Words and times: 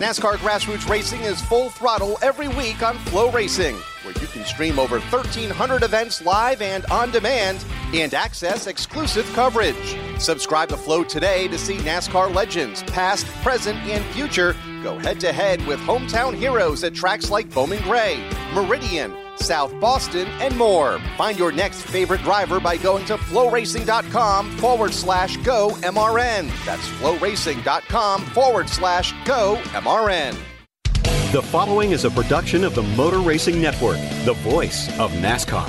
NASCAR 0.00 0.36
Grassroots 0.36 0.88
Racing 0.88 1.20
is 1.20 1.42
full 1.42 1.68
throttle 1.68 2.16
every 2.22 2.48
week 2.48 2.82
on 2.82 2.96
FloRacing, 2.96 3.74
where 4.02 4.14
you 4.14 4.26
can 4.28 4.46
stream 4.46 4.78
over 4.78 4.98
1,300 4.98 5.82
events 5.82 6.24
live 6.24 6.62
and 6.62 6.86
on 6.86 7.10
demand 7.10 7.62
and 7.92 8.14
access 8.14 8.66
exclusive 8.66 9.30
coverage. 9.34 9.98
Subscribe 10.18 10.70
to 10.70 10.78
Flo 10.78 11.04
today 11.04 11.48
to 11.48 11.58
see 11.58 11.76
NASCAR 11.76 12.34
legends, 12.34 12.82
past, 12.84 13.26
present, 13.42 13.78
and 13.80 14.02
future, 14.14 14.56
go 14.82 14.98
head 14.98 15.20
to 15.20 15.34
head 15.34 15.66
with 15.66 15.78
hometown 15.80 16.34
heroes 16.34 16.82
at 16.82 16.94
tracks 16.94 17.28
like 17.28 17.52
Bowman 17.52 17.82
Gray, 17.82 18.26
Meridian, 18.54 19.14
South 19.40 19.78
Boston, 19.80 20.28
and 20.40 20.56
more. 20.56 20.98
Find 21.16 21.38
your 21.38 21.52
next 21.52 21.82
favorite 21.82 22.22
driver 22.22 22.60
by 22.60 22.76
going 22.76 23.04
to 23.06 23.16
floracing.com 23.16 24.50
forward 24.58 24.92
slash 24.92 25.36
go 25.38 25.70
MRN. 25.82 26.48
That's 26.64 26.86
floracing.com 27.00 28.26
forward 28.26 28.68
slash 28.68 29.12
go 29.24 29.56
MRN. 29.72 30.36
The 31.32 31.42
following 31.42 31.92
is 31.92 32.04
a 32.04 32.10
production 32.10 32.64
of 32.64 32.74
the 32.74 32.82
Motor 32.82 33.20
Racing 33.20 33.60
Network, 33.60 33.98
the 34.24 34.34
voice 34.42 34.88
of 34.98 35.12
NASCAR. 35.12 35.68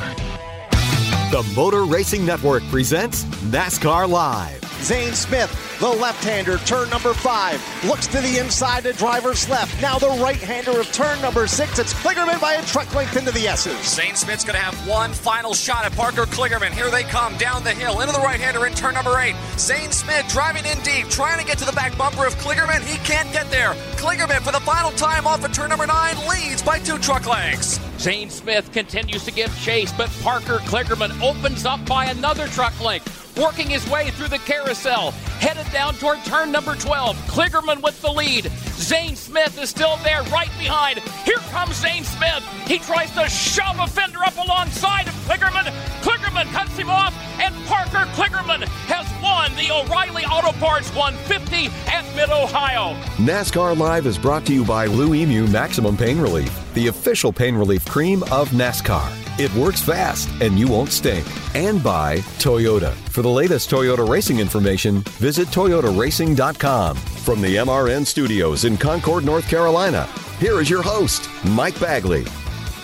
The 1.32 1.44
Motor 1.56 1.86
Racing 1.86 2.26
Network 2.26 2.64
presents 2.64 3.24
NASCAR 3.24 4.10
Live. 4.10 4.64
Zane 4.82 5.14
Smith, 5.14 5.50
the 5.82 5.90
left-hander, 5.90 6.60
turn 6.60 6.88
number 6.92 7.12
five, 7.12 7.60
looks 7.84 8.06
to 8.06 8.22
the 8.22 8.38
inside 8.38 8.84
to 8.84 8.94
driver's 8.94 9.50
left. 9.50 9.82
Now 9.82 9.98
the 9.98 10.10
right-hander 10.22 10.80
of 10.80 10.86
turn 10.92 11.20
number 11.22 11.48
six. 11.48 11.80
It's 11.80 11.92
Kligerman 11.96 12.40
by 12.40 12.54
a 12.54 12.66
truck 12.68 12.94
length 12.94 13.18
into 13.18 13.32
the 13.32 13.48
S's. 13.48 13.76
Zane 13.84 14.14
Smith's 14.16 14.44
going 14.44 14.54
to 14.54 14.62
have 14.62 14.76
one 14.88 15.12
final 15.12 15.56
shot 15.56 15.84
at 15.84 15.92
Parker 15.94 16.26
Kligerman. 16.28 16.70
Here 16.70 16.92
they 16.92 17.02
come 17.02 17.36
down 17.38 17.64
the 17.64 17.72
hill 17.72 18.00
into 18.00 18.14
the 18.14 18.20
right-hander 18.20 18.68
in 18.68 18.74
turn 18.74 18.94
number 18.94 19.18
eight. 19.18 19.36
Zane 19.58 19.92
Smith 19.92 20.28
driving 20.30 20.66
in 20.66 20.80
deep, 20.84 21.10
trying 21.10 21.40
to 21.40 21.46
get 21.46 21.58
to 21.58 21.66
the 21.66 21.72
back 21.72 21.98
bumper 21.98 22.28
of 22.28 22.36
Kligerman. 22.36 22.82
He 22.82 23.00
can't 23.00 23.34
get 23.34 23.50
there. 23.50 23.74
Kligerman 23.98 24.42
for 24.42 24.52
the 24.52 24.60
final 24.60 24.92
time 24.92 25.26
off 25.26 25.44
of 25.44 25.52
turn 25.52 25.70
number 25.70 25.88
nine 25.88 26.16
leads 26.30 26.62
by 26.62 26.78
two 26.78 27.00
truck 27.00 27.26
lengths. 27.26 27.80
Zane 27.98 28.30
Smith 28.30 28.72
continues 28.72 29.26
to 29.26 29.32
give 29.32 29.56
chase, 29.58 29.92
but 29.94 30.12
Parker 30.22 30.60
Kligerman 30.60 31.20
opens 31.24 31.66
up 31.66 31.84
by 31.88 32.06
another 32.06 32.46
truck 32.50 32.80
length 32.80 33.18
working 33.38 33.68
his 33.68 33.88
way 33.90 34.10
through 34.12 34.28
the 34.28 34.38
carousel, 34.40 35.14
headed 35.42 35.70
down 35.74 35.96
toward 35.96 36.24
turn 36.24 36.52
number 36.52 36.76
12. 36.76 37.18
Kligerman 37.26 37.82
with 37.82 38.00
the 38.02 38.12
lead. 38.12 38.52
Zane 38.78 39.16
Smith 39.16 39.60
is 39.60 39.70
still 39.70 39.98
there, 40.04 40.22
right 40.30 40.52
behind. 40.60 41.00
Here 41.26 41.42
comes 41.50 41.76
Zane 41.76 42.04
Smith. 42.04 42.46
He 42.68 42.78
tries 42.78 43.12
to 43.16 43.28
shove 43.28 43.80
a 43.80 43.88
fender 43.88 44.20
up 44.20 44.38
alongside 44.38 45.08
of 45.08 45.14
Kligerman. 45.26 45.66
Kligerman 46.06 46.21
cuts 46.32 46.78
him 46.78 46.90
off, 46.90 47.14
and 47.40 47.54
Parker 47.66 48.10
Kligerman 48.14 48.64
has 48.88 49.08
won 49.22 49.52
the 49.56 49.72
O'Reilly 49.72 50.24
Auto 50.26 50.52
Parts 50.60 50.94
150 50.96 51.68
at 51.88 52.06
Mid 52.16 52.30
Ohio. 52.30 52.96
NASCAR 53.18 53.78
Live 53.78 54.06
is 54.06 54.18
brought 54.18 54.46
to 54.46 54.54
you 54.54 54.66
by 54.66 54.88
Blue-Emu 54.88 55.48
Maximum 55.48 55.98
Pain 55.98 56.20
Relief, 56.20 56.74
the 56.74 56.88
official 56.88 57.32
pain 57.32 57.56
relief 57.56 57.86
cream 57.86 58.24
of 58.32 58.50
NASCAR. 58.50 59.10
It 59.40 59.54
works 59.56 59.82
fast 59.82 60.30
and 60.42 60.60
you 60.60 60.68
won't 60.68 60.92
stink. 60.92 61.26
And 61.56 61.84
by 61.84 62.18
Toyota. 62.40 62.94
For 63.10 63.22
the 63.22 63.30
latest 63.30 63.70
Toyota 63.70 64.08
racing 64.08 64.40
information, 64.40 65.02
visit 65.20 65.48
toyotaracing.com. 65.50 66.96
From 66.98 67.42
the 67.42 67.56
MRN 67.58 68.06
studios 68.06 68.66
in 68.66 68.78
Concord, 68.78 69.26
North 69.26 69.48
Carolina, 69.48 70.08
here 70.40 70.60
is 70.60 70.70
your 70.70 70.82
host, 70.82 71.30
Mike 71.46 71.80
Bagley. 71.80 72.26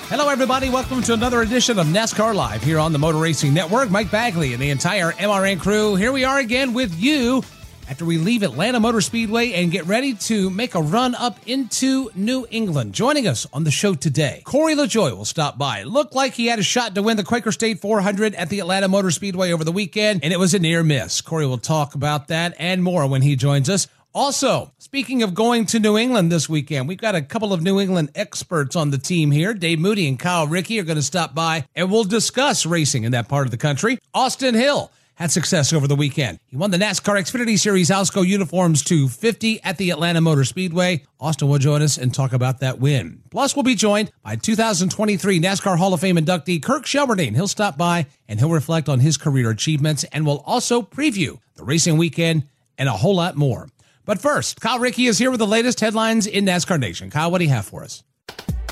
Hello, 0.10 0.30
everybody. 0.30 0.70
Welcome 0.70 1.04
to 1.04 1.14
another 1.14 1.42
edition 1.42 1.78
of 1.78 1.88
NASCAR 1.88 2.34
Live 2.34 2.64
here 2.64 2.80
on 2.80 2.94
the 2.94 2.98
Motor 2.98 3.18
Racing 3.18 3.54
Network. 3.54 3.92
Mike 3.92 4.10
Bagley 4.10 4.54
and 4.54 4.62
the 4.62 4.70
entire 4.70 5.12
MRN 5.12 5.60
crew. 5.60 5.96
Here 5.96 6.14
we 6.14 6.24
are 6.24 6.40
again 6.40 6.74
with 6.74 6.98
you 6.98 7.44
after 7.90 8.06
we 8.06 8.18
leave 8.18 8.42
Atlanta 8.42 8.80
Motor 8.80 9.02
Speedway 9.02 9.52
and 9.52 9.70
get 9.70 9.86
ready 9.86 10.14
to 10.14 10.50
make 10.50 10.76
a 10.76 10.82
run 10.82 11.14
up 11.14 11.38
into 11.46 12.10
New 12.16 12.48
England. 12.52 12.94
Joining 12.94 13.28
us 13.28 13.46
on 13.52 13.66
the 13.66 13.72
show 13.72 13.96
today, 13.96 14.44
Corey 14.46 14.76
LaJoie 14.76 15.16
will 15.16 15.26
stop 15.26 15.58
by. 15.58 15.84
Looked 15.84 16.16
like 16.16 16.34
he 16.34 16.46
had 16.46 16.60
a 16.60 16.64
shot 16.64 16.96
to 16.96 17.04
win 17.04 17.18
the 17.18 17.24
Quaker 17.26 17.52
State 17.52 17.82
400 17.82 18.34
at 18.36 18.48
the 18.48 18.62
Atlanta 18.62 18.88
Motor 18.88 19.12
Speedway 19.12 19.52
over 19.52 19.66
the 19.66 19.74
weekend, 19.74 20.24
and 20.24 20.32
it 20.32 20.40
was 20.40 20.54
a 20.54 20.60
near 20.60 20.84
miss. 20.84 21.20
Corey 21.20 21.46
will 21.46 21.58
talk 21.58 21.96
about 21.96 22.30
that 22.30 22.56
and 22.60 22.82
more 22.82 23.06
when 23.08 23.24
he 23.24 23.36
joins 23.36 23.70
us. 23.70 23.90
Also, 24.18 24.74
speaking 24.80 25.22
of 25.22 25.36
going 25.36 25.68
to 25.68 25.80
New 25.80 25.96
England 25.96 26.32
this 26.32 26.50
weekend, 26.50 26.88
we've 26.88 26.98
got 26.98 27.14
a 27.14 27.22
couple 27.22 27.54
of 27.54 27.62
New 27.62 27.80
England 27.80 28.10
experts 28.16 28.76
on 28.76 28.90
the 28.90 28.98
team 28.98 29.30
here. 29.30 29.54
Dave 29.54 29.78
Moody 29.78 30.08
and 30.08 30.18
Kyle 30.18 30.48
Rickey 30.48 30.80
are 30.80 30.84
going 30.84 30.96
to 30.96 31.04
stop 31.04 31.36
by 31.36 31.68
and 31.76 31.92
we'll 31.92 32.04
discuss 32.04 32.66
racing 32.66 33.04
in 33.04 33.12
that 33.12 33.28
part 33.30 33.46
of 33.46 33.52
the 33.52 33.58
country. 33.58 34.00
Austin 34.16 34.56
Hill 34.56 34.92
had 35.14 35.30
success 35.30 35.72
over 35.72 35.88
the 35.88 35.96
weekend. 35.96 36.40
He 36.48 36.58
won 36.58 36.72
the 36.72 36.80
NASCAR 36.80 37.20
Xfinity 37.20 37.60
Series 37.60 37.92
Alsco 37.92 38.26
Uniforms 38.26 38.84
250 38.84 39.62
at 39.64 39.78
the 39.78 39.92
Atlanta 39.92 40.20
Motor 40.20 40.46
Speedway. 40.46 41.04
Austin 41.20 41.48
will 41.48 41.60
join 41.60 41.84
us 41.84 42.00
and 42.00 42.12
talk 42.12 42.34
about 42.34 42.62
that 42.62 42.80
win. 42.80 43.22
Plus, 43.30 43.56
we'll 43.56 43.62
be 43.62 43.76
joined 43.76 44.12
by 44.24 44.36
2023 44.36 45.40
NASCAR 45.40 45.78
Hall 45.78 45.94
of 45.94 46.02
Fame 46.02 46.18
inductee 46.18 46.60
Kirk 46.64 46.86
Shelmerdine. 46.86 47.36
He'll 47.36 47.48
stop 47.48 47.78
by 47.78 48.08
and 48.28 48.40
he'll 48.40 48.50
reflect 48.50 48.90
on 48.90 49.00
his 49.00 49.16
career 49.16 49.52
achievements 49.52 50.06
and 50.06 50.26
will 50.26 50.42
also 50.48 50.82
preview 50.82 51.40
the 51.54 51.64
racing 51.64 51.98
weekend 51.98 52.48
and 52.80 52.90
a 52.90 52.94
whole 52.94 53.16
lot 53.16 53.36
more. 53.36 53.68
But 54.08 54.22
first, 54.22 54.62
Kyle 54.62 54.80
Rickey 54.80 55.08
is 55.08 55.18
here 55.18 55.30
with 55.30 55.42
the 55.42 55.46
latest 55.46 55.82
headlines 55.82 56.28
in 56.28 56.46
NASCAR 56.46 56.80
Nation. 56.80 57.10
Kyle, 57.10 57.30
what 57.30 57.40
do 57.40 57.44
you 57.44 57.52
have 57.52 57.66
for 57.66 57.84
us? 57.84 58.04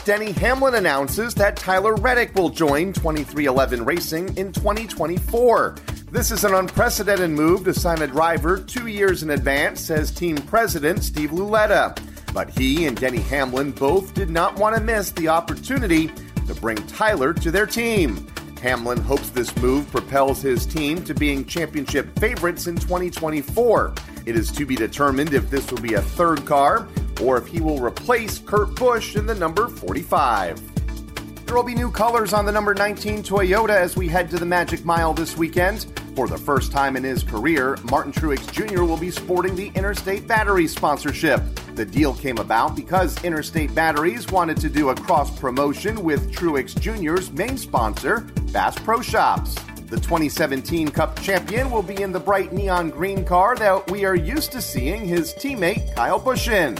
Denny 0.06 0.32
Hamlin 0.32 0.76
announces 0.76 1.36
that 1.36 1.58
Tyler 1.58 1.94
Reddick 1.96 2.34
will 2.36 2.50
join 2.50 2.94
23XI 2.94 3.86
Racing 3.86 4.38
in 4.38 4.54
2024. 4.54 5.76
This 6.10 6.32
is 6.32 6.46
an 6.46 6.54
unprecedented 6.54 7.32
move 7.32 7.66
to 7.66 7.74
sign 7.74 8.02
a 8.02 8.08
driver 8.08 8.60
two 8.60 8.88
years 8.88 9.24
in 9.24 9.32
advance, 9.32 9.82
says 9.82 10.10
team 10.10 10.38
president 10.38 11.04
Steve 11.04 11.34
Lauletta. 11.34 11.96
But 12.34 12.50
he 12.52 12.86
and 12.86 12.96
Denny 12.96 13.20
Hamlin 13.20 13.72
both 13.72 14.14
did 14.14 14.30
not 14.30 14.58
want 14.58 14.78
to 14.78 14.82
miss 14.82 15.12
the 15.12 15.28
opportunity 15.28 16.12
to 16.48 16.56
bring 16.56 16.78
Tyler 16.88 17.34
to 17.34 17.52
their 17.52 17.66
team. 17.66 18.26
Hamlin 18.62 19.02
hopes 19.02 19.32
this 19.32 19.54
move 19.58 19.92
propels 19.92 20.42
his 20.42 20.66
team 20.66 21.04
to 21.04 21.14
being 21.14 21.44
championship 21.44 22.18
favorites 22.20 22.68
in 22.68 22.78
2024. 22.78 23.94
It 24.26 24.36
is 24.36 24.52
to 24.54 24.66
be 24.66 24.76
determined 24.76 25.34
if 25.34 25.50
this 25.50 25.70
will 25.72 25.82
be 25.82 25.94
a 25.94 26.02
third 26.02 26.46
car 26.46 26.88
or 27.22 27.38
if 27.38 27.48
he 27.48 27.62
will 27.62 27.80
replace 27.80 28.40
Kurt 28.40 28.76
Busch 28.76 29.16
in 29.16 29.26
the 29.26 29.36
number 29.36 29.68
45. 29.68 31.46
There 31.46 31.56
will 31.56 31.64
be 31.64 31.76
new 31.76 31.92
colors 31.92 32.34
on 32.34 32.46
the 32.46 32.52
number 32.52 32.74
19 32.74 33.22
Toyota 33.22 33.70
as 33.70 33.96
we 33.96 34.08
head 34.08 34.32
to 34.32 34.38
the 34.38 34.46
Magic 34.46 34.84
Mile 34.84 35.14
this 35.14 35.38
weekend. 35.38 35.86
For 36.16 36.28
the 36.28 36.38
first 36.38 36.72
time 36.72 36.96
in 36.96 37.04
his 37.04 37.24
career, 37.24 37.78
Martin 37.84 38.12
Truex 38.12 38.52
Jr. 38.52 38.84
will 38.84 38.98
be 38.98 39.12
sporting 39.12 39.56
the 39.56 39.68
Interstate 39.76 40.28
Batteries 40.28 40.74
sponsorship. 40.74 41.42
The 41.76 41.86
deal 41.86 42.16
came 42.16 42.40
about 42.40 42.76
because 42.76 43.24
Interstate 43.24 43.76
Batteries 43.76 44.28
wanted 44.28 44.58
to 44.62 44.70
do 44.70 44.90
a 44.90 44.96
cross 44.96 45.38
promotion 45.38 46.04
with 46.04 46.34
Truex 46.34 46.80
Jr.'s 46.80 47.32
main 47.32 47.58
sponsor, 47.58 48.22
Bass 48.52 48.76
Pro 48.80 49.02
Shops. 49.02 49.56
The 49.96 50.02
2017 50.02 50.90
Cup 50.90 51.22
champion 51.22 51.72
will 51.72 51.82
be 51.82 52.02
in 52.02 52.12
the 52.12 52.20
bright 52.20 52.52
neon 52.52 52.90
green 52.90 53.24
car 53.24 53.56
that 53.56 53.90
we 53.90 54.04
are 54.04 54.14
used 54.14 54.52
to 54.52 54.62
seeing 54.62 55.06
his 55.06 55.34
teammate 55.34 55.96
Kyle 55.96 56.20
Busch 56.20 56.50
in. 56.50 56.78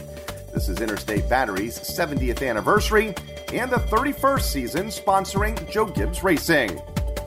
This 0.54 0.68
is 0.68 0.82
Interstate 0.82 1.30
Battery's 1.30 1.80
70th 1.80 2.46
anniversary 2.46 3.16
and 3.54 3.72
the 3.72 3.78
31st 3.78 4.42
season 4.42 4.88
sponsoring 4.88 5.56
Joe 5.72 5.86
Gibbs 5.86 6.24
Racing. 6.26 6.78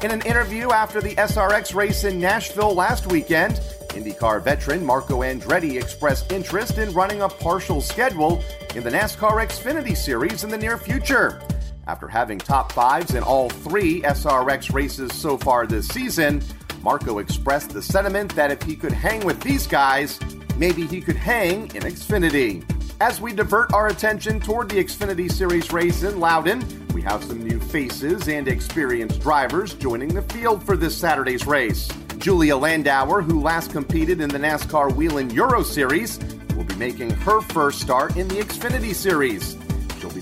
In 0.02 0.10
an 0.10 0.20
interview 0.26 0.72
after 0.72 1.00
the 1.00 1.14
SRX 1.14 1.74
race 1.74 2.04
in 2.04 2.20
Nashville 2.20 2.74
last 2.74 3.10
weekend, 3.10 3.54
IndyCar 3.88 4.42
veteran 4.42 4.84
Marco 4.84 5.22
Andretti 5.22 5.80
expressed 5.80 6.30
interest 6.30 6.76
in 6.76 6.92
running 6.92 7.22
a 7.22 7.28
partial 7.30 7.80
schedule 7.80 8.44
in 8.74 8.84
the 8.84 8.90
NASCAR 8.90 9.42
Xfinity 9.42 9.96
Series 9.96 10.44
in 10.44 10.50
the 10.50 10.58
near 10.58 10.76
future. 10.76 11.40
After 11.88 12.06
having 12.06 12.38
top 12.38 12.72
fives 12.72 13.14
in 13.14 13.22
all 13.22 13.48
three 13.48 14.02
SRX 14.02 14.74
races 14.74 15.10
so 15.14 15.38
far 15.38 15.66
this 15.66 15.88
season, 15.88 16.42
Marco 16.82 17.18
expressed 17.18 17.70
the 17.70 17.80
sentiment 17.80 18.34
that 18.36 18.50
if 18.50 18.62
he 18.62 18.76
could 18.76 18.92
hang 18.92 19.24
with 19.24 19.40
these 19.40 19.66
guys, 19.66 20.20
maybe 20.58 20.86
he 20.86 21.00
could 21.00 21.16
hang 21.16 21.62
in 21.74 21.84
Xfinity. 21.84 22.62
As 23.00 23.22
we 23.22 23.32
divert 23.32 23.72
our 23.72 23.86
attention 23.86 24.38
toward 24.38 24.68
the 24.68 24.84
Xfinity 24.84 25.32
Series 25.32 25.72
race 25.72 26.02
in 26.02 26.20
Loudon, 26.20 26.62
we 26.92 27.00
have 27.02 27.24
some 27.24 27.42
new 27.42 27.58
faces 27.58 28.28
and 28.28 28.48
experienced 28.48 29.22
drivers 29.22 29.72
joining 29.72 30.12
the 30.12 30.22
field 30.22 30.62
for 30.62 30.76
this 30.76 30.94
Saturday's 30.94 31.46
race. 31.46 31.88
Julia 32.18 32.54
Landauer, 32.54 33.24
who 33.24 33.40
last 33.40 33.72
competed 33.72 34.20
in 34.20 34.28
the 34.28 34.38
NASCAR 34.38 34.94
Whelen 34.94 35.30
Euro 35.30 35.62
Series, 35.62 36.18
will 36.54 36.64
be 36.64 36.74
making 36.74 37.10
her 37.10 37.40
first 37.40 37.80
start 37.80 38.16
in 38.18 38.28
the 38.28 38.42
Xfinity 38.42 38.94
Series. 38.94 39.57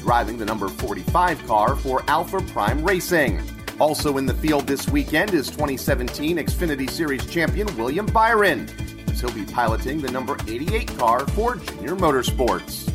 Driving 0.07 0.39
the 0.39 0.45
number 0.45 0.69
45 0.69 1.49
car 1.49 1.75
for 1.75 2.01
Alpha 2.07 2.41
Prime 2.41 2.85
Racing. 2.85 3.43
Also 3.81 4.19
in 4.19 4.27
the 4.27 4.35
field 4.35 4.65
this 4.69 4.89
weekend 4.89 5.35
is 5.35 5.49
2017 5.49 6.37
Xfinity 6.37 6.89
Series 6.89 7.27
champion 7.27 7.67
William 7.77 8.07
Byron, 8.07 8.71
as 9.11 9.21
he'll 9.21 9.33
be 9.33 9.45
piloting 9.45 10.01
the 10.01 10.09
number 10.13 10.37
88 10.47 10.97
car 10.97 11.27
for 11.31 11.57
Junior 11.57 11.97
Motorsports. 11.97 12.87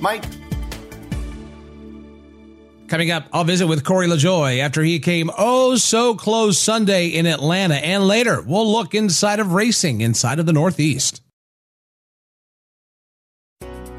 Mike, 0.00 0.22
Coming 2.86 3.10
up, 3.10 3.26
I'll 3.32 3.42
visit 3.42 3.66
with 3.66 3.82
Corey 3.82 4.06
LaJoie 4.06 4.60
after 4.60 4.84
he 4.84 5.00
came 5.00 5.28
oh 5.36 5.74
so 5.74 6.14
close 6.14 6.56
Sunday 6.56 7.08
in 7.08 7.26
Atlanta. 7.26 7.74
And 7.74 8.06
later, 8.06 8.42
we'll 8.42 8.70
look 8.70 8.94
inside 8.94 9.40
of 9.40 9.54
racing 9.54 10.02
inside 10.02 10.38
of 10.38 10.46
the 10.46 10.52
Northeast. 10.52 11.20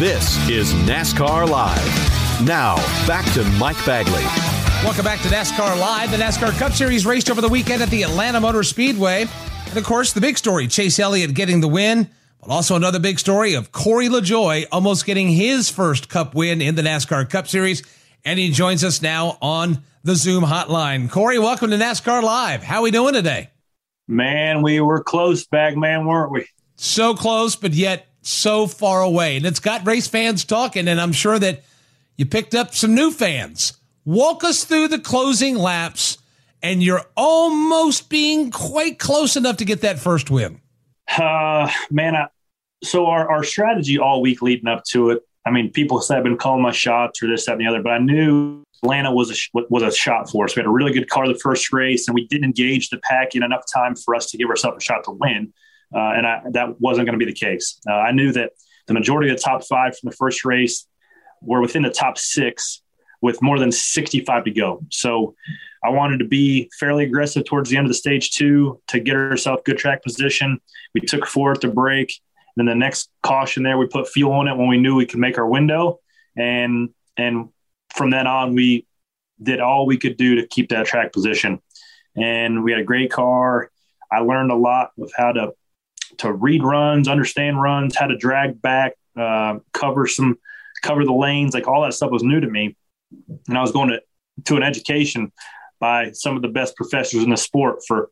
This 0.00 0.48
is 0.48 0.72
NASCAR 0.72 1.46
Live. 1.46 2.42
Now, 2.46 2.76
back 3.06 3.30
to 3.34 3.44
Mike 3.58 3.76
Bagley. 3.84 4.24
Welcome 4.82 5.04
back 5.04 5.20
to 5.20 5.28
NASCAR 5.28 5.78
Live. 5.78 6.10
The 6.10 6.16
NASCAR 6.16 6.58
Cup 6.58 6.72
Series 6.72 7.04
raced 7.04 7.30
over 7.30 7.42
the 7.42 7.50
weekend 7.50 7.82
at 7.82 7.90
the 7.90 8.04
Atlanta 8.04 8.40
Motor 8.40 8.62
Speedway. 8.62 9.26
And 9.68 9.76
of 9.76 9.84
course, 9.84 10.14
the 10.14 10.22
big 10.22 10.38
story 10.38 10.68
Chase 10.68 10.98
Elliott 10.98 11.34
getting 11.34 11.60
the 11.60 11.68
win, 11.68 12.08
but 12.40 12.48
also 12.48 12.76
another 12.76 12.98
big 12.98 13.18
story 13.18 13.52
of 13.52 13.72
Corey 13.72 14.08
LaJoie 14.08 14.64
almost 14.72 15.04
getting 15.04 15.28
his 15.28 15.68
first 15.68 16.08
Cup 16.08 16.34
win 16.34 16.62
in 16.62 16.76
the 16.76 16.82
NASCAR 16.82 17.28
Cup 17.28 17.46
Series. 17.46 17.82
And 18.24 18.38
he 18.38 18.52
joins 18.52 18.82
us 18.82 19.02
now 19.02 19.36
on 19.42 19.82
the 20.02 20.16
Zoom 20.16 20.44
hotline. 20.44 21.10
Corey, 21.10 21.38
welcome 21.38 21.68
to 21.72 21.76
NASCAR 21.76 22.22
Live. 22.22 22.62
How 22.62 22.76
are 22.78 22.84
we 22.84 22.90
doing 22.90 23.12
today? 23.12 23.50
Man, 24.08 24.62
we 24.62 24.80
were 24.80 25.04
close, 25.04 25.46
Bagman, 25.46 26.06
weren't 26.06 26.32
we? 26.32 26.46
So 26.76 27.12
close, 27.12 27.54
but 27.54 27.74
yet 27.74 28.09
so 28.22 28.66
far 28.66 29.02
away. 29.02 29.36
And 29.36 29.46
it's 29.46 29.60
got 29.60 29.86
race 29.86 30.08
fans 30.08 30.44
talking, 30.44 30.88
and 30.88 31.00
I'm 31.00 31.12
sure 31.12 31.38
that 31.38 31.62
you 32.16 32.26
picked 32.26 32.54
up 32.54 32.74
some 32.74 32.94
new 32.94 33.10
fans. 33.10 33.74
Walk 34.04 34.44
us 34.44 34.64
through 34.64 34.88
the 34.88 34.98
closing 34.98 35.56
laps, 35.56 36.18
and 36.62 36.82
you're 36.82 37.04
almost 37.16 38.08
being 38.08 38.50
quite 38.50 38.98
close 38.98 39.36
enough 39.36 39.58
to 39.58 39.64
get 39.64 39.80
that 39.82 39.98
first 39.98 40.30
win. 40.30 40.60
Uh, 41.16 41.70
man, 41.90 42.16
I, 42.16 42.26
so 42.82 43.06
our, 43.06 43.30
our 43.30 43.44
strategy 43.44 43.98
all 43.98 44.20
week 44.20 44.42
leading 44.42 44.68
up 44.68 44.84
to 44.90 45.10
it, 45.10 45.22
I 45.46 45.50
mean, 45.50 45.70
people 45.70 46.00
said 46.00 46.18
I've 46.18 46.24
been 46.24 46.36
calling 46.36 46.62
my 46.62 46.72
shots 46.72 47.22
or 47.22 47.28
this, 47.28 47.46
that, 47.46 47.52
and 47.52 47.60
the 47.60 47.66
other, 47.66 47.82
but 47.82 47.92
I 47.92 47.98
knew 47.98 48.62
Atlanta 48.82 49.12
was 49.12 49.30
a 49.30 49.62
was 49.68 49.82
a 49.82 49.90
shot 49.90 50.30
for 50.30 50.44
us. 50.44 50.56
We 50.56 50.60
had 50.60 50.66
a 50.66 50.70
really 50.70 50.92
good 50.92 51.08
car 51.08 51.26
the 51.26 51.34
first 51.34 51.72
race, 51.72 52.08
and 52.08 52.14
we 52.14 52.26
didn't 52.26 52.44
engage 52.44 52.90
the 52.90 52.98
pack 52.98 53.34
in 53.34 53.42
enough 53.42 53.64
time 53.72 53.94
for 53.94 54.14
us 54.14 54.26
to 54.30 54.38
give 54.38 54.48
ourselves 54.48 54.78
a 54.78 54.80
shot 54.80 55.04
to 55.04 55.12
win. 55.12 55.52
Uh, 55.94 55.98
and 55.98 56.26
I, 56.26 56.42
that 56.52 56.80
wasn't 56.80 57.06
going 57.06 57.18
to 57.18 57.24
be 57.24 57.30
the 57.30 57.38
case. 57.38 57.80
Uh, 57.88 57.94
I 57.94 58.12
knew 58.12 58.32
that 58.32 58.52
the 58.86 58.94
majority 58.94 59.30
of 59.30 59.36
the 59.36 59.42
top 59.42 59.64
five 59.64 59.98
from 59.98 60.10
the 60.10 60.16
first 60.16 60.44
race 60.44 60.86
were 61.42 61.60
within 61.60 61.82
the 61.82 61.90
top 61.90 62.18
six 62.18 62.82
with 63.20 63.42
more 63.42 63.58
than 63.58 63.72
65 63.72 64.44
to 64.44 64.50
go. 64.50 64.80
So 64.90 65.34
I 65.84 65.90
wanted 65.90 66.18
to 66.18 66.24
be 66.24 66.70
fairly 66.78 67.04
aggressive 67.04 67.44
towards 67.44 67.70
the 67.70 67.76
end 67.76 67.86
of 67.86 67.90
the 67.90 67.94
stage 67.94 68.32
two 68.32 68.80
to 68.88 69.00
get 69.00 69.16
ourselves 69.16 69.62
good 69.64 69.78
track 69.78 70.02
position. 70.02 70.60
We 70.94 71.00
took 71.00 71.26
four 71.26 71.52
at 71.52 71.60
the 71.60 71.68
break. 71.68 72.12
Then 72.56 72.66
the 72.66 72.74
next 72.74 73.10
caution 73.22 73.62
there, 73.62 73.78
we 73.78 73.86
put 73.86 74.08
fuel 74.08 74.32
on 74.32 74.48
it 74.48 74.56
when 74.56 74.68
we 74.68 74.78
knew 74.78 74.96
we 74.96 75.06
could 75.06 75.20
make 75.20 75.38
our 75.38 75.46
window. 75.46 76.00
And, 76.36 76.90
and 77.16 77.48
from 77.94 78.10
then 78.10 78.26
on, 78.26 78.54
we 78.54 78.86
did 79.42 79.60
all 79.60 79.86
we 79.86 79.96
could 79.96 80.16
do 80.16 80.36
to 80.36 80.46
keep 80.46 80.70
that 80.70 80.86
track 80.86 81.12
position. 81.12 81.60
And 82.16 82.64
we 82.64 82.72
had 82.72 82.80
a 82.80 82.84
great 82.84 83.10
car. 83.10 83.70
I 84.12 84.20
learned 84.20 84.50
a 84.50 84.56
lot 84.56 84.90
of 84.98 85.12
how 85.16 85.32
to 85.32 85.52
to 86.20 86.32
read 86.32 86.62
runs, 86.62 87.08
understand 87.08 87.60
runs, 87.60 87.96
how 87.96 88.06
to 88.06 88.16
drag 88.16 88.60
back, 88.60 88.94
uh, 89.18 89.58
cover 89.72 90.06
some, 90.06 90.38
cover 90.82 91.04
the 91.04 91.12
lanes, 91.12 91.54
like 91.54 91.68
all 91.68 91.82
that 91.82 91.94
stuff 91.94 92.10
was 92.10 92.22
new 92.22 92.40
to 92.40 92.48
me. 92.48 92.76
And 93.48 93.58
I 93.58 93.60
was 93.60 93.72
going 93.72 93.90
to 93.90 94.00
to 94.46 94.56
an 94.56 94.62
education 94.62 95.32
by 95.80 96.12
some 96.12 96.36
of 96.36 96.42
the 96.42 96.48
best 96.48 96.76
professors 96.76 97.22
in 97.22 97.30
the 97.30 97.36
sport 97.36 97.80
for 97.86 98.10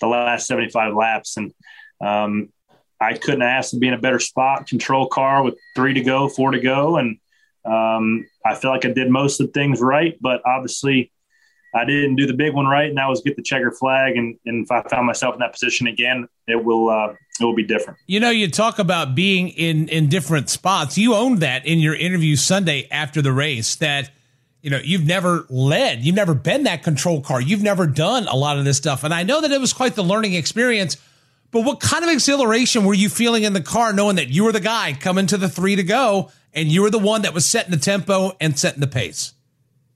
the 0.00 0.06
last 0.06 0.46
75 0.46 0.94
laps. 0.94 1.36
And 1.36 1.52
um, 2.00 2.52
I 3.00 3.14
couldn't 3.14 3.42
ask 3.42 3.70
to 3.70 3.78
be 3.78 3.88
in 3.88 3.94
a 3.94 3.98
better 3.98 4.18
spot, 4.18 4.66
control 4.66 5.08
car 5.08 5.42
with 5.42 5.54
three 5.74 5.94
to 5.94 6.00
go, 6.00 6.28
four 6.28 6.50
to 6.50 6.60
go. 6.60 6.96
And 6.96 7.18
um, 7.64 8.26
I 8.44 8.54
feel 8.54 8.70
like 8.70 8.84
I 8.84 8.90
did 8.90 9.10
most 9.10 9.40
of 9.40 9.46
the 9.46 9.52
things 9.52 9.80
right, 9.80 10.16
but 10.20 10.42
obviously 10.44 11.12
I 11.74 11.84
didn't 11.84 12.16
do 12.16 12.26
the 12.26 12.34
big 12.34 12.54
one 12.54 12.66
right, 12.66 12.88
and 12.88 12.98
that 12.98 13.08
was 13.08 13.20
get 13.20 13.36
the 13.36 13.42
checker 13.42 13.72
flag. 13.72 14.16
And, 14.16 14.38
and 14.46 14.64
if 14.64 14.70
I 14.70 14.82
found 14.82 15.06
myself 15.06 15.34
in 15.34 15.40
that 15.40 15.52
position 15.52 15.86
again, 15.86 16.28
it 16.48 16.64
will 16.64 16.90
uh, 16.90 17.14
it 17.40 17.44
will 17.44 17.54
be 17.54 17.64
different. 17.64 17.98
You 18.06 18.20
know, 18.20 18.30
you 18.30 18.50
talk 18.50 18.78
about 18.78 19.14
being 19.14 19.48
in 19.48 19.88
in 19.88 20.08
different 20.08 20.50
spots. 20.50 20.98
You 20.98 21.14
owned 21.14 21.40
that 21.40 21.66
in 21.66 21.78
your 21.78 21.94
interview 21.94 22.36
Sunday 22.36 22.88
after 22.90 23.22
the 23.22 23.32
race. 23.32 23.76
That 23.76 24.10
you 24.62 24.70
know 24.70 24.80
you've 24.82 25.06
never 25.06 25.46
led, 25.48 26.04
you've 26.04 26.16
never 26.16 26.34
been 26.34 26.64
that 26.64 26.82
control 26.82 27.20
car, 27.20 27.40
you've 27.40 27.62
never 27.62 27.86
done 27.86 28.26
a 28.28 28.36
lot 28.36 28.58
of 28.58 28.64
this 28.64 28.76
stuff. 28.76 29.04
And 29.04 29.14
I 29.14 29.22
know 29.22 29.40
that 29.40 29.50
it 29.50 29.60
was 29.60 29.72
quite 29.72 29.94
the 29.94 30.04
learning 30.04 30.34
experience. 30.34 30.96
But 31.50 31.64
what 31.64 31.80
kind 31.80 32.04
of 32.04 32.10
exhilaration 32.10 32.84
were 32.84 32.92
you 32.92 33.08
feeling 33.08 33.44
in 33.44 33.54
the 33.54 33.62
car, 33.62 33.94
knowing 33.94 34.16
that 34.16 34.28
you 34.28 34.44
were 34.44 34.52
the 34.52 34.60
guy 34.60 34.92
coming 34.92 35.26
to 35.28 35.38
the 35.38 35.48
three 35.48 35.76
to 35.76 35.82
go, 35.82 36.30
and 36.52 36.68
you 36.68 36.82
were 36.82 36.90
the 36.90 36.98
one 36.98 37.22
that 37.22 37.32
was 37.32 37.46
setting 37.46 37.70
the 37.70 37.78
tempo 37.78 38.36
and 38.38 38.58
setting 38.58 38.80
the 38.80 38.86
pace? 38.86 39.32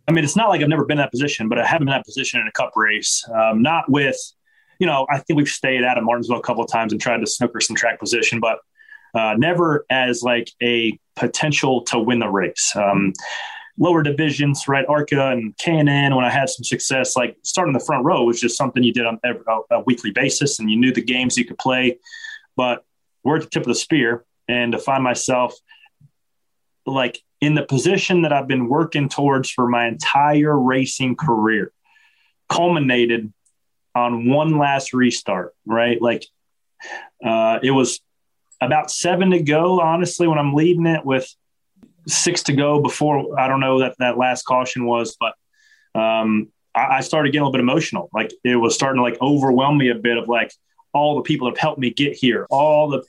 I 0.08 0.12
mean, 0.12 0.24
it's 0.24 0.36
not 0.36 0.48
like 0.48 0.62
I've 0.62 0.68
never 0.68 0.84
been 0.84 0.98
in 0.98 1.02
that 1.02 1.10
position, 1.10 1.48
but 1.48 1.58
I 1.58 1.66
haven't 1.66 1.86
been 1.86 1.94
in 1.94 1.98
that 1.98 2.04
position 2.04 2.40
in 2.40 2.46
a 2.46 2.52
cup 2.52 2.72
race. 2.74 3.24
Um, 3.32 3.62
not 3.62 3.90
with, 3.90 4.16
you 4.82 4.86
know, 4.86 5.06
I 5.08 5.20
think 5.20 5.36
we've 5.36 5.46
stayed 5.46 5.84
out 5.84 5.96
of 5.96 6.02
Martinsville 6.02 6.38
a 6.38 6.42
couple 6.42 6.64
of 6.64 6.68
times 6.68 6.90
and 6.90 7.00
tried 7.00 7.20
to 7.20 7.26
snooker 7.28 7.60
some 7.60 7.76
track 7.76 8.00
position, 8.00 8.40
but 8.40 8.58
uh, 9.14 9.36
never 9.38 9.86
as 9.90 10.24
like 10.24 10.50
a 10.60 10.98
potential 11.14 11.82
to 11.82 12.00
win 12.00 12.18
the 12.18 12.28
race. 12.28 12.72
Um, 12.74 13.12
lower 13.78 14.02
divisions, 14.02 14.64
right? 14.66 14.84
ARCA 14.88 15.28
and 15.28 15.56
K&N, 15.56 15.86
when 16.16 16.24
I 16.24 16.30
had 16.30 16.48
some 16.48 16.64
success, 16.64 17.14
like 17.14 17.36
starting 17.44 17.72
the 17.72 17.78
front 17.78 18.04
row 18.04 18.24
was 18.24 18.40
just 18.40 18.56
something 18.56 18.82
you 18.82 18.92
did 18.92 19.06
on 19.06 19.20
every, 19.22 19.42
a, 19.46 19.76
a 19.76 19.80
weekly 19.82 20.10
basis 20.10 20.58
and 20.58 20.68
you 20.68 20.76
knew 20.76 20.92
the 20.92 21.00
games 21.00 21.38
you 21.38 21.44
could 21.44 21.58
play. 21.58 22.00
But 22.56 22.84
we're 23.22 23.36
at 23.36 23.42
the 23.42 23.50
tip 23.50 23.62
of 23.62 23.68
the 23.68 23.76
spear. 23.76 24.24
And 24.48 24.72
to 24.72 24.80
find 24.80 25.04
myself 25.04 25.54
like 26.86 27.22
in 27.40 27.54
the 27.54 27.62
position 27.62 28.22
that 28.22 28.32
I've 28.32 28.48
been 28.48 28.68
working 28.68 29.08
towards 29.08 29.48
for 29.48 29.68
my 29.68 29.86
entire 29.86 30.58
racing 30.58 31.14
career, 31.14 31.72
culminated 32.48 33.32
on 33.94 34.28
one 34.28 34.58
last 34.58 34.92
restart, 34.92 35.54
right? 35.66 36.00
Like 36.00 36.26
uh, 37.24 37.58
it 37.62 37.70
was 37.70 38.00
about 38.60 38.90
seven 38.90 39.30
to 39.30 39.42
go, 39.42 39.80
honestly, 39.80 40.26
when 40.26 40.38
I'm 40.38 40.54
leading 40.54 40.86
it 40.86 41.04
with 41.04 41.28
six 42.06 42.44
to 42.44 42.52
go 42.52 42.80
before 42.80 43.38
I 43.38 43.48
don't 43.48 43.60
know 43.60 43.80
that 43.80 43.96
that 43.98 44.18
last 44.18 44.44
caution 44.44 44.86
was, 44.86 45.16
but 45.20 45.34
um, 46.00 46.48
I, 46.74 46.96
I 46.96 47.00
started 47.00 47.30
getting 47.30 47.42
a 47.42 47.44
little 47.44 47.52
bit 47.52 47.60
emotional. 47.60 48.08
Like 48.12 48.32
it 48.44 48.56
was 48.56 48.74
starting 48.74 48.98
to 48.98 49.02
like 49.02 49.20
overwhelm 49.20 49.78
me 49.78 49.90
a 49.90 49.94
bit 49.94 50.16
of 50.16 50.28
like 50.28 50.52
all 50.92 51.16
the 51.16 51.22
people 51.22 51.46
that 51.46 51.56
have 51.56 51.62
helped 51.62 51.80
me 51.80 51.90
get 51.90 52.14
here, 52.14 52.46
all 52.50 52.88
the 52.88 53.02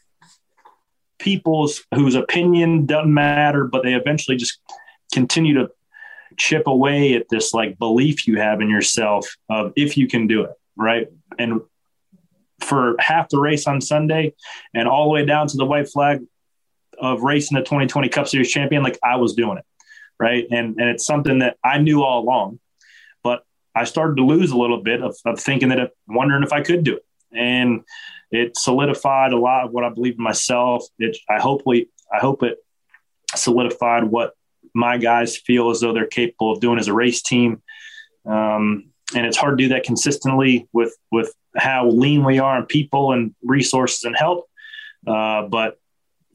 people's 1.20 1.84
whose 1.94 2.16
opinion 2.16 2.86
doesn't 2.86 3.14
matter, 3.14 3.66
but 3.66 3.84
they 3.84 3.94
eventually 3.94 4.38
just 4.38 4.60
continue 5.14 5.54
to 5.54 5.70
chip 6.38 6.68
away 6.68 7.14
at 7.14 7.30
this 7.30 7.54
like 7.54 7.78
belief 7.78 8.28
you 8.28 8.38
have 8.38 8.62
in 8.62 8.70
yourself 8.70 9.36
of 9.50 9.72
if 9.76 9.98
you 9.98 10.08
can 10.08 10.28
do 10.28 10.44
it. 10.44 10.52
Right? 10.76 11.08
And 11.38 11.62
for 12.62 12.96
half 13.00 13.30
the 13.30 13.40
race 13.40 13.68
on 13.68 13.82
Sunday 13.82 14.34
and 14.74 14.88
all 14.88 15.06
the 15.06 15.10
way 15.12 15.26
down 15.26 15.48
to 15.48 15.58
the 15.58 15.66
white 15.66 15.90
flag 15.90 16.22
of 16.98 17.22
racing 17.22 17.58
the 17.58 17.64
2020 17.64 18.10
Cup 18.10 18.28
Series 18.28 18.52
champion, 18.52 18.84
like 18.84 19.00
I 19.04 19.18
was 19.18 19.34
doing 19.34 19.58
it, 19.58 19.66
right? 20.20 20.46
And 20.50 20.80
and 20.80 20.90
it's 20.90 21.06
something 21.06 21.40
that 21.40 21.58
I 21.64 21.80
knew 21.80 22.04
all 22.04 22.24
along, 22.24 22.60
but 23.24 23.44
I 23.76 23.84
started 23.86 24.18
to 24.18 24.24
lose 24.26 24.52
a 24.52 24.58
little 24.58 24.82
bit 24.82 25.02
of, 25.02 25.16
of 25.26 25.40
thinking 25.40 25.70
that, 25.70 25.92
wondering 26.08 26.44
if 26.44 26.54
I 26.54 26.62
could 26.62 26.84
do 26.84 26.98
it, 26.98 27.06
and 27.32 27.82
it 28.32 28.58
solidified 28.58 29.34
a 29.34 29.38
lot 29.38 29.66
of 29.66 29.72
what 29.72 29.84
I 29.84 29.90
believe 29.90 30.16
in 30.18 30.24
myself. 30.24 30.86
It 31.00 31.18
I 31.30 31.40
hopefully 31.40 31.90
I 32.12 32.20
hope 32.20 32.44
it 32.44 32.58
solidified 33.36 34.04
what 34.04 34.34
my 34.74 34.98
guys 34.98 35.38
feel 35.38 35.70
as 35.70 35.82
though 35.82 35.94
they're 35.94 36.08
capable 36.08 36.52
of 36.52 36.60
doing 36.60 36.80
as 36.80 36.88
a 36.88 36.94
race 36.94 37.22
team. 37.22 37.62
Um, 38.26 38.93
and 39.16 39.26
it's 39.26 39.38
hard 39.38 39.58
to 39.58 39.64
do 39.64 39.70
that 39.70 39.84
consistently 39.84 40.68
with 40.74 40.96
with 41.12 41.34
how 41.56 41.90
lean 41.90 42.24
we 42.24 42.40
are 42.40 42.60
in 42.60 42.66
people 42.66 43.12
and 43.12 43.34
resources 43.44 44.04
and 44.04 44.16
help. 44.16 44.50
Uh, 45.06 45.44
but 45.44 45.80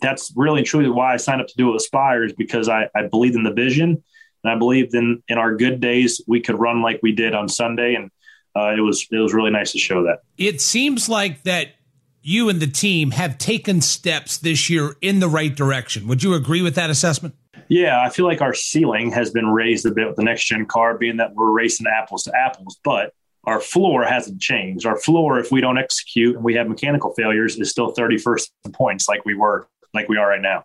that's 0.00 0.32
really 0.36 0.62
truly 0.62 0.88
why 0.88 1.14
I 1.14 1.16
signed 1.16 1.40
up 1.40 1.48
to 1.48 1.54
do 1.56 1.68
it 1.68 1.72
with 1.72 1.82
Aspire 1.82 2.24
is 2.24 2.32
because 2.32 2.68
I, 2.68 2.88
I 2.94 3.06
believed 3.08 3.34
in 3.34 3.42
the 3.42 3.52
vision 3.52 4.02
and 4.44 4.52
I 4.52 4.56
believed 4.56 4.94
in 4.94 5.22
in 5.28 5.38
our 5.38 5.56
good 5.56 5.80
days 5.80 6.22
we 6.26 6.40
could 6.40 6.58
run 6.58 6.82
like 6.82 7.00
we 7.02 7.12
did 7.12 7.34
on 7.34 7.48
Sunday 7.48 7.94
and 7.94 8.10
uh, 8.56 8.74
it 8.76 8.80
was 8.80 9.06
it 9.10 9.18
was 9.18 9.34
really 9.34 9.50
nice 9.50 9.72
to 9.72 9.78
show 9.78 10.04
that. 10.04 10.20
It 10.36 10.60
seems 10.60 11.08
like 11.08 11.42
that 11.44 11.74
you 12.22 12.48
and 12.48 12.60
the 12.60 12.66
team 12.66 13.12
have 13.12 13.38
taken 13.38 13.80
steps 13.80 14.38
this 14.38 14.68
year 14.68 14.96
in 15.00 15.20
the 15.20 15.28
right 15.28 15.54
direction. 15.54 16.06
Would 16.08 16.22
you 16.22 16.34
agree 16.34 16.62
with 16.62 16.74
that 16.74 16.90
assessment? 16.90 17.34
Yeah, 17.68 18.00
I 18.00 18.08
feel 18.08 18.26
like 18.26 18.40
our 18.40 18.54
ceiling 18.54 19.12
has 19.12 19.30
been 19.30 19.48
raised 19.48 19.84
a 19.86 19.90
bit 19.90 20.06
with 20.06 20.16
the 20.16 20.22
next 20.22 20.46
gen 20.46 20.66
car, 20.66 20.96
being 20.96 21.18
that 21.18 21.34
we're 21.34 21.50
racing 21.50 21.86
apples 21.86 22.24
to 22.24 22.32
apples, 22.34 22.78
but 22.82 23.12
our 23.44 23.60
floor 23.60 24.04
hasn't 24.04 24.40
changed. 24.40 24.86
Our 24.86 24.98
floor, 24.98 25.38
if 25.38 25.52
we 25.52 25.60
don't 25.60 25.78
execute 25.78 26.34
and 26.34 26.44
we 26.44 26.54
have 26.54 26.68
mechanical 26.68 27.12
failures, 27.14 27.58
is 27.58 27.70
still 27.70 27.94
31st 27.94 28.50
in 28.64 28.72
points 28.72 29.08
like 29.08 29.24
we 29.24 29.34
were, 29.34 29.68
like 29.94 30.08
we 30.08 30.16
are 30.16 30.28
right 30.28 30.40
now. 30.40 30.64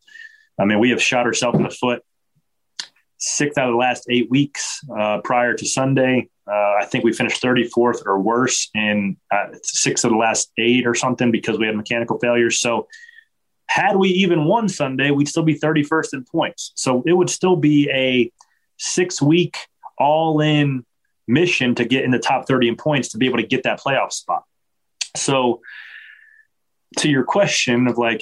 I 0.60 0.65
mean, 0.65 0.79
we 0.79 0.91
have 0.91 1.01
shot 1.01 1.25
ourselves 1.25 1.57
in 1.57 1.63
the 1.63 1.69
foot 1.69 2.03
six 3.24 3.57
out 3.57 3.69
of 3.69 3.74
the 3.74 3.77
last 3.77 4.05
eight 4.10 4.29
weeks 4.29 4.81
uh, 4.98 5.22
prior 5.24 5.53
to 5.53 5.65
Sunday. 5.65 6.29
Uh, 6.45 6.74
I 6.81 6.86
think 6.86 7.05
we 7.05 7.13
finished 7.13 7.41
34th 7.41 8.05
or 8.05 8.19
worse 8.19 8.69
in 8.75 9.15
uh, 9.31 9.48
six 9.63 10.03
of 10.03 10.12
the 10.12 10.17
last 10.17 10.51
eight 10.57 10.86
or 10.86 10.93
something 10.93 11.31
because 11.31 11.57
we 11.57 11.65
had 11.65 11.75
mechanical 11.75 12.19
failures. 12.19 12.60
So 12.60 12.88
had 13.67 13.96
we 13.96 14.10
even 14.10 14.46
won 14.46 14.70
Sunday, 14.70 15.12
we'd 15.12 15.27
still 15.27 15.43
be 15.43 15.58
31st 15.58 16.13
in 16.13 16.25
points. 16.25 16.72
So 16.75 17.03
it 17.05 17.13
would 17.13 17.29
still 17.29 17.55
be 17.55 17.89
a 17.89 18.32
six 18.77 19.22
week 19.22 19.58
all 19.98 20.41
in 20.41 20.86
mission 21.27 21.75
to 21.75 21.86
get 21.86 22.03
in 22.03 22.12
the 22.12 22.20
top 22.20 22.48
30 22.48 22.70
in 22.70 22.75
points 22.75 23.10
to 23.10 23.17
be 23.17 23.25
able 23.25 23.38
to 23.38 23.48
get 23.48 23.63
that 23.63 23.79
playoff 23.79 24.12
spot. 24.12 24.43
So 25.15 25.62
to 26.98 27.10
your 27.10 27.24
question 27.24 27.88
of 27.88 27.98
like, 27.98 28.22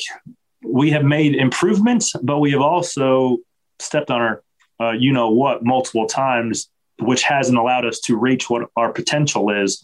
we 0.63 0.91
have 0.91 1.03
made 1.03 1.35
improvements, 1.35 2.13
but 2.21 2.39
we 2.39 2.51
have 2.51 2.61
also 2.61 3.37
stepped 3.79 4.11
on 4.11 4.21
our, 4.21 4.43
uh, 4.79 4.91
you 4.91 5.11
know 5.11 5.29
what, 5.31 5.63
multiple 5.63 6.05
times, 6.05 6.69
which 6.99 7.23
hasn't 7.23 7.57
allowed 7.57 7.85
us 7.85 7.99
to 8.01 8.15
reach 8.15 8.49
what 8.49 8.69
our 8.75 8.91
potential 8.91 9.49
is 9.49 9.83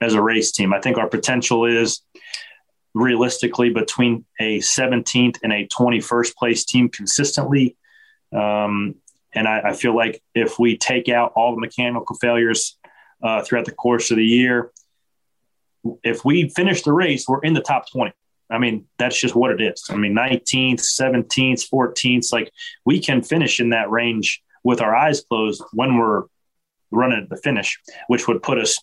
as 0.00 0.14
a 0.14 0.22
race 0.22 0.52
team. 0.52 0.74
I 0.74 0.80
think 0.80 0.98
our 0.98 1.08
potential 1.08 1.64
is 1.64 2.02
realistically 2.98 3.70
between 3.70 4.24
a 4.40 4.58
17th 4.58 5.38
and 5.42 5.52
a 5.52 5.66
21st 5.68 6.34
place 6.34 6.64
team 6.64 6.88
consistently. 6.88 7.76
Um, 8.32 8.96
and 9.32 9.46
I, 9.46 9.60
I, 9.70 9.72
feel 9.72 9.94
like 9.94 10.22
if 10.34 10.58
we 10.58 10.76
take 10.76 11.08
out 11.08 11.32
all 11.36 11.54
the 11.54 11.60
mechanical 11.60 12.16
failures 12.16 12.76
uh, 13.22 13.42
throughout 13.42 13.64
the 13.64 13.72
course 13.72 14.10
of 14.10 14.16
the 14.16 14.24
year, 14.24 14.72
if 16.02 16.24
we 16.24 16.48
finish 16.50 16.82
the 16.82 16.92
race, 16.92 17.26
we're 17.26 17.40
in 17.40 17.54
the 17.54 17.62
top 17.62 17.90
20. 17.90 18.12
I 18.50 18.58
mean, 18.58 18.86
that's 18.98 19.18
just 19.18 19.34
what 19.34 19.50
it 19.52 19.60
is. 19.60 19.84
I 19.90 19.96
mean, 19.96 20.14
19th, 20.14 20.80
17th, 20.80 21.68
14th, 21.72 22.32
like 22.32 22.50
we 22.84 23.00
can 23.00 23.22
finish 23.22 23.60
in 23.60 23.70
that 23.70 23.90
range 23.90 24.42
with 24.64 24.80
our 24.80 24.94
eyes 24.94 25.22
closed 25.22 25.62
when 25.72 25.96
we're 25.96 26.24
running 26.90 27.22
at 27.22 27.28
the 27.28 27.36
finish, 27.36 27.78
which 28.08 28.26
would 28.28 28.42
put 28.42 28.58
us 28.58 28.78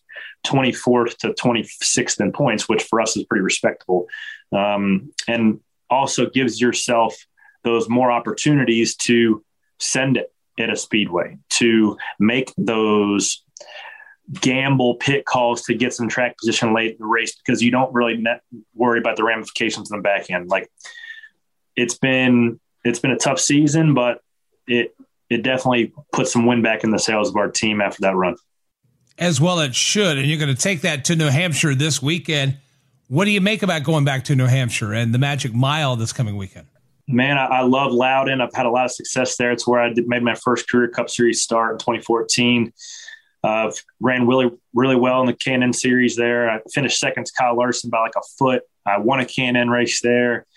24th 0.46 1.18
to 1.18 1.30
26th 1.30 2.20
in 2.20 2.32
points, 2.32 2.70
which 2.70 2.84
for 2.84 3.02
us 3.02 3.18
is 3.18 3.24
pretty 3.26 3.44
respectable. 3.44 4.08
Um, 4.52 5.12
and 5.28 5.60
also 5.90 6.30
gives 6.30 6.60
yourself 6.60 7.16
those 7.64 7.90
more 7.90 8.12
opportunities 8.12 8.96
to 8.96 9.44
send 9.80 10.18
it 10.18 10.32
at 10.58 10.70
a 10.70 10.76
speedway, 10.76 11.38
to 11.50 11.98
make 12.20 12.54
those 12.58 13.44
gamble 14.42 14.96
pit 14.96 15.26
calls 15.26 15.64
to 15.64 15.76
get 15.76 15.94
some 15.94 16.08
track 16.08 16.38
position 16.38 16.74
late 16.74 16.94
in 16.94 16.98
the 17.00 17.06
race 17.06 17.36
because 17.36 17.62
you 17.62 17.72
don't 17.72 17.94
really 17.94 18.18
net, 18.18 18.42
worry 18.74 19.00
about 19.00 19.18
the 19.18 19.24
ramifications 19.24 19.92
in 19.92 19.98
the 19.98 20.02
back 20.02 20.32
end. 20.32 20.50
Like 20.50 20.72
it's 21.76 21.98
been, 21.98 22.60
it's 22.84 23.00
been 23.00 23.12
a 23.12 23.18
tough 23.18 23.40
season, 23.40 23.94
but 23.94 24.22
it, 24.68 24.96
it 25.30 25.44
definitely 25.44 25.94
put 26.12 26.28
some 26.28 26.46
wind 26.46 26.64
back 26.64 26.84
in 26.84 26.92
the 26.92 27.00
sails 27.00 27.30
of 27.30 27.36
our 27.36 27.50
team 27.50 27.82
after 27.82 28.02
that 28.02 28.16
run 28.16 28.36
as 29.18 29.40
well 29.40 29.60
it 29.60 29.76
should. 29.76 30.18
And 30.18 30.28
you're 30.28 30.40
going 30.40 30.54
to 30.54 30.62
take 30.62 30.82
that 30.82 31.06
to 31.06 31.16
New 31.16 31.30
Hampshire 31.30 31.76
this 31.76 32.02
weekend. 32.02 32.58
What 33.08 33.26
do 33.26 33.32
you 33.32 33.42
make 33.42 33.64
about 33.64 33.84
going 33.84 34.04
back 34.04 34.26
to 34.26 34.36
New 34.36 34.48
Hampshire 34.48 34.94
and 34.94 35.14
the 35.14 35.20
Magic 35.20 35.54
Mile 35.54 35.96
this 35.96 36.12
coming 36.12 36.38
weekend? 36.38 36.68
Man, 37.08 37.38
I, 37.38 37.46
I 37.46 37.62
love 37.62 37.92
Loudon. 37.92 38.42
I've 38.42 38.54
had 38.54 38.66
a 38.66 38.70
lot 38.70 38.86
of 38.86 38.92
success 38.92 39.38
there. 39.38 39.52
It's 39.52 39.68
where 39.68 39.80
I 39.80 39.94
did, 39.94 40.08
made 40.08 40.24
my 40.24 40.34
first 40.36 40.70
career 40.70 40.88
Cup 40.88 41.10
Series 41.10 41.42
start 41.42 41.74
in 41.74 41.78
2014. 41.78 42.74
Uh, 43.44 43.72
ran 44.00 44.26
really, 44.26 44.50
really 44.74 44.96
well 44.96 45.22
in 45.22 45.28
the 45.28 45.34
K&N 45.34 45.72
series 45.72 46.16
there. 46.16 46.50
I 46.50 46.62
finished 46.74 47.00
second 47.00 47.28
to 47.28 47.32
Kyle 47.38 47.56
Larson 47.56 47.92
by 47.92 48.00
like 48.00 48.16
a 48.18 48.22
foot. 48.40 48.64
I 48.88 48.98
won 48.98 49.20
a 49.20 49.26
K&N 49.26 49.70
race 49.70 50.02
there. 50.02 50.48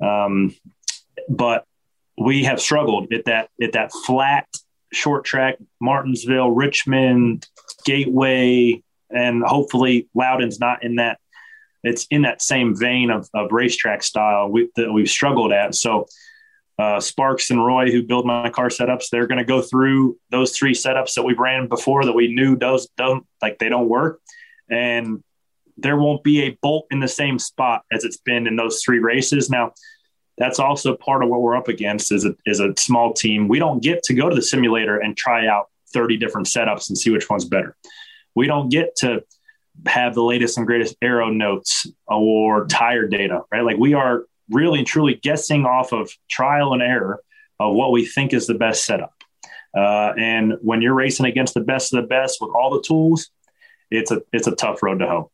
Um, 0.00 0.52
but 1.28 1.64
we 2.18 2.44
have 2.44 2.60
struggled 2.60 3.12
at 3.12 3.24
that 3.26 3.48
at 3.62 3.72
that 3.72 3.92
flat 4.06 4.46
short 4.92 5.24
track, 5.24 5.56
Martinsville, 5.80 6.50
Richmond, 6.50 7.46
Gateway, 7.84 8.82
and 9.10 9.42
hopefully 9.42 10.08
Loudon's 10.14 10.60
not 10.60 10.82
in 10.84 10.96
that. 10.96 11.18
It's 11.82 12.06
in 12.10 12.22
that 12.22 12.42
same 12.42 12.76
vein 12.76 13.10
of, 13.10 13.28
of 13.32 13.52
racetrack 13.52 14.02
style 14.02 14.48
we, 14.48 14.68
that 14.74 14.92
we've 14.92 15.08
struggled 15.08 15.52
at. 15.52 15.74
So 15.74 16.06
uh, 16.78 17.00
Sparks 17.00 17.50
and 17.50 17.64
Roy, 17.64 17.92
who 17.92 18.02
build 18.02 18.26
my 18.26 18.50
car 18.50 18.68
setups, 18.68 19.04
they're 19.10 19.28
going 19.28 19.38
to 19.38 19.44
go 19.44 19.62
through 19.62 20.18
those 20.30 20.52
three 20.52 20.72
setups 20.74 21.14
that 21.14 21.22
we've 21.22 21.38
ran 21.38 21.68
before 21.68 22.04
that 22.04 22.12
we 22.12 22.34
knew 22.34 22.56
does 22.56 22.88
don't 22.96 23.24
like 23.40 23.58
they 23.58 23.68
don't 23.68 23.88
work, 23.88 24.20
and 24.68 25.22
there 25.76 25.96
won't 25.96 26.24
be 26.24 26.42
a 26.44 26.58
bolt 26.62 26.86
in 26.90 27.00
the 27.00 27.08
same 27.08 27.38
spot 27.38 27.82
as 27.92 28.04
it's 28.04 28.16
been 28.18 28.46
in 28.46 28.56
those 28.56 28.82
three 28.82 28.98
races. 28.98 29.48
Now, 29.48 29.72
that's 30.38 30.58
also 30.58 30.96
part 30.96 31.22
of 31.22 31.30
what 31.30 31.40
we're 31.40 31.56
up 31.56 31.68
against 31.68 32.12
is 32.12 32.24
a, 32.24 32.34
is 32.44 32.60
a 32.60 32.74
small 32.76 33.12
team. 33.12 33.48
We 33.48 33.58
don't 33.58 33.82
get 33.82 34.02
to 34.04 34.14
go 34.14 34.28
to 34.28 34.34
the 34.34 34.42
simulator 34.42 34.98
and 34.98 35.16
try 35.16 35.46
out 35.46 35.70
30 35.92 36.18
different 36.18 36.46
setups 36.46 36.88
and 36.88 36.98
see 36.98 37.10
which 37.10 37.30
one's 37.30 37.44
better. 37.44 37.76
We 38.34 38.46
don't 38.46 38.68
get 38.68 38.96
to 38.96 39.24
have 39.86 40.14
the 40.14 40.22
latest 40.22 40.58
and 40.58 40.66
greatest 40.66 40.96
aero 41.02 41.30
notes 41.30 41.86
or 42.06 42.66
tire 42.66 43.06
data, 43.06 43.42
right? 43.50 43.64
Like 43.64 43.78
we 43.78 43.94
are 43.94 44.24
really 44.50 44.78
and 44.78 44.86
truly 44.86 45.14
guessing 45.14 45.64
off 45.64 45.92
of 45.92 46.10
trial 46.28 46.72
and 46.72 46.82
error 46.82 47.20
of 47.58 47.74
what 47.74 47.92
we 47.92 48.06
think 48.06 48.32
is 48.32 48.46
the 48.46 48.54
best 48.54 48.84
setup. 48.84 49.12
Uh, 49.76 50.12
and 50.18 50.54
when 50.62 50.80
you're 50.80 50.94
racing 50.94 51.26
against 51.26 51.54
the 51.54 51.60
best 51.60 51.92
of 51.92 52.02
the 52.02 52.06
best 52.06 52.38
with 52.40 52.50
all 52.50 52.70
the 52.70 52.82
tools, 52.82 53.30
it's 53.90 54.10
a 54.10 54.22
it's 54.32 54.46
a 54.46 54.54
tough 54.54 54.82
road 54.82 54.98
to 54.98 55.06
hoe. 55.06 55.30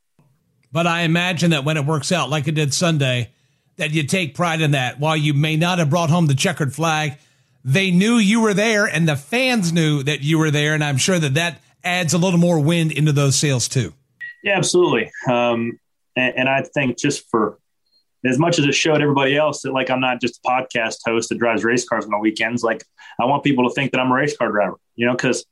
But 0.73 0.87
I 0.87 1.03
imagine 1.03 1.51
that 1.51 1.65
when 1.65 1.77
it 1.77 1.85
works 1.85 2.13
out 2.13 2.31
like 2.31 2.49
it 2.49 2.55
did 2.55 2.75
Sunday, 2.75 3.31
that 3.77 3.91
you 3.93 4.05
take 4.05 4.35
pride 4.35 4.61
in 4.61 4.73
that. 4.73 5.01
While 5.01 5.17
you 5.17 5.35
may 5.35 5.57
not 5.57 5.79
have 5.79 5.91
brought 5.91 6.11
home 6.11 6.27
the 6.27 6.35
checkered 6.35 6.75
flag, 6.75 7.19
they 7.65 7.91
knew 7.91 8.17
you 8.17 8.41
were 8.41 8.55
there 8.55 8.87
and 8.87 9.09
the 9.09 9.17
fans 9.17 9.73
knew 9.73 10.03
that 10.03 10.23
you 10.23 10.39
were 10.39 10.51
there. 10.51 10.75
And 10.75 10.83
I'm 10.83 10.97
sure 10.97 11.19
that 11.19 11.35
that 11.35 11.63
adds 11.85 12.15
a 12.15 12.19
little 12.19 12.39
more 12.39 12.61
wind 12.61 12.93
into 12.93 13.13
those 13.13 13.37
sails 13.37 13.69
too. 13.69 13.93
Yeah, 14.43 14.57
absolutely. 14.57 15.11
Um, 15.29 15.79
and, 16.17 16.35
and, 16.37 16.49
I 16.49 16.63
think 16.63 16.99
just 16.99 17.29
for 17.31 17.59
as 18.25 18.39
much 18.39 18.59
as 18.59 18.67
it 18.67 18.75
showed 18.75 19.01
everybody 19.01 19.37
else 19.37 19.63
that 19.63 19.73
like 19.73 19.91
I'm 19.91 20.01
not 20.01 20.21
just 20.21 20.41
a 20.45 20.49
podcast 20.49 20.99
host 21.05 21.29
that 21.29 21.39
drives 21.39 21.65
race 21.65 21.89
cars 21.89 22.05
on 22.05 22.11
the 22.11 22.19
weekends, 22.19 22.63
like 22.63 22.85
I 23.21 23.25
want 23.25 23.45
people 23.45 23.69
to 23.69 23.75
think 23.75 23.93
that 23.93 24.01
I'm 24.01 24.11
a 24.11 24.15
race 24.15 24.37
car 24.37 24.51
driver, 24.51 24.77
you 24.97 25.07
know, 25.07 25.13
because 25.13 25.45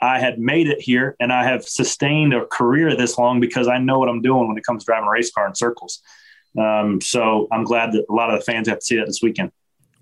I 0.00 0.20
had 0.20 0.38
made 0.38 0.68
it 0.68 0.80
here 0.80 1.16
and 1.18 1.32
I 1.32 1.44
have 1.44 1.64
sustained 1.64 2.32
a 2.32 2.46
career 2.46 2.96
this 2.96 3.18
long 3.18 3.40
because 3.40 3.66
I 3.66 3.78
know 3.78 3.98
what 3.98 4.08
I'm 4.08 4.22
doing 4.22 4.46
when 4.46 4.56
it 4.56 4.64
comes 4.64 4.84
to 4.84 4.86
driving 4.86 5.08
a 5.08 5.10
race 5.10 5.30
car 5.32 5.46
in 5.46 5.54
circles. 5.54 6.00
Um, 6.56 7.00
so 7.00 7.48
I'm 7.52 7.64
glad 7.64 7.92
that 7.92 8.06
a 8.08 8.12
lot 8.12 8.30
of 8.30 8.38
the 8.38 8.44
fans 8.44 8.68
have 8.68 8.78
to 8.80 8.84
see 8.84 8.96
that 8.96 9.06
this 9.06 9.20
weekend. 9.22 9.52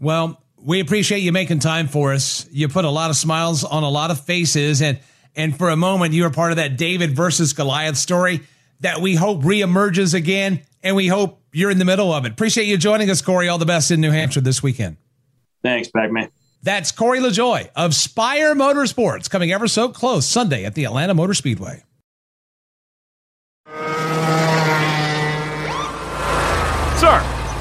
Well, 0.01 0.43
we 0.59 0.81
appreciate 0.81 1.19
you 1.19 1.33
making 1.33 1.61
time 1.61 1.89
for 1.89 2.13
us. 2.13 2.47
You 2.51 2.69
put 2.69 2.85
a 2.85 2.91
lot 2.91 3.11
of 3.11 3.17
smiles 3.17 3.65
on 3.65 3.83
a 3.83 3.89
lot 3.89 4.11
of 4.11 4.21
faces, 4.21 4.83
and 4.83 4.99
and 5.35 5.57
for 5.57 5.69
a 5.69 5.77
moment, 5.77 6.15
you 6.15 6.23
were 6.23 6.31
part 6.31 6.53
of 6.53 6.57
that 6.57 6.79
David 6.79 7.15
versus 7.15 7.53
Goliath 7.53 7.97
story 7.97 8.41
that 8.81 9.01
we 9.01 9.15
hope 9.15 9.43
reemerges 9.43 10.15
again, 10.15 10.63
and 10.83 10.97
we 10.97 11.09
hope 11.09 11.41
you're 11.53 11.71
in 11.71 11.79
the 11.79 11.85
middle 11.85 12.13
of 12.13 12.25
it. 12.25 12.33
Appreciate 12.33 12.67
you 12.67 12.77
joining 12.77 13.11
us, 13.11 13.23
Corey. 13.23 13.49
All 13.49 13.59
the 13.59 13.67
best 13.67 13.91
in 13.91 14.01
New 14.01 14.11
Hampshire 14.11 14.41
this 14.41 14.63
weekend. 14.63 14.97
Thanks, 15.63 15.89
Bagman. 15.89 16.31
That's 16.63 16.91
Corey 16.91 17.21
LaJoie 17.21 17.71
of 17.77 17.95
Spire 17.95 18.55
Motorsports 18.55 19.31
coming 19.31 19.53
ever 19.53 19.69
so 19.69 19.89
close 19.89 20.27
Sunday 20.27 20.65
at 20.65 20.75
the 20.75 20.85
Atlanta 20.85 21.15
Motor 21.15 21.35
Speedway. 21.35 21.85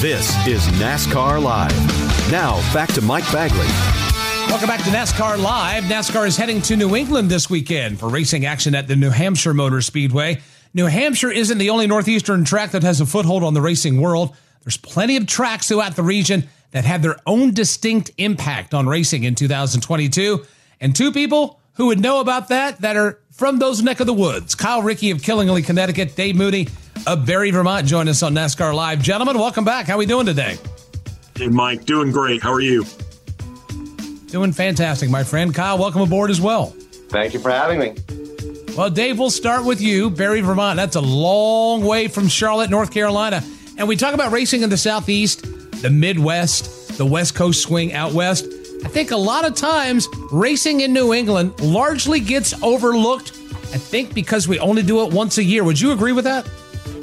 This 0.00 0.28
is 0.46 0.64
NASCAR 0.78 1.42
Live. 1.42 1.72
Now, 2.30 2.54
back 2.72 2.92
to 2.92 3.00
Mike 3.00 3.24
Bagley. 3.32 3.66
Welcome 4.46 4.68
back 4.68 4.84
to 4.84 4.90
NASCAR 4.90 5.42
Live. 5.42 5.82
NASCAR 5.82 6.24
is 6.24 6.36
heading 6.36 6.62
to 6.62 6.76
New 6.76 6.94
England 6.94 7.28
this 7.28 7.50
weekend 7.50 7.98
for 7.98 8.08
racing 8.08 8.46
action 8.46 8.76
at 8.76 8.86
the 8.86 8.94
New 8.94 9.10
Hampshire 9.10 9.54
Motor 9.54 9.80
Speedway. 9.80 10.40
New 10.72 10.86
Hampshire 10.86 11.32
isn't 11.32 11.58
the 11.58 11.70
only 11.70 11.88
Northeastern 11.88 12.44
track 12.44 12.70
that 12.70 12.84
has 12.84 13.00
a 13.00 13.06
foothold 13.06 13.42
on 13.42 13.54
the 13.54 13.60
racing 13.60 14.00
world. 14.00 14.36
There's 14.62 14.76
plenty 14.76 15.16
of 15.16 15.26
tracks 15.26 15.66
throughout 15.66 15.96
the 15.96 16.04
region 16.04 16.46
that 16.70 16.84
had 16.84 17.02
their 17.02 17.16
own 17.26 17.52
distinct 17.52 18.12
impact 18.18 18.74
on 18.74 18.86
racing 18.86 19.24
in 19.24 19.34
2022. 19.34 20.46
And 20.80 20.94
two 20.94 21.10
people 21.10 21.58
who 21.72 21.86
would 21.86 21.98
know 21.98 22.20
about 22.20 22.50
that 22.50 22.82
that 22.82 22.94
are 22.94 23.18
from 23.32 23.58
those 23.58 23.82
neck 23.82 23.98
of 23.98 24.06
the 24.06 24.14
woods. 24.14 24.54
Kyle 24.54 24.80
Rickey 24.80 25.10
of 25.10 25.24
Killingly, 25.24 25.62
Connecticut, 25.62 26.14
Dave 26.14 26.36
Moody 26.36 26.68
of 27.06 27.26
Barre, 27.26 27.50
Vermont, 27.50 27.86
join 27.86 28.08
us 28.08 28.22
on 28.22 28.34
NASCAR 28.34 28.74
Live. 28.74 29.02
Gentlemen, 29.02 29.38
welcome 29.38 29.64
back. 29.64 29.86
How 29.86 29.94
are 29.94 29.98
we 29.98 30.06
doing 30.06 30.26
today? 30.26 30.58
Hey, 31.36 31.48
Mike, 31.48 31.84
doing 31.84 32.10
great. 32.10 32.42
How 32.42 32.52
are 32.52 32.60
you? 32.60 32.84
Doing 34.26 34.52
fantastic, 34.52 35.08
my 35.08 35.24
friend. 35.24 35.54
Kyle, 35.54 35.78
welcome 35.78 36.02
aboard 36.02 36.30
as 36.30 36.40
well. 36.40 36.74
Thank 37.08 37.32
you 37.32 37.40
for 37.40 37.50
having 37.50 37.78
me. 37.78 37.94
Well, 38.76 38.90
Dave, 38.90 39.18
we'll 39.18 39.30
start 39.30 39.64
with 39.64 39.80
you. 39.80 40.10
Barre, 40.10 40.40
Vermont. 40.40 40.76
That's 40.76 40.96
a 40.96 41.00
long 41.00 41.84
way 41.84 42.08
from 42.08 42.28
Charlotte, 42.28 42.70
North 42.70 42.90
Carolina. 42.90 43.42
And 43.76 43.88
we 43.88 43.96
talk 43.96 44.14
about 44.14 44.32
racing 44.32 44.62
in 44.62 44.70
the 44.70 44.76
Southeast, 44.76 45.42
the 45.82 45.90
Midwest, 45.90 46.98
the 46.98 47.06
West 47.06 47.34
Coast 47.34 47.62
swing 47.62 47.92
out 47.92 48.12
west. 48.12 48.44
I 48.84 48.88
think 48.88 49.10
a 49.10 49.16
lot 49.16 49.44
of 49.44 49.54
times 49.54 50.08
racing 50.30 50.80
in 50.80 50.92
New 50.92 51.12
England 51.12 51.58
largely 51.60 52.20
gets 52.20 52.60
overlooked. 52.62 53.30
I 53.30 53.78
think 53.78 54.14
because 54.14 54.46
we 54.48 54.58
only 54.58 54.82
do 54.82 55.04
it 55.04 55.12
once 55.12 55.38
a 55.38 55.44
year. 55.44 55.64
Would 55.64 55.80
you 55.80 55.92
agree 55.92 56.12
with 56.12 56.24
that? 56.24 56.48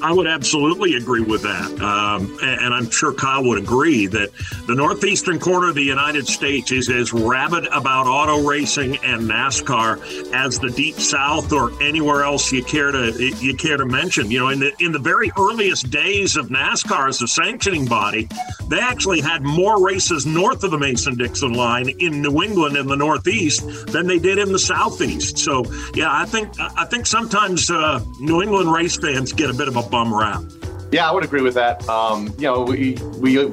I 0.05 0.13
would 0.13 0.27
absolutely 0.27 0.97
agree 0.97 1.23
with 1.23 1.41
that. 1.41 1.81
Um, 1.81 2.37
and, 2.43 2.61
and, 2.61 2.73
I'm 2.75 2.91
sure 2.91 3.11
Kyle 3.11 3.43
would 3.45 3.57
agree 3.57 4.05
that 4.05 4.29
the 4.67 4.75
northeastern 4.75 5.39
corner 5.39 5.69
of 5.69 5.73
the 5.73 5.81
United 5.83 6.27
States 6.27 6.71
is 6.71 6.91
as 6.91 7.11
rabid 7.11 7.65
about 7.71 8.05
auto 8.05 8.47
racing 8.47 8.97
and 8.97 9.23
NASCAR 9.23 10.31
as 10.31 10.59
the 10.59 10.69
deep 10.69 10.99
south 10.99 11.51
or 11.51 11.71
anywhere 11.81 12.23
else 12.23 12.51
you 12.51 12.63
care 12.63 12.91
to 12.91 13.33
you 13.41 13.55
care 13.55 13.77
to 13.77 13.85
mention. 13.87 14.29
You 14.29 14.41
know, 14.41 14.49
in 14.49 14.59
the 14.59 14.73
in 14.77 14.91
the 14.91 14.99
very 14.99 15.31
earliest 15.39 15.89
days 15.89 16.35
of 16.35 16.49
NASCAR 16.49 17.09
as 17.09 17.23
a 17.23 17.27
sanctioning 17.27 17.87
body, 17.87 18.29
they 18.67 18.79
actually 18.79 19.21
had 19.21 19.41
more 19.41 19.83
races 19.83 20.27
north 20.27 20.63
of 20.63 20.69
the 20.69 20.77
Mason-Dixon 20.77 21.53
line 21.53 21.89
in 21.89 22.21
New 22.21 22.43
England 22.43 22.77
in 22.77 22.85
the 22.85 22.95
Northeast 22.95 23.87
than 23.87 24.05
they 24.05 24.19
did 24.19 24.37
in 24.37 24.51
the 24.51 24.59
Southeast. 24.59 25.39
So, 25.39 25.63
yeah, 25.95 26.09
I 26.11 26.25
think 26.25 26.49
I 26.59 26.85
think 26.85 27.07
sometimes 27.07 27.71
uh, 27.71 28.05
New 28.19 28.43
England 28.43 28.71
race 28.71 28.97
fans 28.97 29.33
get 29.33 29.49
a 29.49 29.53
bit 29.53 29.67
of 29.67 29.77
a 29.77 29.94
bum. 30.03 30.49
Yeah, 30.91 31.09
I 31.09 31.11
would 31.13 31.23
agree 31.23 31.41
with 31.41 31.53
that. 31.53 31.87
Um, 31.87 32.27
you 32.37 32.43
know, 32.43 32.63
we 32.63 32.97
we 33.17 33.49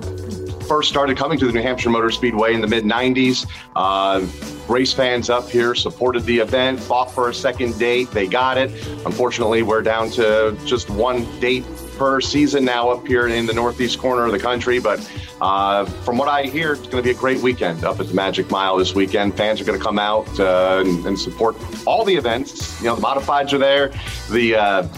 first 0.67 0.89
started 0.89 1.17
coming 1.17 1.39
to 1.39 1.47
the 1.47 1.53
New 1.53 1.63
Hampshire 1.63 1.91
Motor 1.91 2.11
Speedway 2.11 2.55
in 2.55 2.61
the 2.61 2.67
mid 2.67 2.85
90s. 2.85 3.47
Uh, 3.77 4.27
race 4.69 4.93
fans 4.93 5.29
up 5.31 5.49
here 5.49 5.75
supported 5.75 6.25
the 6.25 6.39
event, 6.39 6.81
fought 6.81 7.11
for 7.11 7.29
a 7.29 7.35
second 7.35 7.79
date. 7.79 8.11
They 8.11 8.27
got 8.27 8.59
it. 8.59 8.71
Unfortunately, 9.05 9.63
we're 9.63 9.83
down 9.83 10.11
to 10.11 10.57
just 10.65 10.91
one 10.91 11.25
date 11.41 11.65
per 11.97 12.21
season 12.21 12.65
now 12.65 12.91
up 12.91 13.07
here 13.07 13.29
in 13.29 13.47
the 13.47 13.53
northeast 13.53 13.99
corner 13.99 14.25
of 14.25 14.33
the 14.33 14.39
country. 14.39 14.79
But 14.79 14.99
uh, 15.41 15.85
from 15.85 16.17
what 16.17 16.29
I 16.29 16.45
hear, 16.45 16.73
it's 16.73 16.83
going 16.83 16.97
to 16.97 17.03
be 17.03 17.11
a 17.11 17.15
great 17.15 17.41
weekend 17.41 17.85
up 17.85 18.01
at 18.01 18.09
the 18.09 18.15
Magic 18.15 18.51
Mile 18.51 18.77
this 18.77 18.95
weekend. 18.95 19.37
Fans 19.37 19.61
are 19.61 19.65
going 19.65 19.79
to 19.79 19.85
come 19.85 19.99
out 19.99 20.29
uh, 20.41 20.83
and, 20.85 21.07
and, 21.07 21.19
support 21.19 21.57
all 21.87 22.05
the 22.05 22.15
events. 22.15 22.81
You 22.81 22.87
know, 22.87 22.97
the 22.97 23.03
modifieds 23.03 23.53
are 23.53 23.59
there. 23.59 23.93
The 24.31 24.57
uh, 24.57 24.89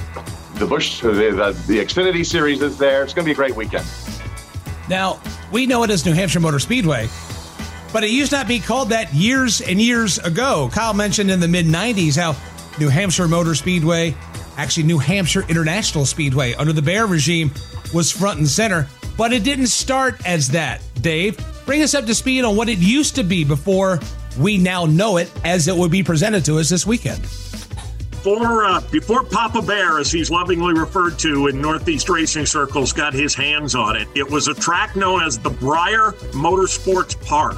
the 0.55 0.67
Busch, 0.67 1.05
uh, 1.05 1.09
the, 1.09 1.13
the, 1.13 1.63
the 1.67 1.79
Xfinity 1.79 2.25
Series 2.25 2.63
is 2.63 2.79
there. 2.79 3.03
It's 3.03 3.13
going 3.13 3.25
to 3.25 3.29
be 3.29 3.33
a 3.33 3.35
great 3.35 3.57
weekend. 3.57 3.87
Now, 4.89 5.21
we 5.51 5.67
know 5.67 5.83
it 5.83 5.91
as 5.91 6.05
New 6.05 6.13
Hampshire 6.13 6.41
Motor 6.41 6.59
Speedway, 6.59 7.09
but 7.93 8.05
it 8.05 8.11
used 8.11 8.33
not 8.33 8.47
be 8.47 8.61
called 8.61 8.91
that 8.91 9.13
years 9.15 9.61
and 9.61 9.81
years 9.81 10.19
ago. 10.19 10.71
Kyle 10.73 10.95
mentioned 10.95 11.31
in 11.31 11.41
the 11.41 11.49
mid 11.49 11.67
90s 11.67 12.17
how 12.17 12.37
New 12.79 12.89
Hampshire 12.89 13.29
Motor 13.29 13.55
Speedway, 13.55 14.15
actually 14.57 14.85
New 14.85 14.99
Hampshire 14.99 15.45
International 15.49 16.05
Speedway 16.05 16.55
under 16.55 16.73
the 16.73 16.83
Bahre 16.83 17.09
regime, 17.09 17.51
was 17.93 18.11
front 18.11 18.39
and 18.39 18.49
center, 18.49 18.89
but 19.17 19.33
it 19.33 19.45
didn't 19.45 19.69
start 19.69 20.25
as 20.27 20.49
that. 20.49 20.83
Dave, 21.01 21.39
bring 21.67 21.83
us 21.83 21.95
up 21.95 22.05
to 22.07 22.15
speed 22.15 22.45
on 22.45 22.57
what 22.57 22.69
it 22.69 22.79
used 22.79 23.15
to 23.17 23.25
be 23.25 23.45
before 23.45 24.01
we 24.39 24.59
now 24.59 24.85
know 24.85 25.17
it 25.17 25.33
as 25.45 25.69
it 25.69 25.77
would 25.77 25.91
be 25.91 26.03
presented 26.03 26.45
to 26.45 26.59
us 26.59 26.69
this 26.69 26.87
weekend 26.87 27.25
before 28.25 28.65
uh, 28.65 28.81
before 28.91 29.23
Papa 29.23 29.61
Bear, 29.61 29.99
as 29.99 30.11
he's 30.11 30.31
lovingly 30.31 30.73
referred 30.73 31.19
to 31.19 31.49
in 31.49 31.61
Northeast 31.61 32.09
racing 32.09 32.47
circles, 32.47 32.91
got 32.91 33.13
his 33.13 33.35
hands 33.35 33.75
on 33.75 33.97
it, 33.97 34.09
it 34.15 34.29
was 34.29 34.49
a 34.49 34.55
track 34.55 34.97
known 34.97 35.23
as 35.23 35.39
the 35.39 35.51
Bryar 35.51 36.13
Motorsports 36.33 37.21
Park. 37.27 37.57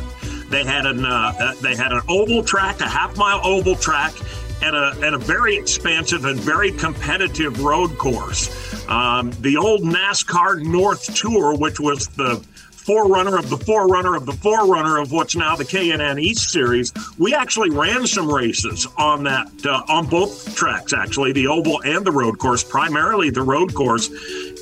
They 0.50 0.64
had 0.64 0.84
an 0.84 1.04
uh, 1.04 1.32
uh, 1.38 1.54
they 1.62 1.76
had 1.76 1.92
an 1.92 2.00
oval 2.08 2.42
track, 2.42 2.80
a 2.80 2.88
half 2.88 3.16
mile 3.16 3.40
oval 3.44 3.76
track, 3.76 4.12
and 4.60 4.74
a 4.74 4.92
and 5.04 5.14
a 5.14 5.18
very 5.18 5.56
expansive 5.56 6.24
and 6.24 6.38
very 6.38 6.72
competitive 6.72 7.62
road 7.62 7.96
course. 7.96 8.50
Um, 8.88 9.30
the 9.42 9.56
old 9.56 9.82
NASCAR 9.82 10.64
North 10.64 11.14
Tour, 11.14 11.56
which 11.56 11.78
was 11.78 12.08
the 12.08 12.44
forerunner 12.86 13.36
of 13.36 13.50
the 13.50 13.56
forerunner 13.56 14.14
of 14.14 14.26
the 14.26 14.32
forerunner 14.32 14.98
of 14.98 15.10
what's 15.10 15.34
now 15.34 15.56
the 15.56 15.64
K&N 15.64 16.18
East 16.20 16.50
Series. 16.50 16.92
We 17.18 17.34
actually 17.34 17.70
ran 17.70 18.06
some 18.06 18.30
races 18.30 18.86
on 18.96 19.24
that 19.24 19.50
uh, 19.66 19.82
on 19.88 20.06
both 20.06 20.54
tracks, 20.54 20.92
actually, 20.92 21.32
the 21.32 21.48
oval 21.48 21.82
and 21.82 22.06
the 22.06 22.12
road 22.12 22.38
course, 22.38 22.62
primarily 22.62 23.30
the 23.30 23.42
road 23.42 23.74
course. 23.74 24.08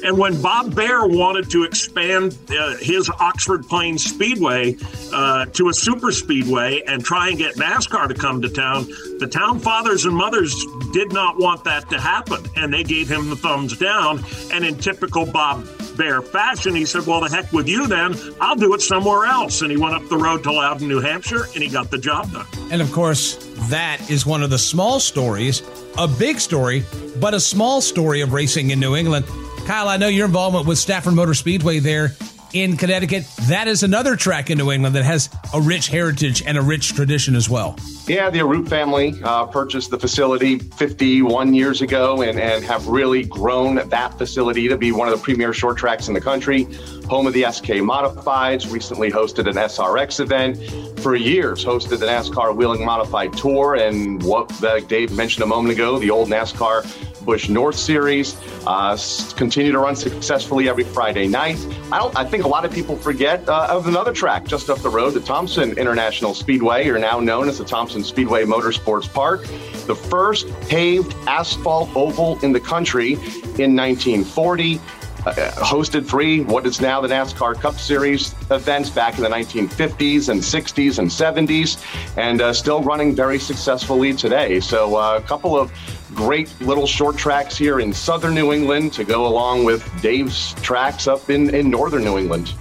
And 0.03 0.19
when 0.19 0.41
Bob 0.41 0.73
Bahre 0.73 1.07
wanted 1.15 1.51
to 1.51 1.65
expand 1.65 2.37
uh, 2.51 2.77
his 2.77 3.11
Oxford 3.21 3.67
Plains 3.67 4.05
Speedway 4.05 4.77
uh, 5.13 5.47
to 5.47 5.69
a 5.69 5.75
super 5.75 6.11
speedway 6.11 6.83
and 6.87 7.05
try 7.05 7.29
and 7.29 7.39
get 7.39 7.57
NASCAR 7.57 8.09
to 8.09 8.15
come 8.15 8.41
to 8.43 8.49
town, 8.49 8.87
the 9.19 9.29
town 9.31 9.61
fathers 9.61 10.05
and 10.05 10.15
mothers 10.15 10.55
did 10.93 11.13
not 11.13 11.39
want 11.39 11.65
that 11.65 11.89
to 11.91 12.01
happen, 12.01 12.45
and 12.57 12.73
they 12.73 12.83
gave 12.83 13.11
him 13.11 13.29
the 13.29 13.37
thumbs 13.37 13.79
down. 13.79 14.23
And 14.53 14.65
in 14.65 14.77
typical 14.77 15.25
Bob 15.25 15.67
Bahre 15.96 16.22
fashion, 16.24 16.74
he 16.74 16.85
said, 16.85 17.07
Well, 17.07 17.20
the 17.20 17.28
heck 17.28 17.52
with 17.52 17.68
you 17.68 17.87
then. 17.87 18.14
I'll 18.40 18.57
do 18.57 18.74
it 18.74 18.80
somewhere 18.80 19.26
else. 19.26 19.62
And 19.62 19.70
he 19.70 19.76
went 19.76 19.94
up 19.94 20.09
the 20.09 20.16
road 20.16 20.42
to 20.44 20.52
Loudon, 20.52 20.88
New 20.88 21.00
Hampshire, 21.00 21.44
and 21.54 21.62
he 21.62 21.68
got 21.68 21.90
the 21.90 21.98
job 21.98 22.33
done. 22.33 22.46
And 22.70 22.83
of 22.83 22.90
course, 22.92 23.37
that 23.70 24.11
is 24.11 24.26
one 24.26 24.42
of 24.42 24.50
the 24.50 24.59
small 24.59 25.00
stories, 25.00 25.62
a 25.98 26.09
big 26.09 26.40
story, 26.40 26.85
but 27.20 27.35
a 27.35 27.40
small 27.40 27.80
story 27.80 28.20
of 28.20 28.33
racing 28.33 28.70
in 28.70 28.80
New 28.80 28.96
England. 28.96 29.26
Kyle, 29.66 29.88
I 29.88 29.96
know 29.96 30.09
your 30.09 30.26
involvement 30.26 30.66
with 30.66 30.78
Stafford 30.78 31.14
Motor 31.14 31.35
Speedway 31.35 31.78
there 31.78 32.12
in 32.55 32.77
Connecticut. 32.77 33.27
That 33.49 33.69
is 33.69 33.83
another 33.83 34.17
track 34.17 34.49
in 34.49 34.59
New 34.59 34.71
England 34.71 34.95
that 34.95 35.05
has 35.05 35.29
a 35.53 35.61
rich 35.61 35.88
heritage 35.88 36.43
and 36.47 36.57
a 36.57 36.62
rich 36.62 36.95
tradition 36.95 37.35
as 37.35 37.51
well. 37.51 37.77
Yeah, 38.07 38.31
the 38.31 38.38
Arute 38.38 38.69
family 38.69 39.21
uh, 39.25 39.47
purchased 39.47 39.90
the 39.90 39.99
facility 39.99 40.59
51 40.59 41.53
years 41.53 41.83
ago 41.83 42.23
and, 42.23 42.38
and 42.38 42.64
have 42.64 42.87
really 42.87 43.25
grown 43.25 43.87
that 43.88 44.17
facility 44.17 44.69
to 44.69 44.77
be 44.77 44.93
one 44.93 45.09
of 45.09 45.19
the 45.19 45.23
premier 45.23 45.53
short 45.53 45.77
tracks 45.77 46.07
in 46.09 46.14
the 46.14 46.21
country. 46.21 46.64
Home 47.09 47.27
of 47.27 47.33
the 47.33 47.45
SK 47.51 47.83
Modifieds, 47.83 48.71
recently 48.71 49.11
hosted 49.11 49.49
an 49.49 49.57
SRX 49.57 50.21
event. 50.21 51.01
For 51.01 51.17
years, 51.17 51.64
hosted 51.64 51.99
the 51.99 52.07
NASCAR 52.07 52.55
Whelen 52.55 52.85
Modified 52.85 53.33
Tour 53.35 53.75
and 53.75 54.23
what 54.23 54.62
uh, 54.62 54.81
Dave 54.81 55.12
mentioned 55.12 55.43
a 55.43 55.47
moment 55.47 55.75
ago, 55.75 55.99
the 55.99 56.11
old 56.11 56.29
NASCAR 56.29 56.85
Busch 57.25 57.49
North 57.49 57.77
Series. 57.77 58.37
Uh, 58.67 58.97
continue 59.37 59.73
to 59.73 59.79
run 59.79 59.97
successfully 59.97 60.69
every 60.69 60.85
Friday 60.85 61.27
night. 61.27 61.57
I 61.93 61.99
don't. 61.99 62.17
I 62.17 62.25
think 62.25 62.45
a 62.45 62.49
lot 62.49 62.65
of 62.65 62.73
people 62.73 62.97
forget 62.97 63.49
uh, 63.49 63.69
of 63.71 63.87
another 63.87 64.13
track 64.13 64.45
just 64.45 64.71
up 64.71 64.79
the 64.79 64.91
road, 64.91 65.11
the 65.11 65.21
Thompson 65.21 65.77
International 65.79 66.35
Speedway, 66.35 66.89
or 66.89 66.99
now 66.99 67.21
known 67.21 67.49
as 67.49 67.59
the 67.59 67.65
Thompson 67.65 68.05
Speedway 68.05 68.45
Motorsports 68.45 69.13
Park, 69.13 69.43
the 69.87 69.95
first 69.95 70.49
paved 70.69 71.15
asphalt 71.27 71.95
oval 71.95 72.39
in 72.41 72.53
the 72.53 72.61
country 72.61 73.13
in 73.59 73.77
1940. 73.77 74.81
Uh, 75.27 75.33
hosted 75.53 76.07
three 76.07 76.43
what 76.43 76.67
is 76.67 76.83
now 76.83 77.01
the 77.01 77.09
NASCAR 77.09 77.59
Cup 77.59 77.79
Series 77.79 78.35
events 78.51 78.91
back 78.91 79.17
in 79.17 79.23
the 79.23 79.29
1950s 79.31 80.29
and 80.29 80.39
60s 80.39 80.99
and 80.99 81.09
70s, 81.09 81.83
and 82.19 82.43
uh, 82.43 82.53
still 82.53 82.83
running 82.83 83.15
very 83.15 83.39
successfully 83.39 84.13
today. 84.13 84.61
So, 84.61 84.97
uh, 84.97 85.17
a 85.17 85.27
couple 85.27 85.59
of 85.59 85.73
great 86.14 86.53
little 86.61 86.87
short 86.87 87.16
tracks 87.16 87.57
here 87.57 87.81
in 87.81 87.92
southern 87.92 88.35
New 88.35 88.53
England 88.53 88.92
to 88.94 89.05
go 89.05 89.27
along 89.27 89.64
with 89.64 89.88
Dave's 90.00 90.55
tracks 90.62 91.07
up 91.07 91.31
in, 91.31 91.55
in 91.55 91.70
northern 91.70 92.05
New 92.05 92.18
England. 92.18 92.55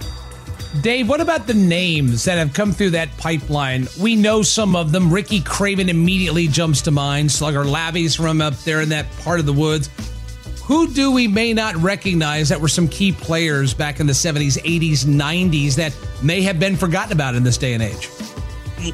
Dave, 0.80 1.08
what 1.08 1.20
about 1.20 1.46
the 1.46 1.54
names 1.54 2.24
that 2.24 2.36
have 2.36 2.52
come 2.52 2.72
through 2.72 2.90
that 2.90 3.16
pipeline? 3.16 3.86
We 4.00 4.16
know 4.16 4.42
some 4.42 4.74
of 4.74 4.90
them. 4.90 5.12
Ricky 5.12 5.40
Craven 5.40 5.88
immediately 5.88 6.48
jumps 6.48 6.82
to 6.82 6.90
mind. 6.90 7.30
Slugger 7.30 7.64
Labbe's 7.64 8.16
from 8.16 8.40
up 8.40 8.56
there 8.64 8.80
in 8.80 8.88
that 8.88 9.06
part 9.18 9.38
of 9.38 9.46
the 9.46 9.52
woods. 9.52 9.88
Who 10.64 10.88
do 10.88 11.12
we 11.12 11.28
may 11.28 11.52
not 11.52 11.76
recognize 11.76 12.48
that 12.48 12.60
were 12.60 12.68
some 12.68 12.88
key 12.88 13.12
players 13.12 13.72
back 13.72 14.00
in 14.00 14.06
the 14.06 14.12
70s, 14.12 14.60
80s, 14.62 15.04
90s 15.04 15.76
that 15.76 15.96
may 16.22 16.42
have 16.42 16.58
been 16.58 16.74
forgotten 16.74 17.12
about 17.12 17.34
in 17.34 17.44
this 17.44 17.58
day 17.58 17.74
and 17.74 17.82
age? 17.82 18.08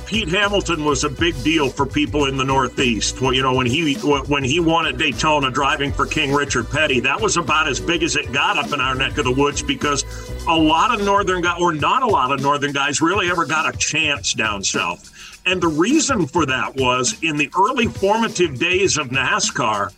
Pete 0.07 0.29
Hamilton 0.29 0.85
was 0.85 1.05
a 1.05 1.09
big 1.09 1.41
deal 1.43 1.69
for 1.69 1.87
people 1.87 2.27
in 2.27 2.37
the 2.37 2.45
Northeast. 2.45 3.21
Well, 3.21 3.33
you 3.33 3.43
know, 3.43 3.55
when 3.55 3.67
he 3.67 3.95
when 3.95 4.45
he 4.45 4.61
won 4.61 4.87
at 4.87 4.99
Daytona, 4.99 5.51
driving 5.51 5.93
for 5.93 6.07
King 6.07 6.33
Richard 6.33 6.71
Petty, 6.71 7.01
that 7.01 7.21
was 7.21 7.37
about 7.37 7.69
as 7.69 7.81
big 7.81 8.03
as 8.03 8.17
it 8.17 8.33
got 8.33 8.59
up 8.59 8.73
in 8.73 8.81
our 8.81 8.95
neck 8.95 9.19
of 9.19 9.25
the 9.25 9.33
woods 9.33 9.63
because 9.63 10.05
a 10.47 10.55
lot 10.55 10.95
of 10.95 11.05
northern 11.05 11.43
guys, 11.43 11.61
or 11.61 11.73
not 11.73 12.03
a 12.03 12.07
lot 12.07 12.31
of 12.31 12.41
northern 12.41 12.73
guys, 12.73 13.01
really 13.01 13.31
ever 13.31 13.45
got 13.45 13.73
a 13.73 13.77
chance 13.79 14.33
down 14.35 14.63
south. 14.63 15.11
And 15.47 15.61
the 15.61 15.69
reason 15.69 16.27
for 16.27 16.47
that 16.47 16.77
was 16.77 17.17
in 17.23 17.37
the 17.37 17.51
early 17.59 17.87
formative 17.87 18.59
days 18.59 18.99
of 18.99 19.09
NASCAR 19.09 19.93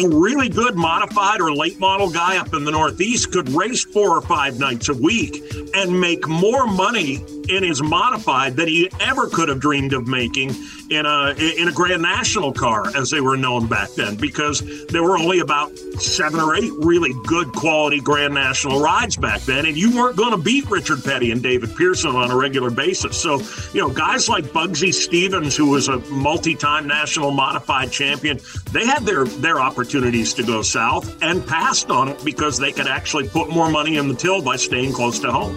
a 0.00 0.08
really 0.08 0.48
good 0.48 0.76
modified 0.76 1.40
or 1.40 1.52
late 1.52 1.78
model 1.78 2.10
guy 2.10 2.36
up 2.38 2.52
in 2.54 2.64
the 2.64 2.70
Northeast 2.70 3.32
could 3.32 3.48
race 3.50 3.84
four 3.84 4.16
or 4.16 4.22
five 4.22 4.58
nights 4.58 4.88
a 4.88 4.94
week 4.94 5.42
and 5.74 6.00
make 6.00 6.26
more 6.28 6.66
money 6.66 7.24
in 7.48 7.62
his 7.62 7.82
modified 7.82 8.56
than 8.56 8.68
he 8.68 8.90
ever 9.00 9.28
could 9.28 9.48
have 9.48 9.60
dreamed 9.60 9.92
of 9.92 10.06
making 10.06 10.54
in 10.90 11.06
a 11.06 11.34
in 11.58 11.68
a 11.68 11.72
Grand 11.72 12.02
National 12.02 12.52
car, 12.52 12.94
as 12.96 13.10
they 13.10 13.20
were 13.20 13.36
known 13.36 13.66
back 13.66 13.90
then, 13.90 14.16
because 14.16 14.62
there 14.86 15.02
were 15.02 15.18
only 15.18 15.40
about 15.40 15.76
seven 15.98 16.40
or 16.40 16.54
eight 16.54 16.72
really 16.78 17.12
good 17.26 17.52
quality 17.52 18.00
Grand 18.00 18.34
National 18.34 18.80
rides 18.80 19.16
back 19.16 19.40
then, 19.42 19.66
and 19.66 19.76
you 19.76 19.94
weren't 19.94 20.16
going 20.16 20.30
to 20.30 20.38
beat 20.38 20.68
Richard 20.70 21.02
Petty 21.02 21.30
and 21.30 21.42
David 21.42 21.74
Pearson 21.76 22.14
on 22.14 22.30
a 22.30 22.36
regular 22.36 22.70
basis. 22.70 23.20
So, 23.20 23.40
you 23.72 23.80
know, 23.80 23.88
guys 23.88 24.28
like 24.28 24.44
Bugsy 24.46 24.92
Stevens, 24.92 25.56
who 25.56 25.70
was 25.70 25.88
a 25.88 25.98
multi-time 26.10 26.86
national 26.86 27.30
modified 27.30 27.90
champion, 27.90 28.38
they 28.72 28.86
had 28.86 29.04
their 29.04 29.24
their 29.24 29.60
opportunities 29.84 30.32
to 30.32 30.42
go 30.42 30.62
south 30.62 31.22
and 31.22 31.46
passed 31.46 31.90
on 31.90 32.08
it 32.08 32.24
because 32.24 32.58
they 32.58 32.72
could 32.72 32.86
actually 32.86 33.28
put 33.28 33.50
more 33.50 33.70
money 33.70 33.98
in 33.98 34.08
the 34.08 34.14
till 34.14 34.40
by 34.40 34.56
staying 34.56 34.94
close 34.94 35.18
to 35.18 35.30
home. 35.30 35.54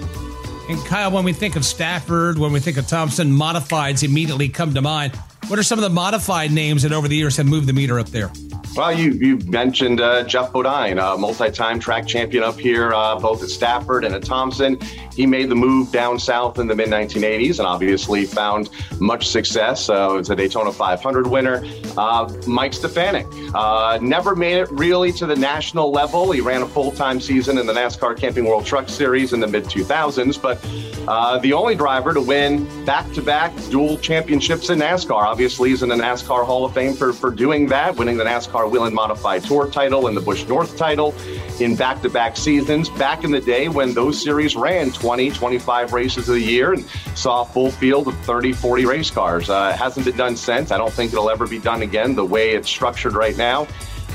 And 0.67 0.77
Kyle, 0.85 1.11
when 1.11 1.23
we 1.23 1.31
think 1.31 1.55
of 1.55 1.63
Stafford, 1.63 2.37
when 2.37 2.51
we 2.51 2.59
think 2.59 2.75
of 2.75 2.85
Thompson, 2.87 3.31
modifieds 3.31 4.03
immediately 4.03 4.49
come 4.49 4.73
to 4.73 4.81
mind. 4.81 5.15
What 5.47 5.57
are 5.57 5.63
some 5.63 5.79
of 5.79 5.83
the 5.83 5.89
modified 5.89 6.51
names 6.51 6.83
that 6.83 6.91
over 6.91 7.07
the 7.07 7.15
years 7.15 7.37
have 7.37 7.45
moved 7.45 7.67
the 7.67 7.73
meter 7.73 8.01
up 8.01 8.07
there? 8.07 8.29
Well, 8.77 8.91
you 8.91 9.13
you 9.13 9.37
mentioned 9.47 10.01
uh, 10.01 10.21
Geoff 10.21 10.53
Bodine, 10.53 10.99
a 10.99 11.17
multi-time 11.17 11.79
track 11.79 12.05
champion 12.05 12.43
up 12.43 12.59
here, 12.59 12.93
uh, 12.93 13.19
both 13.19 13.41
at 13.41 13.49
Stafford 13.49 14.05
and 14.05 14.13
at 14.13 14.23
Thompson. 14.23 14.79
He 15.15 15.25
made 15.25 15.49
the 15.49 15.55
move 15.55 15.91
down 15.91 16.19
south 16.19 16.59
in 16.59 16.67
the 16.67 16.75
mid 16.75 16.89
1980s 16.89 17.57
and 17.57 17.67
obviously 17.67 18.25
found 18.25 18.69
much 18.99 19.27
success. 19.29 19.89
Uh, 19.89 20.09
was 20.11 20.29
a 20.29 20.35
Daytona 20.35 20.71
500 20.71 21.25
winner. 21.25 21.63
Uh, 21.97 22.31
Mike 22.45 22.71
Stefanik 22.71 23.25
uh, 23.55 23.97
never 23.99 24.35
made 24.35 24.57
it 24.57 24.69
really 24.69 25.11
to 25.13 25.25
the 25.25 25.35
national 25.35 25.89
level. 25.89 26.31
He 26.31 26.39
ran 26.39 26.61
a 26.61 26.67
full-time 26.67 27.19
season 27.19 27.57
in 27.57 27.65
the 27.65 27.73
NASCAR 27.73 28.15
Camping 28.15 28.45
World 28.45 28.67
Truck 28.67 28.89
Series 28.89 29.33
in 29.33 29.39
the 29.39 29.47
mid 29.47 29.63
2000s, 29.63 30.39
but 30.39 30.63
uh, 31.07 31.39
the 31.39 31.51
only 31.51 31.73
driver 31.73 32.13
to 32.13 32.21
win 32.21 32.85
back-to-back 32.85 33.55
dual 33.71 33.97
championships 33.97 34.69
in 34.69 34.77
NASCAR. 34.77 35.23
Obviously, 35.23 35.69
he's 35.69 35.81
in 35.81 35.89
the 35.89 35.95
NASCAR 35.95 36.45
Hall 36.45 36.63
of 36.63 36.75
Fame 36.75 36.93
for 36.93 37.11
for 37.11 37.31
doing 37.31 37.65
that, 37.69 37.95
winning 37.95 38.17
the 38.17 38.25
NASCAR 38.25 38.66
Whelen 38.67 38.93
Modified 38.93 39.43
Tour 39.43 39.69
title 39.69 40.07
and 40.07 40.15
the 40.15 40.21
Busch 40.21 40.47
North 40.47 40.77
title 40.77 41.13
in 41.59 41.75
back-to-back 41.75 42.37
seasons. 42.37 42.89
Back 42.89 43.23
in 43.23 43.31
the 43.31 43.41
day 43.41 43.69
when 43.69 43.93
those 43.93 44.21
series 44.21 44.55
ran 44.55 44.91
20, 44.91 45.31
25 45.31 45.93
races 45.93 46.29
a 46.29 46.39
year 46.39 46.73
and 46.73 46.85
saw 47.15 47.41
a 47.41 47.45
full 47.45 47.71
field 47.71 48.07
of 48.07 48.17
30, 48.19 48.53
40 48.53 48.85
race 48.85 49.11
cars. 49.11 49.49
Uh, 49.49 49.71
it 49.73 49.77
hasn't 49.77 50.05
been 50.05 50.17
done 50.17 50.35
since. 50.35 50.71
I 50.71 50.77
don't 50.77 50.93
think 50.93 51.13
it'll 51.13 51.29
ever 51.29 51.47
be 51.47 51.59
done 51.59 51.81
again 51.81 52.15
the 52.15 52.25
way 52.25 52.51
it's 52.51 52.69
structured 52.69 53.13
right 53.13 53.37
now. 53.37 53.67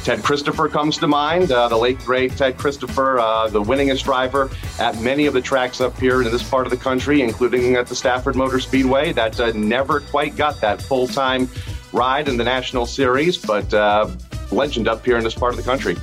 Ted 0.05 0.25
Christopher 0.25 0.69
comes 0.69 0.99
to 0.99 1.07
mind, 1.07 1.53
uh, 1.53 1.69
the 1.69 1.77
late 1.77 1.99
great 2.01 2.37
Ted 2.37 2.59
Christopher, 2.59 3.21
uh, 3.21 3.47
the 3.47 3.63
winningest 3.63 4.03
driver 4.03 4.51
at 4.81 5.01
many 5.01 5.27
of 5.27 5.35
the 5.35 5.41
tracks 5.41 5.81
up 5.81 5.97
here 5.97 6.23
in 6.23 6.33
this 6.33 6.43
part 6.43 6.67
of 6.67 6.73
the 6.73 6.77
country, 6.77 7.23
including 7.23 7.77
at 7.77 7.87
the 7.87 7.95
Stafford 7.95 8.35
Motor 8.35 8.59
Speedway, 8.59 9.13
that 9.13 9.39
uh, 9.39 9.53
never 9.53 10.01
quite 10.01 10.35
got 10.35 10.61
that 10.61 10.83
full 10.83 11.07
time 11.07 11.49
ride 11.93 12.27
in 12.27 12.37
the 12.37 12.43
National 12.43 12.85
Series, 12.85 13.39
but 13.39 13.73
uh, 13.73 14.09
legend 14.53 14.89
up 14.89 15.05
here 15.05 15.17
in 15.17 15.25
this 15.25 15.35
part 15.35 15.53
of 15.53 15.57
the 15.57 15.63
country. 15.63 15.97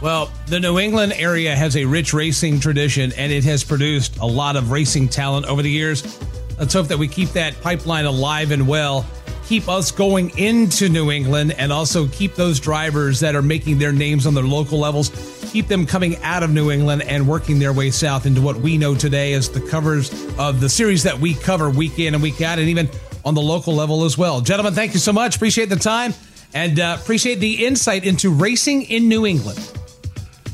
Well, 0.00 0.30
the 0.48 0.60
New 0.60 0.78
England 0.78 1.14
area 1.16 1.56
has 1.56 1.76
a 1.76 1.84
rich 1.84 2.12
racing 2.12 2.60
tradition 2.60 3.12
and 3.16 3.32
it 3.32 3.44
has 3.44 3.64
produced 3.64 4.18
a 4.18 4.26
lot 4.26 4.56
of 4.56 4.70
racing 4.70 5.08
talent 5.08 5.46
over 5.46 5.62
the 5.62 5.70
years. 5.70 6.20
Let's 6.58 6.74
hope 6.74 6.88
that 6.88 6.98
we 6.98 7.08
keep 7.08 7.30
that 7.30 7.58
pipeline 7.62 8.04
alive 8.04 8.50
and 8.50 8.68
well, 8.68 9.06
keep 9.46 9.68
us 9.68 9.90
going 9.90 10.36
into 10.38 10.88
New 10.88 11.10
England, 11.10 11.52
and 11.52 11.72
also 11.72 12.06
keep 12.08 12.34
those 12.34 12.60
drivers 12.60 13.20
that 13.20 13.34
are 13.34 13.42
making 13.42 13.78
their 13.78 13.92
names 13.92 14.26
on 14.26 14.34
their 14.34 14.44
local 14.44 14.78
levels, 14.78 15.10
keep 15.52 15.68
them 15.68 15.86
coming 15.86 16.16
out 16.22 16.42
of 16.42 16.50
New 16.50 16.70
England 16.70 17.02
and 17.02 17.26
working 17.26 17.58
their 17.58 17.72
way 17.72 17.90
south 17.90 18.26
into 18.26 18.40
what 18.40 18.56
we 18.56 18.78
know 18.78 18.94
today 18.94 19.32
as 19.32 19.48
the 19.48 19.60
covers 19.60 20.12
of 20.38 20.60
the 20.60 20.68
series 20.68 21.02
that 21.02 21.18
we 21.18 21.34
cover 21.34 21.70
week 21.70 21.98
in 21.98 22.14
and 22.14 22.22
week 22.22 22.40
out, 22.40 22.58
and 22.58 22.68
even 22.68 22.88
on 23.24 23.34
the 23.34 23.42
local 23.42 23.74
level 23.74 24.04
as 24.04 24.16
well. 24.18 24.40
Gentlemen, 24.40 24.74
thank 24.74 24.92
you 24.94 25.00
so 25.00 25.12
much. 25.12 25.36
Appreciate 25.36 25.68
the 25.68 25.76
time 25.76 26.14
and 26.54 26.80
uh, 26.80 26.96
appreciate 27.00 27.40
the 27.40 27.66
insight 27.66 28.04
into 28.04 28.30
racing 28.30 28.82
in 28.82 29.08
New 29.08 29.26
England. 29.26 29.58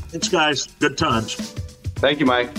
Thanks, 0.09 0.27
guys. 0.27 0.67
Good 0.79 0.97
times. 0.97 1.35
Thank 1.95 2.19
you, 2.19 2.25
Mike. 2.25 2.49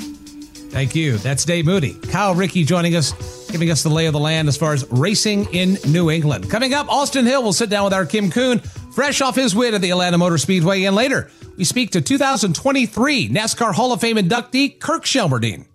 Thank 0.70 0.94
you. 0.94 1.18
That's 1.18 1.44
Dave 1.44 1.66
Moody. 1.66 1.94
Kyle 1.94 2.34
Rickey 2.34 2.64
joining 2.64 2.96
us, 2.96 3.50
giving 3.50 3.70
us 3.70 3.82
the 3.82 3.90
lay 3.90 4.06
of 4.06 4.14
the 4.14 4.20
land 4.20 4.48
as 4.48 4.56
far 4.56 4.72
as 4.72 4.90
racing 4.90 5.52
in 5.52 5.76
New 5.86 6.10
England. 6.10 6.48
Coming 6.48 6.72
up, 6.72 6.88
Austin 6.88 7.26
Hill 7.26 7.42
will 7.42 7.52
sit 7.52 7.68
down 7.68 7.84
with 7.84 7.92
our 7.92 8.06
Kim 8.06 8.30
Coon, 8.30 8.60
fresh 8.94 9.20
off 9.20 9.36
his 9.36 9.54
win 9.54 9.74
at 9.74 9.82
the 9.82 9.90
Atlanta 9.90 10.16
Motor 10.16 10.38
Speedway. 10.38 10.84
And 10.84 10.96
later, 10.96 11.30
we 11.58 11.64
speak 11.64 11.90
to 11.90 12.00
2023 12.00 13.28
NASCAR 13.28 13.74
Hall 13.74 13.92
of 13.92 14.00
Fame 14.00 14.16
inductee 14.16 14.80
Kirk 14.80 15.04
Shelmerdine. 15.04 15.66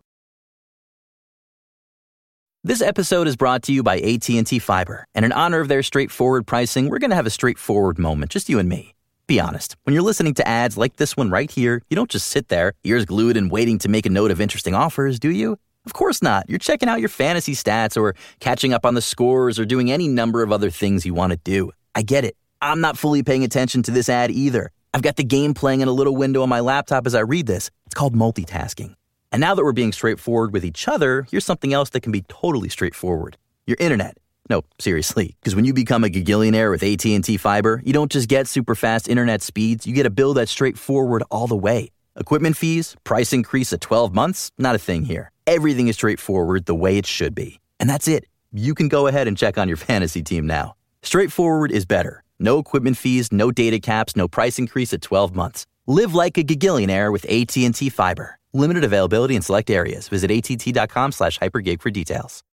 This 2.67 2.81
episode 2.81 3.29
is 3.29 3.37
brought 3.37 3.63
to 3.63 3.71
you 3.71 3.81
by 3.81 3.97
AT&T 3.97 4.59
Fiber. 4.59 5.05
And 5.15 5.23
in 5.23 5.31
honor 5.31 5.61
of 5.61 5.69
their 5.69 5.81
straightforward 5.81 6.45
pricing, 6.45 6.89
we're 6.89 6.99
going 6.99 7.11
to 7.11 7.15
have 7.15 7.25
a 7.25 7.29
straightforward 7.29 7.97
moment, 7.97 8.29
just 8.29 8.49
you 8.49 8.59
and 8.59 8.67
me. 8.67 8.93
Be 9.25 9.39
honest, 9.39 9.77
when 9.83 9.93
you're 9.93 10.03
listening 10.03 10.33
to 10.33 10.45
ads 10.45 10.77
like 10.77 10.97
this 10.97 11.15
one 11.15 11.29
right 11.29 11.49
here, 11.49 11.81
you 11.89 11.95
don't 11.95 12.09
just 12.09 12.27
sit 12.27 12.49
there, 12.49 12.73
ears 12.83 13.05
glued 13.05 13.37
and 13.37 13.49
waiting 13.49 13.77
to 13.77 13.87
make 13.87 14.05
a 14.05 14.09
note 14.09 14.31
of 14.31 14.41
interesting 14.41 14.75
offers, 14.75 15.17
do 15.17 15.29
you? 15.29 15.57
Of 15.85 15.93
course 15.93 16.21
not. 16.21 16.49
You're 16.49 16.59
checking 16.59 16.89
out 16.89 16.99
your 16.99 17.07
fantasy 17.07 17.53
stats 17.53 17.95
or 17.95 18.15
catching 18.41 18.73
up 18.73 18.85
on 18.85 18.95
the 18.95 19.01
scores 19.01 19.57
or 19.59 19.63
doing 19.63 19.89
any 19.89 20.09
number 20.09 20.43
of 20.43 20.51
other 20.51 20.69
things 20.69 21.05
you 21.05 21.13
want 21.13 21.31
to 21.31 21.39
do. 21.45 21.71
I 21.95 22.01
get 22.01 22.25
it. 22.25 22.35
I'm 22.61 22.81
not 22.81 22.97
fully 22.97 23.23
paying 23.23 23.45
attention 23.45 23.81
to 23.83 23.91
this 23.91 24.09
ad 24.09 24.29
either. 24.29 24.71
I've 24.93 25.03
got 25.03 25.15
the 25.15 25.23
game 25.23 25.53
playing 25.53 25.79
in 25.79 25.87
a 25.87 25.93
little 25.93 26.17
window 26.17 26.43
on 26.43 26.49
my 26.49 26.59
laptop 26.59 27.07
as 27.07 27.15
I 27.15 27.21
read 27.21 27.47
this. 27.47 27.71
It's 27.85 27.95
called 27.95 28.13
multitasking. 28.13 28.95
And 29.37 29.41
now 29.43 29.53
that 29.53 29.63
we're 29.63 29.71
being 29.71 29.91
straightforward 29.91 30.51
with 30.51 30.65
each 30.65 30.87
other, 30.87 31.27
here's 31.29 31.45
something 31.45 31.71
else 31.71 31.91
that 31.91 31.99
can 31.99 32.11
be 32.11 32.23
totally 32.23 32.69
straightforward. 32.69 33.37
Your 33.67 33.77
internet. 33.79 34.17
No, 34.49 34.63
seriously, 34.79 35.35
because 35.39 35.55
when 35.55 35.63
you 35.63 35.75
become 35.75 36.03
a 36.03 36.07
gigillionaire 36.07 36.71
with 36.71 36.81
AT&T 36.81 37.37
Fiber, 37.37 37.79
you 37.85 37.93
don't 37.93 38.11
just 38.11 38.29
get 38.29 38.47
super 38.47 38.73
fast 38.73 39.07
internet 39.07 39.43
speeds, 39.43 39.85
you 39.85 39.93
get 39.93 40.07
a 40.07 40.09
bill 40.09 40.33
that's 40.33 40.49
straightforward 40.49 41.21
all 41.29 41.45
the 41.45 41.55
way. 41.55 41.91
Equipment 42.15 42.57
fees, 42.57 42.95
price 43.03 43.31
increase 43.31 43.71
at 43.71 43.79
12 43.79 44.11
months, 44.11 44.49
not 44.57 44.73
a 44.73 44.79
thing 44.79 45.05
here. 45.05 45.31
Everything 45.45 45.87
is 45.87 45.93
straightforward 45.93 46.65
the 46.65 46.73
way 46.73 46.97
it 46.97 47.05
should 47.05 47.35
be. 47.35 47.59
And 47.79 47.87
that's 47.87 48.07
it. 48.07 48.25
You 48.51 48.73
can 48.73 48.87
go 48.87 49.05
ahead 49.05 49.27
and 49.27 49.37
check 49.37 49.59
on 49.59 49.67
your 49.67 49.77
fantasy 49.87 50.23
team 50.23 50.47
now. 50.47 50.73
Straightforward 51.03 51.71
is 51.71 51.85
better. 51.85 52.23
No 52.39 52.57
equipment 52.57 52.97
fees, 52.97 53.31
no 53.31 53.51
data 53.51 53.79
caps, 53.79 54.15
no 54.15 54.27
price 54.27 54.57
increase 54.57 54.93
at 54.93 55.03
12 55.03 55.35
months. 55.35 55.67
Live 55.89 56.13
like 56.13 56.37
a 56.37 56.43
gigillionaire 56.43 57.13
with 57.13 57.25
AT&T 57.29 57.87
Fiber. 57.91 58.37
Limited 58.53 58.83
availability 58.83 59.37
in 59.37 59.41
select 59.41 59.69
areas. 59.69 60.09
Visit 60.09 60.29
att.com 60.29 61.13
slash 61.13 61.39
hypergig 61.39 61.79
for 61.79 61.89
details. 61.89 62.43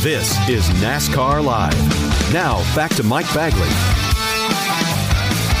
This 0.00 0.32
is 0.48 0.66
NASCAR 0.80 1.44
Live. 1.44 2.32
Now, 2.32 2.60
back 2.74 2.94
to 2.94 3.02
Mike 3.02 3.26
Bagley. 3.34 3.68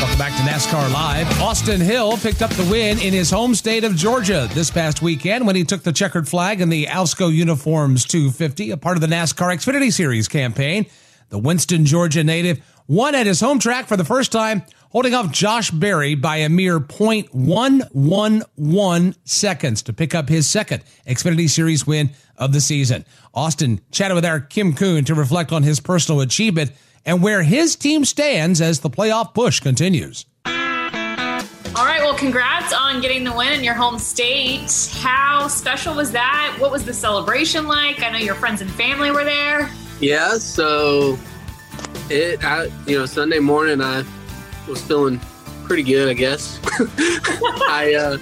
Welcome 0.00 0.18
back 0.18 0.34
to 0.38 0.42
NASCAR 0.42 0.90
Live. 0.90 1.42
Austin 1.42 1.82
Hill 1.82 2.16
picked 2.16 2.40
up 2.40 2.50
the 2.52 2.64
win 2.70 2.98
in 2.98 3.12
his 3.12 3.30
home 3.30 3.54
state 3.54 3.84
of 3.84 3.94
Georgia 3.94 4.48
this 4.52 4.70
past 4.70 5.02
weekend 5.02 5.46
when 5.46 5.54
he 5.54 5.64
took 5.64 5.82
the 5.82 5.92
checkered 5.92 6.26
flag 6.26 6.62
in 6.62 6.70
the 6.70 6.86
Alsco 6.86 7.30
Uniforms 7.30 8.06
250, 8.06 8.70
a 8.70 8.78
part 8.78 8.96
of 8.96 9.02
the 9.02 9.06
NASCAR 9.06 9.54
Xfinity 9.54 9.92
Series 9.92 10.28
campaign. 10.28 10.86
The 11.28 11.38
Winston, 11.38 11.86
Georgia 11.86 12.24
native 12.24 12.60
won 12.86 13.14
at 13.14 13.26
his 13.26 13.40
home 13.40 13.58
track 13.58 13.86
for 13.86 13.96
the 13.96 14.04
first 14.04 14.32
time, 14.32 14.62
holding 14.90 15.14
off 15.14 15.32
Josh 15.32 15.70
Berry 15.70 16.14
by 16.14 16.36
a 16.36 16.48
mere 16.48 16.80
0.111 16.80 19.16
seconds 19.24 19.82
to 19.82 19.92
pick 19.92 20.14
up 20.14 20.28
his 20.28 20.48
second 20.48 20.82
Xfinity 21.06 21.48
Series 21.48 21.86
win 21.86 22.10
of 22.36 22.52
the 22.52 22.60
season. 22.60 23.04
Austin 23.34 23.80
chatted 23.90 24.14
with 24.14 24.24
our 24.24 24.40
Kim 24.40 24.74
Coon 24.74 25.04
to 25.04 25.14
reflect 25.14 25.52
on 25.52 25.62
his 25.62 25.80
personal 25.80 26.20
achievement 26.20 26.72
and 27.04 27.22
where 27.22 27.42
his 27.42 27.76
team 27.76 28.04
stands 28.04 28.60
as 28.60 28.80
the 28.80 28.90
playoff 28.90 29.34
push 29.34 29.60
continues. 29.60 30.26
All 30.44 30.52
right, 31.86 32.00
well, 32.00 32.12
Well, 32.12 32.18
congrats 32.18 32.74
on 32.74 33.00
getting 33.00 33.24
the 33.24 33.32
win 33.32 33.54
in 33.54 33.64
your 33.64 33.72
home 33.72 33.98
state. 33.98 34.70
How 35.00 35.48
special 35.48 35.94
was 35.94 36.12
that? 36.12 36.54
What 36.60 36.70
was 36.70 36.84
the 36.84 36.92
celebration 36.92 37.66
like? 37.66 38.02
I 38.02 38.10
know 38.10 38.18
your 38.18 38.34
friends 38.34 38.60
and 38.60 38.70
family 38.70 39.10
were 39.10 39.24
there. 39.24 39.70
Yeah, 39.98 40.36
so 40.36 41.18
it, 42.12 42.44
I, 42.44 42.64
you 42.86 42.98
know, 42.98 43.06
Sunday 43.06 43.38
morning 43.38 43.80
I 43.80 44.04
was 44.68 44.82
feeling 44.82 45.18
pretty 45.64 45.82
good, 45.82 46.08
I 46.08 46.12
guess. 46.12 46.60
I, 47.68 47.94
uh, 47.98 48.18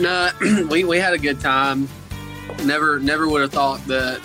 no, 0.00 0.66
we, 0.70 0.84
we 0.84 0.98
had 0.98 1.12
a 1.12 1.18
good 1.18 1.40
time. 1.40 1.88
Never, 2.64 2.98
never 2.98 3.28
would 3.28 3.42
have 3.42 3.52
thought 3.52 3.84
that 3.86 4.20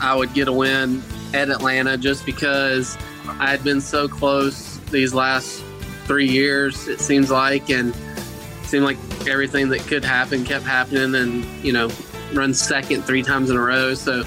I 0.00 0.14
would 0.14 0.32
get 0.32 0.46
a 0.46 0.52
win 0.52 1.02
at 1.34 1.50
Atlanta 1.50 1.96
just 1.96 2.24
because 2.24 2.96
I 3.26 3.50
had 3.50 3.64
been 3.64 3.80
so 3.80 4.08
close 4.08 4.78
these 4.90 5.12
last 5.12 5.62
three 6.04 6.28
years, 6.28 6.86
it 6.86 7.00
seems 7.00 7.30
like, 7.30 7.70
and 7.70 7.94
it 7.94 8.66
seemed 8.66 8.84
like 8.84 8.98
everything 9.26 9.70
that 9.70 9.80
could 9.80 10.04
happen 10.04 10.44
kept 10.44 10.64
happening 10.64 11.14
and, 11.14 11.44
you 11.64 11.72
know, 11.72 11.90
run 12.32 12.54
second 12.54 13.02
three 13.02 13.22
times 13.22 13.50
in 13.50 13.56
a 13.56 13.60
row. 13.60 13.94
So 13.94 14.22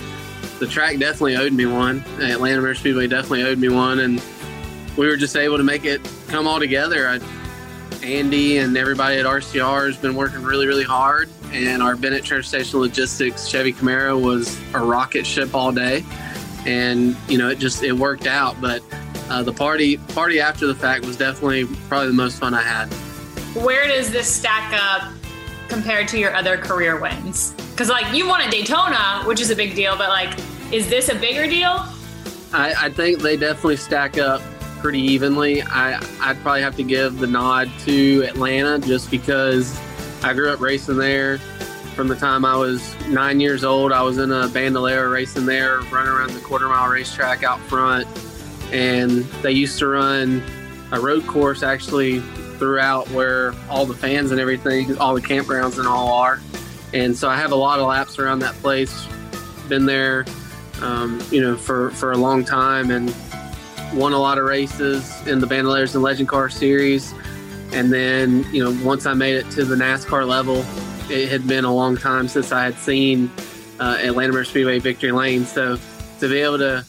the 0.60 0.68
track 0.68 0.98
definitely 0.98 1.36
owed 1.36 1.54
me 1.54 1.66
one. 1.66 2.04
Atlanta 2.20 2.62
Motor 2.62 2.76
Speedway 2.76 3.08
definitely 3.08 3.44
owed 3.44 3.58
me 3.58 3.70
one. 3.70 4.00
And 4.00 4.22
we 4.98 5.08
were 5.08 5.18
just 5.18 5.36
able 5.36 5.58
to 5.58 5.64
make 5.64 5.86
it 5.86 6.02
come 6.28 6.48
all 6.48 6.60
together. 6.60 7.08
I, 7.08 7.20
Andy 8.04 8.58
and 8.60 8.78
everybody 8.78 9.18
at 9.18 9.26
RCR 9.26 9.88
has 9.88 9.98
been 9.98 10.16
working 10.16 10.44
really, 10.44 10.68
really 10.68 10.84
hard. 10.84 11.30
And 11.52 11.82
our 11.82 11.96
Bennett 11.96 12.24
Transportation 12.24 12.80
Logistics 12.80 13.48
Chevy 13.48 13.74
Camaro 13.74 14.22
was 14.22 14.60
a 14.74 14.80
rocket 14.80 15.26
ship 15.26 15.54
all 15.54 15.72
day. 15.72 16.04
And, 16.66 17.16
you 17.28 17.38
know, 17.38 17.50
it 17.50 17.60
just, 17.60 17.84
it 17.84 17.94
worked 17.94 18.28
out. 18.28 18.60
But 18.62 18.82
uh, 19.30 19.44
the 19.44 19.54
party, 19.54 19.98
party 19.98 20.40
after 20.40 20.68
the 20.68 20.76
fact 20.76 21.06
was 21.06 21.18
definitely 21.18 21.66
probably 21.88 22.08
the 22.08 22.14
most 22.14 22.40
fun 22.40 22.54
I 22.54 22.62
had. 22.62 22.86
Where 23.56 23.88
does 23.88 24.12
this 24.12 24.34
stack 24.34 24.74
up 24.74 25.14
compared 25.68 26.08
to 26.10 26.20
your 26.20 26.34
other 26.36 26.58
career 26.58 27.00
wins? 27.00 27.56
Because, 27.76 27.90
like, 27.90 28.16
you 28.16 28.26
won 28.26 28.40
at 28.40 28.52
Daytona, 28.52 29.24
which 29.26 29.42
is 29.42 29.50
a 29.50 29.56
big 29.56 29.76
deal, 29.76 29.98
but, 29.98 30.08
like, 30.08 30.40
is 30.72 30.88
this 30.88 31.10
a 31.10 31.16
bigger 31.16 31.46
deal? 31.46 31.86
I, 32.54 32.74
I 32.78 32.90
think 32.90 33.20
they 33.20 33.36
definitely 33.36 33.76
stack 33.76 34.18
up 34.18 34.42
pretty 34.80 35.02
evenly. 35.02 35.62
I, 35.62 36.00
I'd 36.22 36.42
probably 36.42 36.62
have 36.62 36.78
to 36.78 36.84
give 36.84 37.20
the 37.20 37.28
nod 37.28 37.70
to 37.80 38.22
Atlanta 38.22 38.80
just 38.80 39.12
because 39.12 39.78
I 40.24 40.34
grew 40.34 40.54
up 40.54 40.62
racing 40.62 40.96
there. 40.96 41.38
From 41.98 42.08
the 42.08 42.16
time 42.16 42.46
I 42.46 42.56
was 42.56 42.96
nine 43.08 43.42
years 43.42 43.66
old, 43.66 43.92
I 43.92 44.02
was 44.04 44.20
in 44.20 44.32
a 44.32 44.48
Bandolero 44.48 45.10
racing 45.10 45.46
there, 45.46 45.82
running 45.92 46.14
around 46.14 46.32
the 46.32 46.40
quarter 46.40 46.70
mile 46.70 46.88
racetrack 46.88 47.44
out 47.44 47.60
front. 47.60 48.08
And 48.72 49.26
they 49.42 49.52
used 49.52 49.80
to 49.80 49.88
run 49.88 50.42
a 50.94 51.00
road 51.02 51.28
course 51.28 51.62
actually 51.62 52.22
throughout 52.58 53.10
where 53.10 53.54
all 53.70 53.86
the 53.86 53.94
fans 53.94 54.32
and 54.32 54.40
everything, 54.40 54.98
all 54.98 55.14
the 55.14 55.22
campgrounds 55.22 55.78
and 55.78 55.90
all 55.90 56.14
are. 56.14 56.40
And 56.94 57.16
so 57.16 57.28
I 57.28 57.36
have 57.38 57.52
a 57.52 57.56
lot 57.56 57.80
of 57.80 57.88
laps 57.88 58.20
around 58.20 58.40
that 58.40 58.56
place. 58.56 59.08
Been 59.68 59.86
there, 59.86 60.26
um, 60.82 61.22
you 61.32 61.42
know, 61.42 61.58
for, 61.58 61.92
for 61.92 62.12
a 62.12 62.18
long 62.18 62.46
time 62.46 62.92
and 62.92 63.14
won 63.94 64.14
a 64.14 64.20
lot 64.20 64.38
of 64.38 64.46
races 64.46 65.26
in 65.28 65.40
the 65.40 65.48
Bandoleros 65.48 65.94
and 65.94 66.04
Legend 66.04 66.30
Car 66.30 66.50
Series. 66.50 67.14
And 67.72 67.92
then, 67.92 68.46
you 68.54 68.64
know, 68.64 68.86
once 68.86 69.06
I 69.06 69.14
made 69.14 69.36
it 69.36 69.50
to 69.52 69.66
the 69.66 69.76
NASCAR 69.76 70.28
level, 70.28 70.64
it 71.10 71.30
had 71.30 71.48
been 71.48 71.66
a 71.66 71.74
long 71.74 71.98
time 71.98 72.28
since 72.28 72.52
I 72.52 72.64
had 72.64 72.76
seen 72.76 73.30
uh, 73.80 73.98
Atlanta 74.02 74.34
Motor 74.34 74.46
Speedway 74.46 74.80
Victory 74.80 75.12
Lane. 75.12 75.46
So 75.46 75.78
to 76.20 76.30
be 76.30 76.40
able 76.40 76.58
to 76.60 76.86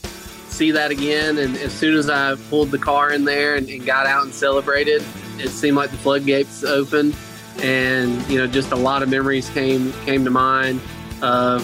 see 0.49 0.71
that 0.71 0.91
again, 0.91 1.39
and 1.39 1.57
as 1.57 1.73
soon 1.73 1.97
as 1.97 2.09
I 2.09 2.37
pulled 2.49 2.71
the 2.71 2.79
car 2.79 3.13
in 3.13 3.25
there 3.25 3.57
and, 3.57 3.69
and 3.69 3.85
got 3.85 4.07
out 4.07 4.25
and 4.25 4.33
celebrated, 4.33 5.03
it 5.39 5.49
seemed 5.49 5.77
like 5.77 5.91
the 5.91 5.99
floodgates 5.99 6.65
opened, 6.65 7.15
and 7.63 8.27
you 8.29 8.39
know, 8.39 8.47
just 8.47 8.73
a 8.73 8.77
lot 8.77 9.03
of 9.03 9.09
memories 9.09 9.49
came 9.51 9.93
came 10.05 10.25
to 10.25 10.31
mind 10.31 10.81
of 11.23 11.63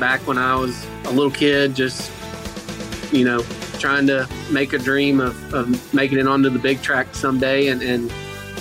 back 0.00 0.20
when 0.26 0.38
I 0.38 0.56
was 0.56 0.86
a 1.04 1.10
little 1.10 1.30
kid, 1.30 1.74
just 1.74 2.10
you 3.12 3.24
know, 3.24 3.42
trying 3.78 4.06
to 4.08 4.28
make 4.50 4.72
a 4.72 4.78
dream 4.78 5.20
of, 5.20 5.54
of 5.54 5.94
making 5.94 6.18
it 6.18 6.26
onto 6.26 6.50
the 6.50 6.58
big 6.58 6.82
track 6.82 7.14
someday, 7.14 7.68
and, 7.68 7.82
and 7.82 8.12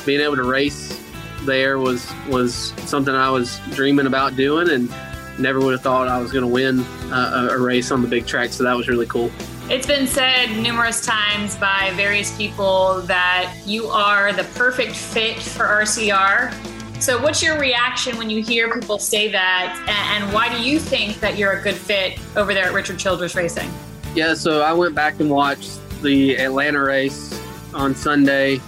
being 0.06 0.22
able 0.22 0.36
to 0.36 0.44
race 0.44 1.00
there 1.46 1.80
was 1.80 2.12
was 2.30 2.74
something 2.86 3.14
I 3.14 3.30
was 3.30 3.60
dreaming 3.72 4.06
about 4.06 4.36
doing, 4.36 4.70
and 4.70 4.94
never 5.40 5.60
would 5.60 5.74
have 5.74 5.82
thought 5.82 6.08
I 6.08 6.20
was 6.20 6.32
going 6.32 6.44
to 6.44 6.52
win 6.52 6.82
uh, 7.12 7.50
a, 7.50 7.56
a 7.56 7.60
race 7.60 7.92
on 7.92 8.02
the 8.02 8.08
big 8.08 8.26
track. 8.26 8.52
So 8.52 8.64
that 8.64 8.76
was 8.76 8.88
really 8.88 9.08
cool. 9.08 9.32
It's 9.70 9.88
been 9.88 10.08
said 10.08 10.58
numerous 10.58 11.06
times 11.06 11.56
by 11.56 11.94
various 11.96 12.36
people 12.36 13.02
that 13.04 13.56
you 13.66 13.88
are 13.88 14.34
the 14.34 14.44
perfect 14.56 14.94
fit 14.94 15.42
for 15.42 15.64
RCR. 15.64 16.54
So, 17.02 17.22
what's 17.22 17.42
your 17.42 17.58
reaction 17.58 18.18
when 18.18 18.30
you 18.30 18.44
hear 18.44 18.72
people 18.74 19.00
say 19.00 19.32
that? 19.32 19.86
And 19.88 20.34
why 20.34 20.54
do 20.54 20.62
you 20.62 20.80
think 20.80 21.22
that 21.22 21.38
you're 21.38 21.54
a 21.54 21.62
good 21.62 21.76
fit 21.76 22.20
over 22.36 22.54
there 22.54 22.66
at 22.66 22.74
Richard 22.74 23.00
Childress 23.00 23.36
Racing? 23.36 23.72
Yeah, 24.16 24.34
so 24.34 24.62
I 24.62 24.74
went 24.74 24.96
back 24.96 25.22
and 25.22 25.30
watched 25.30 25.80
the 26.02 26.36
Atlanta 26.36 26.82
race 26.82 27.42
on 27.74 27.96
Sunday. 27.96 28.60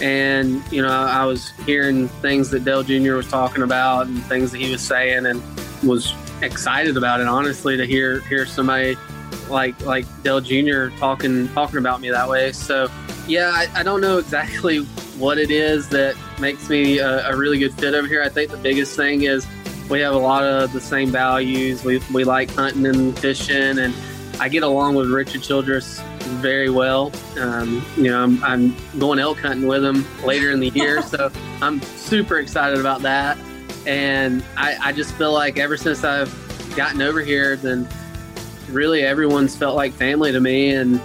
And, 0.00 0.62
you 0.72 0.80
know, 0.80 0.88
I 0.88 1.26
was 1.26 1.50
hearing 1.66 2.08
things 2.08 2.48
that 2.50 2.64
Dale 2.64 2.82
Jr. 2.82 3.12
was 3.12 3.28
talking 3.28 3.62
about 3.62 4.06
and 4.06 4.22
things 4.24 4.52
that 4.52 4.58
he 4.58 4.72
was 4.72 4.80
saying 4.80 5.26
and 5.26 5.42
was 5.82 6.14
excited 6.40 6.96
about 6.96 7.20
it, 7.20 7.26
honestly, 7.26 7.76
to 7.76 7.86
hear 7.86 8.20
hear 8.20 8.46
somebody 8.46 8.96
like 9.50 9.80
like 9.84 10.06
Dale 10.22 10.40
Jr. 10.40 10.88
talking 10.98 11.48
talking 11.48 11.78
about 11.78 12.00
me 12.00 12.10
that 12.10 12.28
way. 12.28 12.52
So 12.52 12.88
yeah, 13.26 13.50
I, 13.54 13.68
I 13.74 13.82
don't 13.82 14.00
know 14.00 14.18
exactly 14.18 14.78
what 15.18 15.38
it 15.38 15.50
is 15.50 15.88
that 15.90 16.16
makes 16.40 16.68
me 16.68 16.98
a, 16.98 17.28
a, 17.28 17.36
really 17.36 17.58
good 17.58 17.74
fit 17.74 17.94
over 17.94 18.08
here. 18.08 18.22
I 18.22 18.30
think 18.30 18.50
the 18.50 18.56
biggest 18.56 18.96
thing 18.96 19.22
is 19.22 19.46
we 19.90 20.00
have 20.00 20.14
a 20.14 20.18
lot 20.18 20.42
of 20.42 20.72
the 20.72 20.80
same 20.80 21.10
values. 21.10 21.84
We 21.84 22.00
we 22.12 22.24
like 22.24 22.50
hunting 22.50 22.86
and 22.86 23.18
fishing, 23.18 23.78
and 23.78 23.94
I 24.40 24.48
get 24.48 24.62
along 24.62 24.94
with 24.94 25.10
Richard 25.10 25.42
Childress 25.42 26.00
very 26.40 26.70
well. 26.70 27.12
Um, 27.38 27.84
you 27.96 28.04
know, 28.04 28.22
I'm, 28.22 28.42
I'm 28.42 28.76
going 28.98 29.18
elk 29.18 29.38
hunting 29.38 29.66
with 29.66 29.84
him 29.84 30.06
later 30.24 30.50
in 30.50 30.60
the 30.60 30.70
year, 30.70 31.02
so 31.06 31.30
I'm 31.60 31.80
super 31.82 32.38
excited 32.38 32.80
about 32.80 33.02
that. 33.02 33.36
And 33.86 34.44
I, 34.56 34.76
I 34.80 34.92
just 34.92 35.14
feel 35.14 35.32
like 35.32 35.58
ever 35.58 35.76
since 35.76 36.04
I've 36.04 36.34
gotten 36.76 37.02
over 37.02 37.20
here, 37.20 37.56
then 37.56 37.88
really 38.70 39.02
everyone's 39.02 39.56
felt 39.56 39.76
like 39.76 39.92
family 39.92 40.32
to 40.32 40.40
me. 40.40 40.74
And 40.74 41.00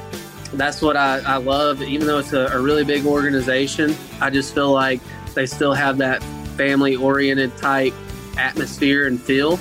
that's 0.54 0.82
what 0.82 0.98
I, 0.98 1.20
I 1.20 1.38
love. 1.38 1.82
Even 1.82 2.08
though 2.08 2.20
it's 2.20 2.34
a, 2.34 2.48
a 2.48 2.62
really 2.62 2.84
big 2.84 3.06
organization, 3.06 3.96
I 4.22 4.30
just 4.30 4.54
feel 4.54 4.72
like 4.72 5.02
they 5.34 5.46
still 5.46 5.74
have 5.74 5.98
that 5.98 6.24
family 6.56 6.96
oriented 6.96 7.56
type 7.58 7.94
atmosphere 8.38 9.08
and 9.08 9.22
feel. 9.22 9.60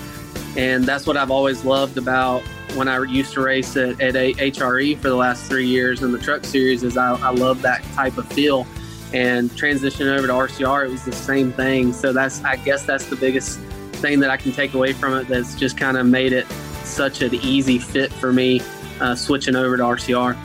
And 0.56 0.84
that's 0.84 1.06
what 1.06 1.16
I've 1.16 1.30
always 1.30 1.64
loved 1.64 1.98
about 1.98 2.42
when 2.74 2.88
I 2.88 3.02
used 3.04 3.34
to 3.34 3.40
race 3.40 3.76
at, 3.76 4.00
at 4.00 4.14
HRE 4.14 4.98
for 4.98 5.08
the 5.08 5.16
last 5.16 5.44
three 5.44 5.66
years 5.66 6.02
in 6.02 6.12
the 6.12 6.18
truck 6.18 6.44
series 6.44 6.82
is 6.82 6.96
I, 6.96 7.14
I 7.14 7.30
love 7.30 7.62
that 7.62 7.82
type 7.94 8.18
of 8.18 8.26
feel 8.32 8.66
and 9.12 9.56
transition 9.56 10.08
over 10.08 10.26
to 10.26 10.32
RCR, 10.32 10.86
it 10.86 10.90
was 10.90 11.04
the 11.04 11.12
same 11.12 11.52
thing. 11.52 11.92
So 11.92 12.12
that's, 12.12 12.42
I 12.42 12.56
guess, 12.56 12.84
that's 12.84 13.06
the 13.06 13.16
biggest 13.16 13.60
thing 14.02 14.18
that 14.20 14.30
I 14.30 14.36
can 14.36 14.50
take 14.50 14.74
away 14.74 14.92
from 14.92 15.14
it. 15.14 15.28
That's 15.28 15.54
just 15.54 15.78
kind 15.78 15.96
of 15.96 16.04
made 16.04 16.32
it 16.32 16.46
such 16.84 17.22
an 17.22 17.34
easy 17.34 17.78
fit 17.78 18.12
for 18.12 18.32
me 18.32 18.60
uh, 19.00 19.14
switching 19.14 19.56
over 19.56 19.76
to 19.76 19.82
RCR. 19.82 20.36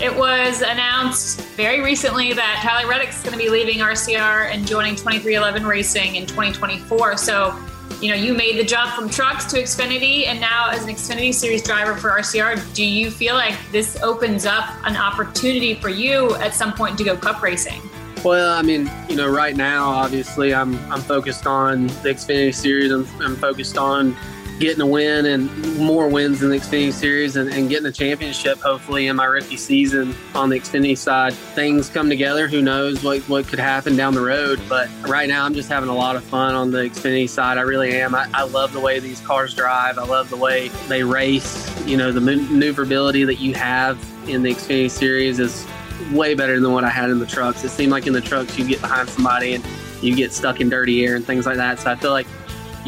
It 0.00 0.16
was 0.16 0.62
announced 0.62 1.40
very 1.56 1.80
recently 1.80 2.32
that 2.32 2.60
Tyler 2.62 2.88
Reddick's 2.88 3.20
going 3.20 3.32
to 3.32 3.38
be 3.38 3.50
leaving 3.50 3.78
RCR 3.78 4.48
and 4.48 4.64
joining 4.64 4.94
23XI 4.94 5.66
Racing 5.66 6.14
in 6.14 6.24
2024. 6.24 7.16
So, 7.16 7.58
you 8.00 8.10
know, 8.10 8.14
you 8.14 8.32
made 8.32 8.58
the 8.60 8.64
jump 8.64 8.94
from 8.94 9.10
trucks 9.10 9.46
to 9.46 9.56
Xfinity, 9.60 10.26
and 10.26 10.40
now 10.40 10.70
as 10.70 10.84
an 10.84 10.90
Xfinity 10.90 11.34
Series 11.34 11.64
driver 11.64 11.96
for 11.96 12.10
RCR, 12.10 12.72
do 12.74 12.84
you 12.84 13.10
feel 13.10 13.34
like 13.34 13.56
this 13.72 14.00
opens 14.00 14.46
up 14.46 14.68
an 14.84 14.96
opportunity 14.96 15.74
for 15.74 15.88
you 15.88 16.32
at 16.36 16.54
some 16.54 16.72
point 16.72 16.96
to 16.98 17.02
go 17.02 17.16
cup 17.16 17.42
racing? 17.42 17.82
Well, 18.24 18.56
I 18.56 18.62
mean, 18.62 18.88
you 19.08 19.16
know, 19.16 19.28
right 19.28 19.56
now, 19.56 19.88
obviously, 19.88 20.54
I'm 20.54 20.76
I'm 20.92 21.00
focused 21.00 21.46
on 21.46 21.88
the 21.88 22.10
Xfinity 22.10 22.54
Series. 22.54 22.92
I'm, 22.92 23.06
I'm 23.20 23.36
focused 23.36 23.78
on 23.78 24.16
getting 24.58 24.80
a 24.80 24.86
win 24.86 25.26
and 25.26 25.76
more 25.78 26.08
wins 26.08 26.42
in 26.42 26.50
the 26.50 26.56
Xfinity 26.56 26.92
Series 26.92 27.36
and, 27.36 27.52
and, 27.52 27.68
getting 27.68 27.86
a 27.86 27.92
championship, 27.92 28.58
hopefully, 28.58 29.06
in 29.06 29.16
my 29.16 29.24
rookie 29.24 29.56
season 29.56 30.14
on 30.34 30.48
the 30.48 30.58
Xfinity 30.58 30.96
side. 30.96 31.32
Things 31.32 31.88
come 31.88 32.08
together. 32.08 32.48
Who 32.48 32.62
knows 32.62 33.02
what, 33.02 33.20
what 33.28 33.46
could 33.46 33.58
happen 33.58 33.96
down 33.96 34.14
the 34.14 34.20
road? 34.20 34.60
But 34.68 34.88
right 35.08 35.28
now, 35.28 35.44
I'm 35.44 35.54
just 35.54 35.68
having 35.68 35.88
a 35.88 35.94
lot 35.94 36.16
of 36.16 36.24
fun 36.24 36.54
on 36.54 36.70
the 36.70 36.78
Xfinity 36.78 37.28
side. 37.28 37.58
I 37.58 37.62
really 37.62 38.00
am. 38.00 38.14
I, 38.14 38.28
I 38.34 38.42
love 38.42 38.72
the 38.72 38.80
way 38.80 38.98
these 38.98 39.20
cars 39.20 39.54
drive. 39.54 39.98
I 39.98 40.04
love 40.04 40.30
the 40.30 40.36
way 40.36 40.68
they 40.88 41.02
race. 41.02 41.68
You 41.86 41.96
know, 41.96 42.10
the 42.10 42.20
maneuverability 42.20 43.24
that 43.24 43.36
you 43.36 43.54
have 43.54 43.98
in 44.28 44.42
the 44.42 44.54
Xfinity 44.54 44.90
Series 44.90 45.38
is 45.38 45.66
way 46.12 46.34
better 46.34 46.60
than 46.60 46.72
what 46.72 46.84
I 46.84 46.90
had 46.90 47.10
in 47.10 47.18
the 47.18 47.26
trucks. 47.26 47.64
It 47.64 47.70
seemed 47.70 47.92
like 47.92 48.06
in 48.06 48.12
the 48.12 48.20
trucks 48.20 48.58
you 48.58 48.66
get 48.66 48.80
behind 48.80 49.08
somebody 49.08 49.54
and 49.54 49.64
you 50.02 50.14
get 50.14 50.32
stuck 50.32 50.60
in 50.60 50.68
dirty 50.68 51.04
air 51.04 51.16
and 51.16 51.26
things 51.26 51.46
like 51.46 51.56
that. 51.56 51.80
So 51.80 51.90
I 51.90 51.96
feel 51.96 52.12
like 52.12 52.26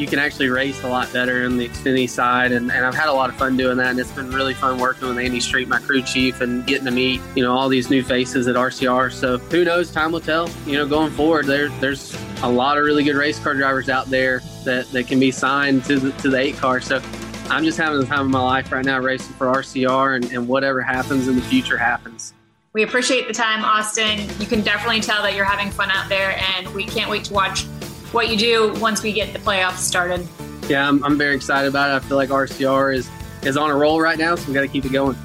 you 0.01 0.07
can 0.07 0.19
actually 0.19 0.49
race 0.49 0.83
a 0.83 0.89
lot 0.89 1.13
better 1.13 1.45
in 1.45 1.59
the 1.59 1.69
Xfinity 1.69 2.09
side, 2.09 2.53
and, 2.53 2.73
and 2.73 2.87
I've 2.87 2.95
had 2.95 3.09
a 3.09 3.13
lot 3.13 3.29
of 3.29 3.37
fun 3.37 3.57
doing 3.57 3.77
that. 3.77 3.89
And 3.89 4.01
it's 4.01 4.11
been 4.11 4.31
really 4.31 4.55
fun 4.55 4.79
working 4.79 5.09
with 5.09 5.19
Andy 5.19 5.41
Street, 5.41 5.69
my 5.69 5.79
crew 5.79 6.03
chief, 6.03 6.41
and 6.41 6.67
getting 6.67 6.87
to 6.87 6.91
meet 6.91 7.21
you 7.37 7.43
know 7.43 7.55
all 7.55 7.69
these 7.69 7.91
new 7.91 8.03
faces 8.03 8.49
at 8.49 8.57
RCR. 8.57 9.13
So 9.13 9.39
who 9.39 9.65
knows? 9.65 9.91
Time 9.93 10.13
will 10.13 10.21
tell. 10.21 10.49
You 10.67 10.79
know, 10.79 10.87
going 10.87 11.13
forward, 11.13 11.47
there 11.47 11.69
there's 11.81 12.17
a 12.43 12.51
lot 12.51 12.79
of 12.79 12.85
really 12.85 13.05
good 13.05 13.17
race 13.17 13.39
car 13.39 13.55
drivers 13.55 13.91
out 13.91 14.07
there 14.07 14.41
that, 14.65 14.91
that 14.93 15.07
can 15.07 15.21
be 15.21 15.31
signed 15.31 15.85
to 15.85 15.99
the, 15.99 16.13
to 16.23 16.31
the 16.31 16.39
eight 16.39 16.57
car. 16.57 16.81
So 16.81 17.03
I'm 17.51 17.65
just 17.65 17.77
having 17.77 18.01
the 18.01 18.07
time 18.07 18.21
of 18.21 18.31
my 18.31 18.43
life 18.43 18.73
right 18.73 18.85
now 18.85 18.99
racing 18.99 19.35
for 19.35 19.49
RCR 19.49 20.17
and, 20.17 20.25
and 20.33 20.49
whatever 20.49 20.81
happens 20.81 21.29
in 21.29 21.37
the 21.37 21.43
future 21.43 21.77
happens. 21.77 22.33
We 22.73 22.85
appreciate 22.85 23.27
the 23.27 23.35
time, 23.35 23.65
Austin. 23.65 24.21
You 24.39 24.47
can 24.47 24.63
definitely 24.63 25.01
tell 25.01 25.23
that 25.25 25.35
you're 25.35 25.45
having 25.45 25.73
fun 25.73 25.91
out 25.91 26.09
there, 26.09 26.41
and 26.57 26.73
we 26.73 26.85
can't 26.85 27.11
wait 27.11 27.25
to 27.25 27.35
watch 27.35 27.65
what 28.13 28.29
you 28.29 28.37
do 28.37 28.73
once 28.81 29.03
we 29.03 29.13
get 29.13 29.33
the 29.33 29.39
playoffs 29.39 29.79
started. 29.79 30.27
Yeah, 30.69 30.87
I'm, 30.87 31.03
I'm 31.05 31.19
very 31.19 31.35
excited 31.35 31.69
about 31.69 31.91
it. 31.91 31.95
I 31.95 32.09
feel 32.09 32.17
like 32.17 32.29
RCR 32.29 32.95
is, 32.95 33.11
is 33.43 33.57
on 33.57 33.71
a 33.71 33.75
roll 33.75 34.01
right 34.01 34.19
now, 34.19 34.35
so 34.37 34.49
we 34.49 34.55
got 34.55 34.63
to 34.63 34.69
keep 34.69 34.85
it 34.85 34.93
going. 34.93 35.17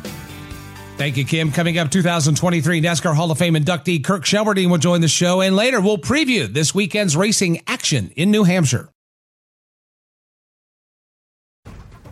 Thank 0.98 1.18
you, 1.18 1.26
Kim. 1.26 1.52
Coming 1.52 1.78
up, 1.78 1.92
2023 1.92 2.82
NASCAR 2.82 3.14
Hall 3.14 3.30
of 3.30 3.38
Fame 3.38 3.56
inductee 3.56 4.02
Kirk 4.04 4.24
Shelmerdine 4.24 4.70
will 4.70 4.78
join 4.78 5.02
the 5.02 5.10
show, 5.10 5.42
and 5.42 5.56
later 5.56 5.82
we'll 5.82 5.98
preview 5.98 6.48
this 6.48 6.74
weekend's 6.74 7.18
racing 7.18 7.62
action 7.68 8.12
in 8.16 8.32
New 8.32 8.46
Hampshire. 8.46 8.90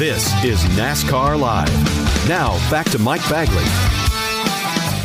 This 0.00 0.32
is 0.42 0.64
NASCAR 0.78 1.38
Live. 1.38 1.68
Now, 2.26 2.52
back 2.70 2.88
to 2.92 2.98
Mike 2.98 3.20
Bagley. 3.28 3.66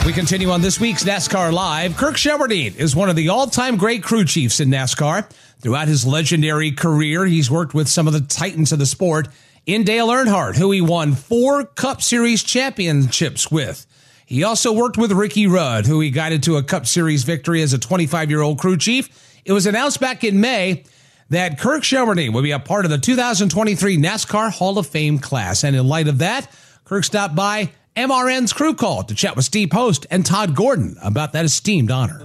We 0.06 0.14
continue 0.14 0.50
on 0.52 0.62
this 0.62 0.80
week's 0.80 1.04
NASCAR 1.04 1.52
Live. 1.52 1.98
Kirk 1.98 2.16
Shelmerdine 2.16 2.78
is 2.78 2.96
one 2.96 3.10
of 3.10 3.18
the 3.18 3.28
all 3.28 3.48
time 3.48 3.76
great 3.76 4.04
crew 4.04 4.24
chiefs 4.24 4.62
in 4.62 4.70
NASCAR. 4.70 5.30
Throughout 5.60 5.90
his 5.90 6.08
legendary 6.08 6.72
career, 6.72 7.26
he's 7.26 7.52
worked 7.52 7.74
with 7.74 7.90
some 7.90 8.08
of 8.08 8.14
the 8.14 8.22
titans 8.22 8.72
of 8.72 8.80
the 8.80 8.86
sport 8.86 9.28
in 9.66 9.84
Dale 9.84 10.08
Earnhardt, 10.08 10.56
who 10.56 10.72
he 10.72 10.80
won 10.80 11.14
four 11.14 11.66
Cup 11.66 12.02
Series 12.02 12.42
championships 12.42 13.52
with. 13.52 13.86
He 14.26 14.46
also 14.46 14.72
worked 14.72 14.98
with 14.98 15.12
Ricky 15.12 15.46
Rudd, 15.46 15.88
who 15.88 16.00
he 16.00 16.10
guided 16.10 16.42
to 16.44 16.56
a 16.56 16.64
Cup 16.64 16.88
Series 16.88 17.26
victory 17.26 17.62
as 17.62 17.74
a 17.74 17.78
25 17.78 18.30
year 18.30 18.42
old 18.42 18.60
crew 18.60 18.78
chief. 18.78 19.10
It 19.44 19.52
was 19.52 19.66
announced 19.66 20.00
back 20.00 20.24
in 20.24 20.40
May 20.40 20.86
that 21.30 21.60
Kirk 21.60 21.84
Shelmerdine 21.84 22.34
will 22.34 22.42
be 22.42 22.52
a 22.52 22.60
part 22.60 22.86
of 22.86 22.92
the 22.92 22.98
2023 22.98 23.98
NASCAR 23.98 24.52
Hall 24.52 24.78
of 24.78 24.88
Fame 24.88 25.20
class. 25.20 25.64
And 25.64 25.76
in 25.76 25.88
light 25.88 26.08
of 26.08 26.20
that, 26.20 26.52
Kirk 26.84 27.04
stopped 27.04 27.36
by 27.36 27.72
MRN's 27.96 28.54
crew 28.54 28.76
call 28.76 29.04
to 29.04 29.16
chat 29.16 29.36
with 29.36 29.46
Steve 29.46 29.70
Post 29.70 30.06
and 30.12 30.26
Todd 30.26 30.56
Gordon 30.56 30.98
about 31.02 31.34
that 31.34 31.46
esteemed 31.46 31.92
honor. 31.92 32.22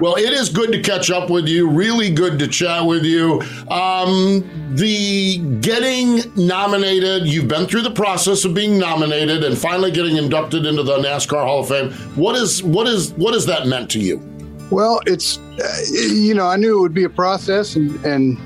Well, 0.00 0.14
it 0.14 0.32
is 0.32 0.48
good 0.48 0.70
to 0.72 0.80
catch 0.80 1.10
up 1.10 1.28
with 1.28 1.48
you. 1.48 1.68
Really 1.68 2.10
good 2.10 2.38
to 2.38 2.46
chat 2.46 2.84
with 2.84 3.04
you. 3.04 3.42
Um, 3.68 4.44
the 4.74 5.38
getting 5.60 6.20
nominated, 6.36 7.26
you've 7.26 7.48
been 7.48 7.66
through 7.66 7.82
the 7.82 7.90
process 7.90 8.44
of 8.44 8.54
being 8.54 8.78
nominated 8.78 9.42
and 9.42 9.58
finally 9.58 9.90
getting 9.90 10.16
inducted 10.16 10.66
into 10.66 10.84
the 10.84 10.98
NASCAR 10.98 11.42
Hall 11.42 11.60
of 11.60 11.68
Fame. 11.68 11.90
What 12.14 12.36
is 12.36 12.62
what 12.62 12.86
is 12.86 13.12
what 13.12 13.34
has 13.34 13.46
that 13.46 13.66
meant 13.66 13.90
to 13.92 13.98
you? 13.98 14.27
Well, 14.70 15.00
it's 15.06 15.38
uh, 15.38 15.76
you 15.92 16.34
know 16.34 16.46
I 16.46 16.56
knew 16.56 16.78
it 16.78 16.80
would 16.82 16.94
be 16.94 17.04
a 17.04 17.08
process 17.10 17.76
and 17.76 18.04
and 18.04 18.38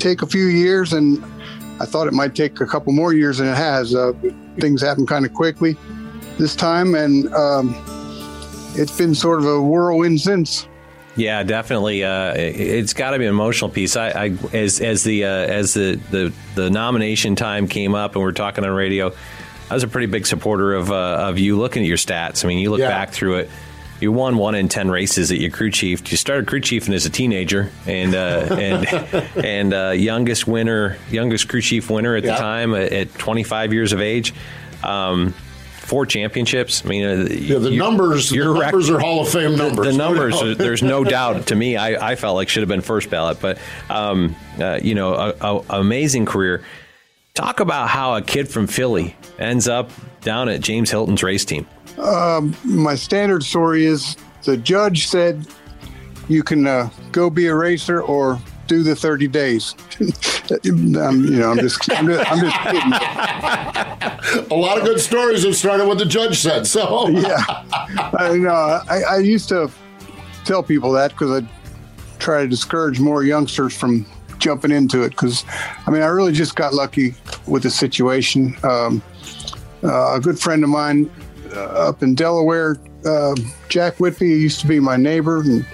take 0.00 0.22
a 0.22 0.26
few 0.26 0.46
years, 0.46 0.92
and 0.92 1.22
I 1.80 1.84
thought 1.86 2.06
it 2.06 2.14
might 2.14 2.34
take 2.34 2.60
a 2.60 2.66
couple 2.66 2.92
more 2.92 3.12
years, 3.12 3.40
and 3.40 3.48
it 3.48 3.56
has. 3.56 3.94
Uh, 3.94 4.12
things 4.58 4.80
happen 4.80 5.06
kind 5.06 5.26
of 5.26 5.34
quickly 5.34 5.76
this 6.38 6.56
time, 6.56 6.94
and 6.94 7.32
um, 7.34 7.74
it's 8.74 8.96
been 8.96 9.14
sort 9.14 9.38
of 9.40 9.46
a 9.46 9.60
whirlwind 9.60 10.18
since. 10.20 10.66
Yeah, 11.14 11.42
definitely. 11.42 12.04
Uh, 12.04 12.32
it's 12.36 12.92
got 12.92 13.10
to 13.12 13.18
be 13.18 13.24
an 13.24 13.30
emotional 13.30 13.70
piece. 13.70 13.96
I, 13.96 14.08
I 14.08 14.36
as 14.54 14.80
as 14.80 15.02
the 15.04 15.24
uh, 15.24 15.28
as 15.28 15.74
the, 15.74 16.00
the 16.10 16.32
the 16.54 16.70
nomination 16.70 17.36
time 17.36 17.68
came 17.68 17.94
up, 17.94 18.14
and 18.14 18.22
we're 18.22 18.32
talking 18.32 18.64
on 18.64 18.70
radio. 18.70 19.12
I 19.70 19.74
was 19.74 19.82
a 19.82 19.88
pretty 19.88 20.06
big 20.06 20.26
supporter 20.26 20.74
of 20.74 20.90
uh, 20.90 20.94
of 21.28 21.38
you 21.38 21.58
looking 21.58 21.82
at 21.82 21.88
your 21.88 21.96
stats. 21.98 22.44
I 22.44 22.48
mean, 22.48 22.58
you 22.58 22.70
look 22.70 22.80
Yeah. 22.80 22.88
back 22.88 23.10
through 23.10 23.36
it. 23.36 23.50
You 24.00 24.12
won 24.12 24.36
one 24.36 24.54
in 24.54 24.68
ten 24.68 24.90
races 24.90 25.32
at 25.32 25.38
your 25.38 25.50
crew 25.50 25.70
chief. 25.70 26.10
You 26.10 26.16
started 26.18 26.46
crew 26.46 26.60
chiefing 26.60 26.92
as 26.94 27.06
a 27.06 27.10
teenager, 27.10 27.70
and 27.86 28.14
uh, 28.14 28.18
and 28.58 28.86
and 29.44 29.74
uh, 29.74 29.90
youngest 29.90 30.46
winner, 30.46 30.98
youngest 31.10 31.48
crew 31.48 31.62
chief 31.62 31.88
winner 31.90 32.14
at 32.16 32.24
Yeah. 32.24 32.32
the 32.32 32.38
time 32.38 32.74
at, 32.74 32.92
at 32.92 33.14
25 33.14 33.72
years 33.72 33.92
of 33.92 34.00
age. 34.00 34.34
Um, 34.84 35.32
four 35.80 36.04
championships. 36.04 36.84
I 36.84 36.88
mean, 36.88 37.04
uh, 37.04 37.26
Yeah, 37.30 37.58
the 37.58 37.70
you- 37.70 37.78
numbers, 37.78 38.28
the 38.30 38.36
your 38.36 38.58
numbers 38.58 38.90
are 38.90 38.98
Hall 38.98 39.22
of 39.22 39.28
Fame 39.28 39.56
numbers. 39.56 39.86
the 39.86 39.92
numbers, 39.92 40.40
No 40.42 40.54
there's 40.54 40.82
no 40.82 41.02
doubt. 41.04 41.46
To 41.46 41.54
me, 41.54 41.76
I, 41.76 42.10
I 42.10 42.16
felt 42.16 42.34
like 42.34 42.48
should 42.48 42.62
have 42.62 42.68
been 42.68 42.80
first 42.82 43.08
ballot, 43.08 43.38
but 43.40 43.58
um, 43.88 44.34
uh, 44.60 44.78
you 44.82 44.94
know, 44.94 45.14
a, 45.14 45.34
a, 45.40 45.62
amazing 45.80 46.26
career. 46.26 46.64
Talk 47.34 47.60
about 47.60 47.88
how 47.88 48.14
a 48.16 48.22
kid 48.22 48.48
from 48.48 48.66
Philly 48.66 49.14
ends 49.38 49.68
up 49.68 49.90
down 50.22 50.48
at 50.48 50.60
James 50.60 50.90
Hylton's 50.90 51.22
race 51.22 51.44
team. 51.44 51.66
Um, 51.98 52.56
my 52.64 52.94
standard 52.94 53.42
story 53.42 53.86
is 53.86 54.16
the 54.44 54.56
judge 54.56 55.08
said 55.08 55.46
you 56.28 56.42
can 56.42 56.66
uh, 56.66 56.90
go 57.12 57.30
be 57.30 57.46
a 57.46 57.54
racer 57.54 58.02
or 58.02 58.40
do 58.66 58.82
the 58.82 58.96
30 58.96 59.28
days. 59.28 59.74
um, 60.50 61.24
you 61.24 61.38
know, 61.38 61.50
I'm 61.50 61.58
just, 61.58 61.90
I'm 61.92 62.06
just, 62.06 62.30
I'm 62.30 62.40
just 62.40 62.60
kidding. 62.62 62.92
a 64.50 64.54
lot 64.54 64.78
of 64.78 64.84
good 64.84 65.00
stories 65.00 65.44
have 65.44 65.56
started 65.56 65.86
what 65.86 65.98
the 65.98 66.04
judge 66.04 66.38
said. 66.38 66.66
So 66.66 67.08
yeah, 67.10 67.44
I 68.18 68.36
know. 68.36 68.80
I, 68.88 69.02
I 69.08 69.18
used 69.18 69.48
to 69.50 69.70
tell 70.44 70.62
people 70.62 70.92
that 70.92 71.12
because 71.12 71.42
I 71.42 71.48
try 72.18 72.42
to 72.42 72.48
discourage 72.48 72.98
more 73.00 73.22
youngsters 73.24 73.76
from 73.76 74.06
jumping 74.38 74.72
into 74.72 75.02
it. 75.02 75.10
Because 75.10 75.44
I 75.86 75.90
mean, 75.90 76.02
I 76.02 76.06
really 76.06 76.32
just 76.32 76.56
got 76.56 76.74
lucky 76.74 77.14
with 77.46 77.62
the 77.62 77.70
situation. 77.70 78.56
Um, 78.62 79.02
uh, 79.84 80.16
a 80.16 80.20
good 80.20 80.38
friend 80.38 80.64
of 80.64 80.70
mine 80.70 81.08
uh, 81.08 81.25
up 81.56 82.02
in 82.02 82.14
Delaware, 82.14 82.76
uh, 83.04 83.34
Jack 83.68 83.98
Whitby, 83.98 84.28
used 84.28 84.60
to 84.60 84.66
be 84.66 84.80
my 84.80 84.96
neighbor 84.96 85.40
and 85.40 85.66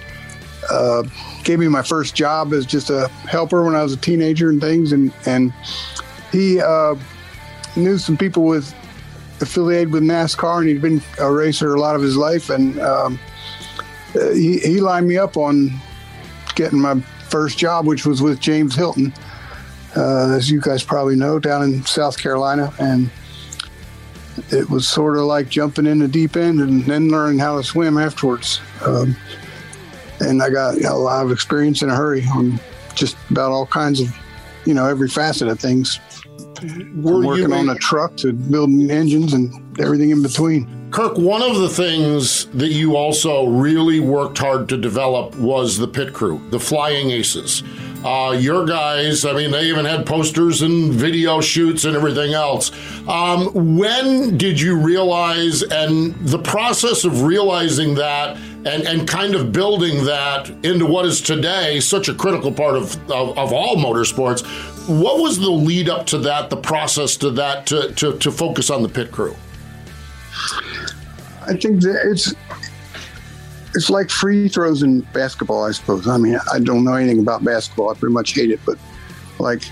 uh, 0.71 1.03
gave 1.45 1.59
me 1.59 1.69
my 1.69 1.83
first 1.83 2.15
job 2.15 2.53
as 2.53 2.67
just 2.67 2.91
a 2.91 3.09
helper 3.29 3.65
when 3.65 3.75
I 3.75 3.83
was 3.83 3.93
a 3.93 3.97
teenager 3.97 4.51
and 4.51 4.61
things. 4.61 4.93
And 4.93 5.13
and 5.27 5.53
he 6.31 6.61
uh, 6.61 6.95
knew 7.77 7.99
some 7.99 8.17
people 8.17 8.45
with 8.45 8.75
affiliated 9.41 9.93
with 9.93 10.03
NASCAR, 10.03 10.61
and 10.61 10.69
he'd 10.69 10.81
been 10.81 11.03
a 11.19 11.31
racer 11.31 11.75
a 11.75 11.81
lot 11.81 11.97
of 11.97 12.03
his 12.03 12.17
life. 12.17 12.49
And 12.49 12.79
um, 12.81 13.19
uh, 14.15 14.31
he, 14.31 14.59
he 14.61 14.81
lined 14.81 15.09
me 15.09 15.19
up 15.19 15.37
on 15.37 15.71
getting 16.55 16.79
my 16.79 17.01
first 17.29 17.59
job, 17.59 17.87
which 17.87 18.07
was 18.07 18.23
with 18.23 18.41
James 18.41 18.75
Hylton, 18.75 19.13
uh, 19.97 20.31
as 20.31 20.51
you 20.51 20.61
guys 20.61 20.83
probably 20.83 21.17
know, 21.17 21.39
down 21.39 21.63
in 21.63 21.85
South 21.85 22.19
Carolina. 22.19 22.73
And 22.79 23.11
it 24.51 24.69
was 24.71 24.89
sort 24.89 25.17
of 25.17 25.25
like 25.25 25.49
jumping 25.49 25.87
in 25.87 25.99
the 25.99 26.09
deep 26.09 26.37
end 26.37 26.61
and 26.61 26.85
then 26.85 27.09
learning 27.09 27.39
how 27.39 27.57
to 27.57 27.63
swim 27.63 27.99
afterwards. 27.99 28.61
Um, 28.85 29.17
and 30.21 30.43
I 30.43 30.51
got 30.51 30.77
a 30.83 30.95
lot 30.95 31.25
of 31.25 31.33
experience 31.33 31.83
in 31.83 31.91
a 31.91 31.95
hurry 31.97 32.25
on 32.35 32.59
just 32.95 33.17
about 33.31 33.51
all 33.51 33.67
kinds 33.67 34.01
of, 34.01 34.15
you 34.65 34.75
know, 34.75 34.87
every 34.87 35.09
facet 35.09 35.49
of 35.49 35.59
things. 35.59 35.99
From 36.59 37.03
Were 37.03 37.23
you 37.23 37.27
working 37.27 37.53
on 37.53 37.69
a- 37.69 37.73
a 37.73 37.79
truck 37.79 38.17
to 38.19 38.33
building 38.33 38.91
engines 38.91 39.33
and 39.33 39.53
everything 39.81 40.11
in 40.11 40.23
between. 40.23 40.69
Kirk, 40.91 41.17
one 41.17 41.43
of 41.43 41.59
the 41.59 41.69
things 41.69 42.47
that 42.55 42.69
you 42.69 42.97
also 42.97 43.47
really 43.47 43.99
worked 43.99 44.39
hard 44.39 44.69
to 44.69 44.77
develop 44.77 45.35
was 45.39 45.79
the 45.79 45.89
pit 45.89 46.13
crew, 46.13 46.41
the 46.51 46.61
Flying 46.61 47.11
Aces. 47.11 47.63
Uh, 48.05 48.33
your 48.33 48.67
guys, 48.67 49.25
I 49.25 49.33
mean, 49.33 49.53
they 49.53 49.65
even 49.65 49.85
had 49.85 50.07
posters 50.07 50.63
and 50.63 50.93
video 50.93 51.41
shoots 51.41 51.85
and 51.85 51.97
everything 51.97 52.35
else. 52.35 52.73
Um, 53.09 53.77
when 53.77 54.37
did 54.37 54.61
you 54.61 54.77
realize, 54.77 55.63
and 55.63 56.15
the 56.27 56.39
process 56.39 57.05
of 57.05 57.23
realizing 57.23 57.95
that 57.95 58.37
and, 58.65 58.87
and 58.87 59.09
kind 59.09 59.35
of 59.35 59.53
building 59.53 60.05
that 60.05 60.51
into 60.65 60.87
what 60.87 61.05
is 61.05 61.21
today 61.21 61.81
such 61.81 62.09
a 62.09 62.15
critical 62.15 62.53
part 62.53 62.77
of, 62.77 62.95
of, 63.11 63.37
of 63.39 63.53
all 63.53 63.77
motorsports, 63.77 64.43
what 64.89 65.21
was 65.21 65.39
the 65.39 65.51
lead 65.51 65.89
up 65.89 66.07
to 66.07 66.19
that, 66.19 66.51
the 66.51 66.57
process 66.57 67.17
to 67.17 67.31
that, 67.31 67.67
to, 67.67 67.93
to, 67.95 68.19
to 68.19 68.31
focus 68.31 68.71
on 68.71 68.83
the 68.83 68.89
pit 68.89 69.13
crew? 69.13 69.35
I 71.47 71.57
think 71.57 71.81
that 71.83 72.01
it's 72.05 72.35
it's 73.75 73.89
like 73.89 74.11
free 74.11 74.49
throws 74.49 74.83
in 74.83 75.01
basketball, 75.13 75.65
I 75.65 75.73
suppose. 75.73 76.07
I 76.07 76.19
mean, 76.19 76.39
I 76.53 76.59
don't 76.59 76.85
know 76.85 76.95
anything 76.95 77.21
about 77.21 77.45
basketball. 77.45 77.91
I 77.91 77.95
pretty 77.95 78.13
much 78.13 78.35
hate 78.35 78.51
it, 78.51 78.61
but 78.67 78.79
like 79.39 79.63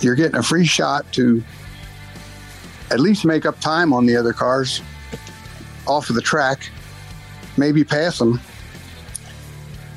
you're 0.00 0.14
getting 0.14 0.36
a 0.36 0.42
free 0.42 0.66
shot 0.66 1.10
to 1.12 1.42
at 2.90 3.00
least 3.00 3.24
make 3.24 3.46
up 3.46 3.60
time 3.60 3.92
on 3.92 4.06
the 4.06 4.16
other 4.16 4.32
cars 4.32 4.82
off 5.86 6.10
of 6.10 6.16
the 6.16 6.22
track, 6.22 6.68
maybe 7.56 7.84
pass 7.84 8.18
them, 8.18 8.40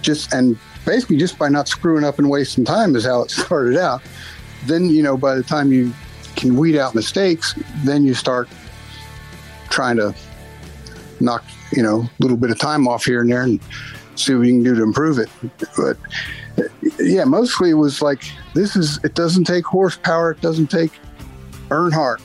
just 0.01 0.31
and 0.33 0.57
basically 0.85 1.17
just 1.17 1.39
by 1.39 1.49
not 1.49 1.67
screwing 1.67 2.03
up 2.03 2.19
and 2.19 2.29
wasting 2.29 2.63
time 2.63 2.95
is 2.95 3.05
how 3.05 3.23
it 3.23 3.31
started 3.31 3.77
out. 3.77 4.01
Then 4.65 4.89
you 4.89 5.01
know 5.01 5.17
by 5.17 5.35
the 5.35 5.43
time 5.43 5.71
you 5.71 5.91
can 6.35 6.55
weed 6.55 6.77
out 6.77 6.93
mistakes, 6.93 7.55
then 7.83 8.03
you 8.03 8.13
start 8.13 8.47
trying 9.69 9.97
to 9.97 10.13
knock 11.21 11.43
you 11.71 11.83
know 11.83 12.01
a 12.01 12.09
little 12.19 12.37
bit 12.37 12.51
of 12.51 12.59
time 12.59 12.87
off 12.87 13.05
here 13.05 13.21
and 13.21 13.31
there 13.31 13.43
and 13.43 13.59
see 14.15 14.33
what 14.33 14.47
you 14.47 14.53
can 14.53 14.63
do 14.63 14.75
to 14.75 14.83
improve 14.83 15.19
it. 15.19 15.29
But 15.77 15.97
yeah, 16.99 17.25
mostly 17.25 17.71
it 17.71 17.75
was 17.75 18.01
like 18.01 18.23
this 18.53 18.75
is 18.75 19.03
it 19.03 19.15
doesn't 19.15 19.45
take 19.45 19.65
horsepower, 19.65 20.31
it 20.31 20.41
doesn't 20.41 20.67
take 20.67 20.91
Earnhardt 21.69 22.21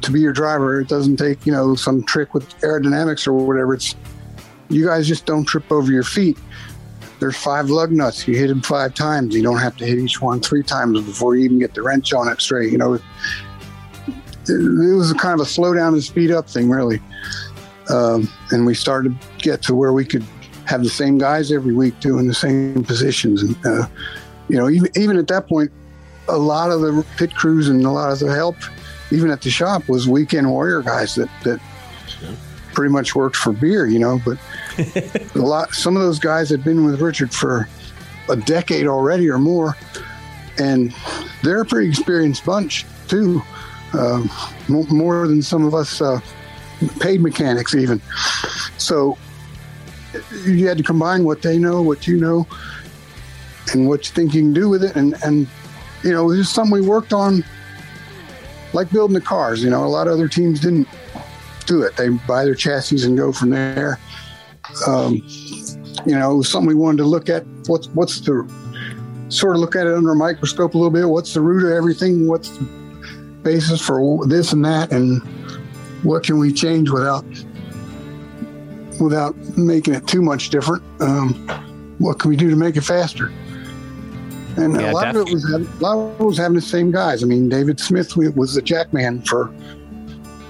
to 0.00 0.10
be 0.10 0.20
your 0.20 0.32
driver. 0.32 0.80
It 0.80 0.88
doesn't 0.88 1.16
take 1.16 1.46
you 1.46 1.52
know 1.52 1.74
some 1.74 2.02
trick 2.04 2.34
with 2.34 2.48
aerodynamics 2.60 3.26
or 3.26 3.32
whatever. 3.32 3.74
It's 3.74 3.94
you 4.68 4.86
guys 4.86 5.08
just 5.08 5.26
don't 5.26 5.44
trip 5.44 5.70
over 5.72 5.90
your 5.90 6.04
feet. 6.04 6.38
There's 7.18 7.36
five 7.36 7.68
lug 7.68 7.92
nuts. 7.92 8.26
You 8.26 8.36
hit 8.36 8.48
them 8.48 8.62
five 8.62 8.94
times. 8.94 9.34
You 9.34 9.42
don't 9.42 9.58
have 9.58 9.76
to 9.76 9.86
hit 9.86 9.98
each 9.98 10.22
one 10.22 10.40
three 10.40 10.62
times 10.62 11.00
before 11.02 11.36
you 11.36 11.44
even 11.44 11.58
get 11.58 11.74
the 11.74 11.82
wrench 11.82 12.12
on 12.14 12.28
it 12.28 12.40
straight. 12.40 12.72
You 12.72 12.78
know, 12.78 12.94
it, 12.94 13.02
it 14.48 14.96
was 14.96 15.12
kind 15.14 15.38
of 15.38 15.46
a 15.46 15.48
slow 15.48 15.74
down 15.74 15.92
and 15.92 16.02
speed 16.02 16.30
up 16.30 16.48
thing, 16.48 16.70
really. 16.70 17.00
Um, 17.90 18.28
and 18.50 18.66
we 18.66 18.74
started 18.74 19.20
to 19.20 19.26
get 19.38 19.62
to 19.62 19.74
where 19.74 19.92
we 19.92 20.04
could 20.04 20.24
have 20.66 20.82
the 20.84 20.90
same 20.90 21.18
guys 21.18 21.50
every 21.50 21.74
week 21.74 21.98
doing 22.00 22.28
the 22.28 22.34
same 22.34 22.84
positions. 22.84 23.42
And, 23.42 23.56
uh, 23.66 23.86
you 24.48 24.56
know, 24.56 24.70
even, 24.70 24.90
even 24.96 25.16
at 25.16 25.26
that 25.28 25.48
point, 25.48 25.72
a 26.28 26.38
lot 26.38 26.70
of 26.70 26.80
the 26.80 27.04
pit 27.16 27.34
crews 27.34 27.68
and 27.68 27.84
a 27.84 27.90
lot 27.90 28.12
of 28.12 28.20
the 28.20 28.32
help, 28.32 28.56
even 29.10 29.30
at 29.30 29.42
the 29.42 29.50
shop, 29.50 29.88
was 29.88 30.08
weekend 30.08 30.48
warrior 30.48 30.82
guys 30.82 31.16
that, 31.16 31.28
that 31.42 31.60
pretty 32.72 32.92
much 32.92 33.16
worked 33.16 33.36
for 33.36 33.52
beer, 33.52 33.86
you 33.86 33.98
know. 33.98 34.20
But 34.24 34.38
a 35.34 35.38
lot, 35.38 35.74
some 35.74 35.96
of 35.96 36.02
those 36.02 36.20
guys 36.20 36.50
had 36.50 36.62
been 36.62 36.84
with 36.84 37.00
Richard 37.00 37.32
for 37.34 37.68
a 38.28 38.36
decade 38.36 38.86
already 38.86 39.28
or 39.28 39.38
more, 39.38 39.76
and 40.58 40.94
they're 41.42 41.62
a 41.62 41.66
pretty 41.66 41.88
experienced 41.88 42.44
bunch 42.44 42.86
too, 43.08 43.42
um, 43.92 44.30
more 44.68 45.26
than 45.26 45.42
some 45.42 45.64
of 45.64 45.74
us 45.74 46.00
uh, 46.00 46.20
paid 47.00 47.20
mechanics 47.20 47.74
even. 47.74 48.00
So 48.78 49.18
you 50.44 50.66
had 50.66 50.78
to 50.78 50.84
combine 50.84 51.24
what 51.24 51.42
they 51.42 51.58
know, 51.58 51.82
what 51.82 52.06
you 52.06 52.16
know, 52.16 52.46
and 53.72 53.88
what 53.88 54.06
you 54.08 54.14
think 54.14 54.34
you 54.34 54.42
can 54.42 54.52
do 54.52 54.68
with 54.68 54.82
it, 54.82 54.96
and 54.96 55.14
and 55.24 55.46
you 56.02 56.12
know, 56.12 56.30
this 56.30 56.40
is 56.40 56.50
something 56.50 56.72
we 56.72 56.86
worked 56.86 57.12
on, 57.12 57.44
like 58.72 58.90
building 58.90 59.14
the 59.14 59.20
cars. 59.20 59.62
You 59.62 59.70
know, 59.70 59.84
a 59.84 59.86
lot 59.86 60.06
of 60.06 60.14
other 60.14 60.28
teams 60.28 60.60
didn't 60.60 60.88
do 61.66 61.82
it. 61.82 61.96
They 61.96 62.08
buy 62.08 62.44
their 62.44 62.54
chassis 62.54 63.04
and 63.04 63.16
go 63.16 63.32
from 63.32 63.50
there. 63.50 63.98
Um, 64.86 65.22
you 66.06 66.18
know, 66.18 66.32
it 66.32 66.36
was 66.38 66.48
something 66.48 66.68
we 66.68 66.74
wanted 66.74 66.98
to 66.98 67.04
look 67.04 67.28
at. 67.28 67.44
What's 67.66 67.88
what's 67.88 68.20
the 68.20 68.48
sort 69.30 69.54
of 69.54 69.60
look 69.60 69.76
at 69.76 69.86
it 69.86 69.94
under 69.94 70.10
a 70.10 70.16
microscope 70.16 70.74
a 70.74 70.76
little 70.76 70.90
bit. 70.90 71.08
What's 71.08 71.34
the 71.34 71.40
root 71.40 71.64
of 71.64 71.72
everything? 71.72 72.26
What's 72.26 72.50
the 72.50 72.64
basis 73.42 73.80
for 73.80 74.26
this 74.26 74.52
and 74.52 74.64
that? 74.64 74.92
And 74.92 75.22
what 76.02 76.24
can 76.24 76.38
we 76.38 76.52
change 76.52 76.90
without 76.90 77.24
without 79.00 79.36
making 79.56 79.94
it 79.94 80.06
too 80.06 80.22
much 80.22 80.50
different? 80.50 80.82
Um, 81.00 81.34
what 81.98 82.18
can 82.18 82.30
we 82.30 82.36
do 82.36 82.50
to 82.50 82.56
make 82.56 82.76
it 82.76 82.82
faster? 82.82 83.32
And 84.56 84.80
Yeah, 84.80 84.90
a 84.90 84.92
lot 84.92 85.14
of 85.14 85.26
it 85.26 85.32
was 85.32 85.44
a 85.52 85.58
lot 85.82 85.96
of 85.96 86.20
it 86.20 86.24
was 86.24 86.38
having 86.38 86.56
the 86.56 86.62
same 86.62 86.90
guys. 86.90 87.22
I 87.22 87.26
mean, 87.26 87.48
David 87.48 87.78
Smith 87.80 88.16
was 88.16 88.54
the 88.54 88.62
jackman 88.62 89.22
for 89.22 89.52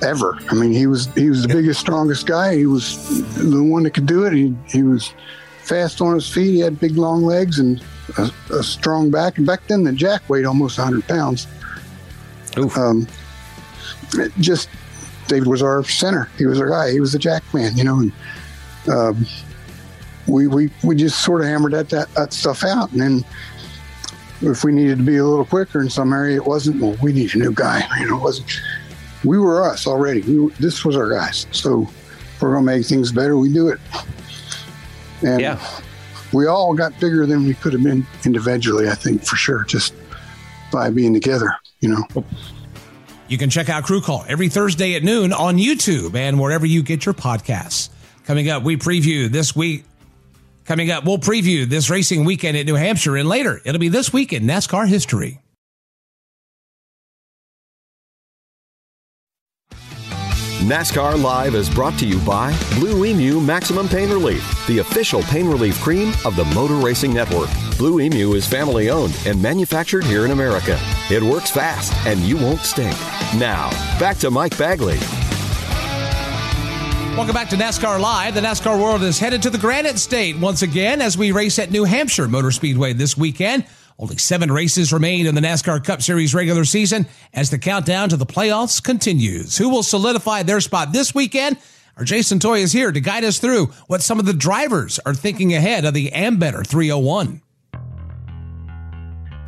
ever. 0.02 0.38
I 0.48 0.54
mean, 0.54 0.72
he 0.72 0.86
was 0.86 1.06
he 1.14 1.28
was 1.28 1.42
the 1.42 1.48
biggest, 1.48 1.80
strongest 1.80 2.26
guy. 2.26 2.56
He 2.56 2.66
was 2.66 2.96
the 3.36 3.62
one 3.62 3.82
that 3.84 3.92
could 3.92 4.06
do 4.06 4.24
it. 4.24 4.32
He 4.32 4.54
he 4.66 4.82
was 4.82 5.12
fast 5.62 6.00
on 6.00 6.14
his 6.14 6.28
feet. 6.28 6.52
He 6.54 6.60
had 6.60 6.80
big, 6.80 6.96
long 6.96 7.22
legs 7.22 7.58
and 7.58 7.82
a, 8.18 8.30
a 8.52 8.62
strong 8.62 9.10
back. 9.10 9.38
And 9.38 9.46
back 9.46 9.66
then, 9.68 9.84
the 9.84 9.92
jack 9.92 10.28
weighed 10.28 10.44
almost 10.44 10.78
100 10.78 11.06
pounds. 11.06 11.46
Um, 12.76 13.06
it 14.14 14.32
just 14.40 14.68
David 15.30 15.46
was 15.46 15.62
our 15.62 15.84
center. 15.84 16.28
He 16.36 16.44
was 16.44 16.60
our 16.60 16.68
guy. 16.68 16.90
He 16.90 16.98
was 16.98 17.12
the 17.12 17.18
jack 17.20 17.44
man, 17.54 17.76
you 17.76 17.84
know. 17.84 18.00
And 18.00 18.12
um, 18.88 19.26
we 20.26 20.48
we 20.48 20.70
we 20.82 20.96
just 20.96 21.22
sort 21.22 21.40
of 21.40 21.46
hammered 21.46 21.72
that, 21.72 21.88
that 21.90 22.12
that 22.14 22.32
stuff 22.32 22.64
out, 22.64 22.90
and 22.90 23.00
then 23.00 23.24
if 24.42 24.64
we 24.64 24.72
needed 24.72 24.98
to 24.98 25.04
be 25.04 25.18
a 25.18 25.24
little 25.24 25.44
quicker 25.44 25.80
in 25.80 25.88
some 25.88 26.12
area, 26.12 26.36
it 26.36 26.44
wasn't. 26.44 26.82
Well, 26.82 26.96
we 27.00 27.12
need 27.12 27.32
a 27.34 27.38
new 27.38 27.52
guy. 27.52 27.80
You 28.00 28.08
know, 28.08 28.16
it 28.16 28.22
wasn't. 28.22 28.60
We 29.24 29.38
were 29.38 29.62
us 29.62 29.86
already. 29.86 30.22
We 30.22 30.38
were, 30.40 30.50
this 30.58 30.84
was 30.84 30.96
our 30.96 31.08
guys. 31.08 31.46
So 31.52 31.82
if 31.82 32.42
we're 32.42 32.52
gonna 32.54 32.64
make 32.66 32.86
things 32.86 33.12
better. 33.12 33.36
We 33.36 33.52
do 33.52 33.68
it. 33.68 33.78
And 35.22 35.40
Yeah. 35.40 35.60
we 36.32 36.46
all 36.46 36.74
got 36.74 36.98
bigger 36.98 37.24
than 37.24 37.46
we 37.46 37.54
could 37.54 37.72
have 37.72 37.84
been 37.84 38.04
individually. 38.24 38.88
I 38.88 38.94
think 38.96 39.24
for 39.24 39.36
sure, 39.36 39.64
just 39.64 39.94
by 40.72 40.90
being 40.90 41.14
together. 41.14 41.54
You 41.80 41.90
know. 41.90 42.24
You 43.30 43.38
can 43.38 43.48
check 43.48 43.68
out 43.68 43.84
Crew 43.84 44.00
Call 44.00 44.24
every 44.26 44.48
Thursday 44.48 44.96
at 44.96 45.04
noon 45.04 45.32
on 45.32 45.56
YouTube 45.56 46.16
and 46.16 46.40
wherever 46.40 46.66
you 46.66 46.82
get 46.82 47.06
your 47.06 47.14
podcasts. 47.14 47.88
Coming 48.24 48.50
up, 48.50 48.64
we 48.64 48.76
preview 48.76 49.30
this 49.30 49.54
week. 49.54 49.84
Coming 50.64 50.90
up, 50.90 51.04
we'll 51.04 51.18
preview 51.18 51.64
this 51.64 51.90
racing 51.90 52.24
weekend 52.24 52.56
at 52.56 52.66
New 52.66 52.74
Hampshire, 52.74 53.16
and 53.16 53.28
later 53.28 53.60
it'll 53.64 53.78
be 53.78 53.88
this 53.88 54.12
week 54.12 54.32
in 54.32 54.42
NASCAR 54.42 54.88
history. 54.88 55.40
NASCAR 60.60 61.22
Live 61.22 61.54
is 61.54 61.70
brought 61.70 61.96
to 62.00 62.06
you 62.06 62.18
by 62.26 62.56
Blue 62.74 63.04
Emu 63.04 63.40
Maximum 63.40 63.88
Pain 63.88 64.10
Relief, 64.10 64.66
the 64.66 64.78
official 64.78 65.22
pain 65.22 65.46
relief 65.46 65.80
cream 65.80 66.12
of 66.24 66.34
the 66.34 66.44
Motor 66.46 66.74
Racing 66.74 67.14
Network. 67.14 67.48
Blue 67.80 67.98
Emu 67.98 68.34
is 68.34 68.46
family 68.46 68.90
owned 68.90 69.18
and 69.24 69.40
manufactured 69.40 70.04
here 70.04 70.26
in 70.26 70.32
America. 70.32 70.78
It 71.10 71.22
works 71.22 71.50
fast 71.50 71.94
and 72.06 72.20
you 72.20 72.36
won't 72.36 72.60
stink. 72.60 72.92
Now, 73.38 73.70
back 73.98 74.18
to 74.18 74.30
Mike 74.30 74.58
Bagley. 74.58 74.98
Welcome 77.16 77.32
back 77.32 77.48
to 77.48 77.56
NASCAR 77.56 77.98
Live. 77.98 78.34
The 78.34 78.42
NASCAR 78.42 78.78
world 78.78 79.02
is 79.02 79.18
headed 79.18 79.40
to 79.40 79.48
the 79.48 79.56
Granite 79.56 79.98
State 79.98 80.36
once 80.38 80.60
again 80.60 81.00
as 81.00 81.16
we 81.16 81.32
race 81.32 81.58
at 81.58 81.70
New 81.70 81.84
Hampshire 81.84 82.28
Motor 82.28 82.50
Speedway 82.50 82.92
this 82.92 83.16
weekend. 83.16 83.64
Only 83.98 84.18
seven 84.18 84.52
races 84.52 84.92
remain 84.92 85.24
in 85.24 85.34
the 85.34 85.40
NASCAR 85.40 85.82
Cup 85.82 86.02
Series 86.02 86.34
regular 86.34 86.66
season 86.66 87.06
as 87.32 87.48
the 87.48 87.58
countdown 87.58 88.10
to 88.10 88.18
the 88.18 88.26
playoffs 88.26 88.84
continues. 88.84 89.56
Who 89.56 89.70
will 89.70 89.82
solidify 89.82 90.42
their 90.42 90.60
spot 90.60 90.92
this 90.92 91.14
weekend? 91.14 91.56
Our 91.96 92.04
Jason 92.04 92.40
Toy 92.40 92.58
is 92.58 92.72
here 92.72 92.92
to 92.92 93.00
guide 93.00 93.24
us 93.24 93.38
through 93.38 93.68
what 93.86 94.02
some 94.02 94.20
of 94.20 94.26
the 94.26 94.34
drivers 94.34 95.00
are 95.06 95.14
thinking 95.14 95.54
ahead 95.54 95.86
of 95.86 95.94
the 95.94 96.10
Ambetter 96.10 96.66
301. 96.66 97.40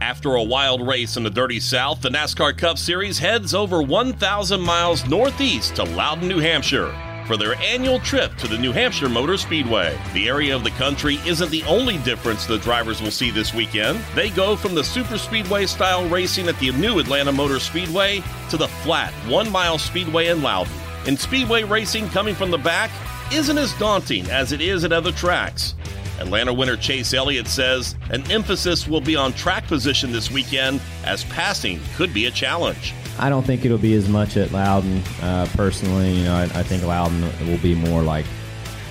After 0.02 0.34
a 0.34 0.42
wild 0.42 0.84
race 0.84 1.16
in 1.16 1.22
the 1.22 1.30
Dirty 1.30 1.60
South, 1.60 2.00
the 2.00 2.08
NASCAR 2.08 2.58
Cup 2.58 2.76
Series 2.76 3.20
heads 3.20 3.54
over 3.54 3.80
1,000 3.80 4.60
miles 4.60 5.06
northeast 5.06 5.76
to 5.76 5.84
Loudon, 5.84 6.26
New 6.26 6.40
Hampshire 6.40 6.92
for 7.24 7.36
their 7.36 7.54
annual 7.62 8.00
trip 8.00 8.36
to 8.38 8.48
the 8.48 8.58
New 8.58 8.72
Hampshire 8.72 9.08
Motor 9.08 9.36
Speedway. 9.36 9.96
The 10.12 10.28
area 10.28 10.56
of 10.56 10.64
the 10.64 10.72
country 10.72 11.20
isn't 11.24 11.52
the 11.52 11.62
only 11.64 11.98
difference 11.98 12.46
the 12.46 12.58
drivers 12.58 13.00
will 13.00 13.12
see 13.12 13.30
this 13.30 13.54
weekend. 13.54 14.00
They 14.16 14.30
go 14.30 14.56
from 14.56 14.74
the 14.74 14.82
super 14.82 15.16
speedway 15.16 15.66
style 15.66 16.08
racing 16.08 16.48
at 16.48 16.58
the 16.58 16.72
new 16.72 16.98
Atlanta 16.98 17.30
Motor 17.30 17.60
Speedway 17.60 18.24
to 18.50 18.56
the 18.56 18.68
flat 18.68 19.12
one 19.30 19.52
mile 19.52 19.78
speedway 19.78 20.26
in 20.26 20.42
Loudon. 20.42 20.74
And 21.06 21.16
speedway 21.16 21.62
racing 21.62 22.08
coming 22.08 22.34
from 22.34 22.50
the 22.50 22.58
back 22.58 22.90
isn't 23.32 23.56
as 23.56 23.72
daunting 23.74 24.28
as 24.32 24.50
it 24.50 24.60
is 24.60 24.82
at 24.82 24.92
other 24.92 25.12
tracks. 25.12 25.76
Atlanta 26.18 26.52
winner 26.52 26.76
Chase 26.76 27.14
Elliott 27.14 27.48
says 27.48 27.94
an 28.10 28.28
emphasis 28.30 28.86
will 28.86 29.00
be 29.00 29.16
on 29.16 29.32
track 29.32 29.66
position 29.66 30.12
this 30.12 30.30
weekend 30.30 30.80
as 31.04 31.24
passing 31.24 31.80
could 31.96 32.12
be 32.14 32.26
a 32.26 32.30
challenge. 32.30 32.94
I 33.18 33.28
don't 33.28 33.44
think 33.44 33.64
it'll 33.64 33.78
be 33.78 33.94
as 33.94 34.08
much 34.08 34.36
at 34.36 34.52
Loudon. 34.52 35.02
Uh, 35.20 35.46
personally, 35.54 36.12
you 36.12 36.24
know, 36.24 36.34
I, 36.34 36.44
I 36.44 36.62
think 36.62 36.82
Loudon 36.84 37.22
will 37.46 37.58
be 37.58 37.74
more 37.74 38.02
like 38.02 38.26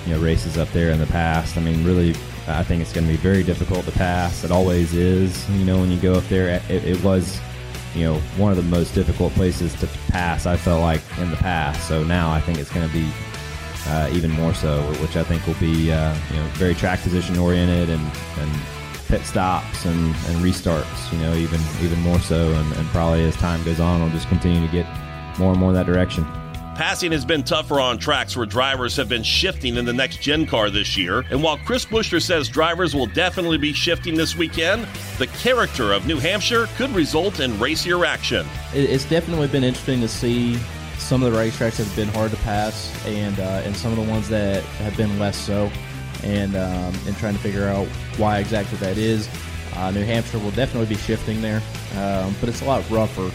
you 0.06 0.14
know 0.14 0.22
races 0.22 0.58
up 0.58 0.70
there 0.72 0.92
in 0.92 1.00
the 1.00 1.08
past. 1.08 1.58
I 1.58 1.62
mean, 1.62 1.84
really, 1.84 2.12
I 2.48 2.64
think 2.64 2.82
it's 2.82 2.94
going 2.94 3.06
to 3.06 3.12
be 3.12 3.18
very 3.18 3.44
difficult 3.44 3.86
to 3.86 3.92
pass. 3.92 4.44
It 4.44 4.52
always 4.52 4.94
is. 4.94 5.50
You 5.50 5.66
know, 5.66 5.80
when 5.80 5.92
you 5.92 6.00
go 6.00 6.14
up 6.14 6.24
there, 6.26 6.62
it, 6.70 6.86
it 6.86 7.04
was 7.04 7.40
you 7.96 8.04
know 8.04 8.16
one 8.38 8.52
of 8.52 8.58
the 8.58 8.64
most 8.64 8.94
difficult 8.94 9.34
places 9.34 9.74
to 9.80 9.88
pass. 10.10 10.46
I 10.46 10.56
felt 10.56 10.82
like 10.82 11.02
in 11.20 11.32
the 11.32 11.38
past. 11.38 11.88
So 11.88 12.04
now 12.04 12.32
I 12.32 12.40
think 12.42 12.60
it's 12.60 12.72
going 12.72 12.88
to 12.88 12.94
be 12.94 13.10
uh, 13.88 14.10
even 14.14 14.32
more 14.32 14.54
so, 14.54 14.82
which 15.02 15.16
I 15.16 15.24
think 15.24 15.46
will 15.48 15.56
be 15.56 15.92
uh, 15.92 16.16
you 16.30 16.38
know 16.38 16.48
very 16.54 16.76
track 16.76 17.02
position 17.02 17.38
oriented 17.38 17.90
and 17.90 18.12
and 18.38 18.52
pit 19.08 19.26
stops 19.26 19.86
and, 19.86 20.06
and 20.06 20.38
restarts. 20.38 21.12
You 21.12 21.20
know, 21.20 21.34
even 21.36 21.60
even 21.82 22.00
more 22.02 22.20
so, 22.20 22.52
and, 22.52 22.74
and 22.74 22.88
probably 22.88 23.26
as 23.26 23.36
time 23.36 23.64
goes 23.64 23.80
on, 23.80 24.02
we'll 24.02 24.12
just 24.12 24.30
continue 24.30 24.66
to 24.66 24.72
get 24.72 24.88
more 25.38 25.52
and 25.52 25.60
more 25.60 25.70
in 25.70 25.76
that 25.76 25.86
direction. 25.86 26.26
Passing 26.76 27.12
has 27.12 27.26
been 27.26 27.44
tougher 27.44 27.80
on 27.80 27.98
tracks 27.98 28.36
where 28.36 28.46
drivers 28.46 28.96
have 28.96 29.10
been 29.10 29.24
shifting 29.24 29.76
in 29.76 29.86
the 29.86 29.94
next 29.94 30.22
gen 30.22 30.48
car 30.48 30.70
this 30.70 30.98
year. 30.98 31.26
And 31.30 31.44
while 31.44 31.58
Chris 31.58 31.86
Buescher 31.86 32.22
says 32.22 32.48
drivers 32.48 32.96
will 32.96 33.08
definitely 33.08 33.58
be 33.58 33.74
shifting 33.74 34.16
this 34.16 34.36
weekend, 34.38 34.88
the 35.20 35.28
character 35.28 35.92
of 35.92 36.08
New 36.08 36.18
Hampshire 36.18 36.68
could 36.78 36.90
result 36.92 37.42
in 37.42 37.60
racier 37.60 38.06
action. 38.06 38.48
It's 38.74 39.06
definitely 39.06 39.48
been 39.50 39.66
interesting 39.66 40.00
to 40.00 40.08
see 40.08 40.58
some 41.12 41.24
of 41.24 41.34
the 41.34 41.38
racetracks 41.38 41.76
have 41.76 41.94
been 41.94 42.08
hard 42.08 42.32
to 42.32 42.38
pass, 42.38 42.90
and 43.06 43.38
uh, 43.38 43.62
and 43.66 43.76
some 43.76 43.92
of 43.92 43.98
the 43.98 44.10
ones 44.10 44.30
that 44.30 44.64
have 44.80 44.96
been 44.96 45.20
less 45.20 45.36
so. 45.36 45.70
and 46.24 46.56
um, 46.56 46.96
and 47.06 47.18
trying 47.18 47.34
to 47.34 47.40
figure 47.42 47.68
out 47.68 47.86
why 48.16 48.40
exactly 48.40 48.78
that 48.78 48.98
is. 48.98 49.28
Uh, 49.76 49.92
New 49.92 50.06
Hampshire 50.06 50.40
will 50.40 50.52
definitely 50.52 50.88
be 50.88 50.96
shifting 50.96 51.42
there, 51.42 51.62
um, 51.98 52.34
but 52.40 52.48
it's 52.48 52.62
a 52.62 52.66
lot 52.66 52.90
rougher 52.90 53.30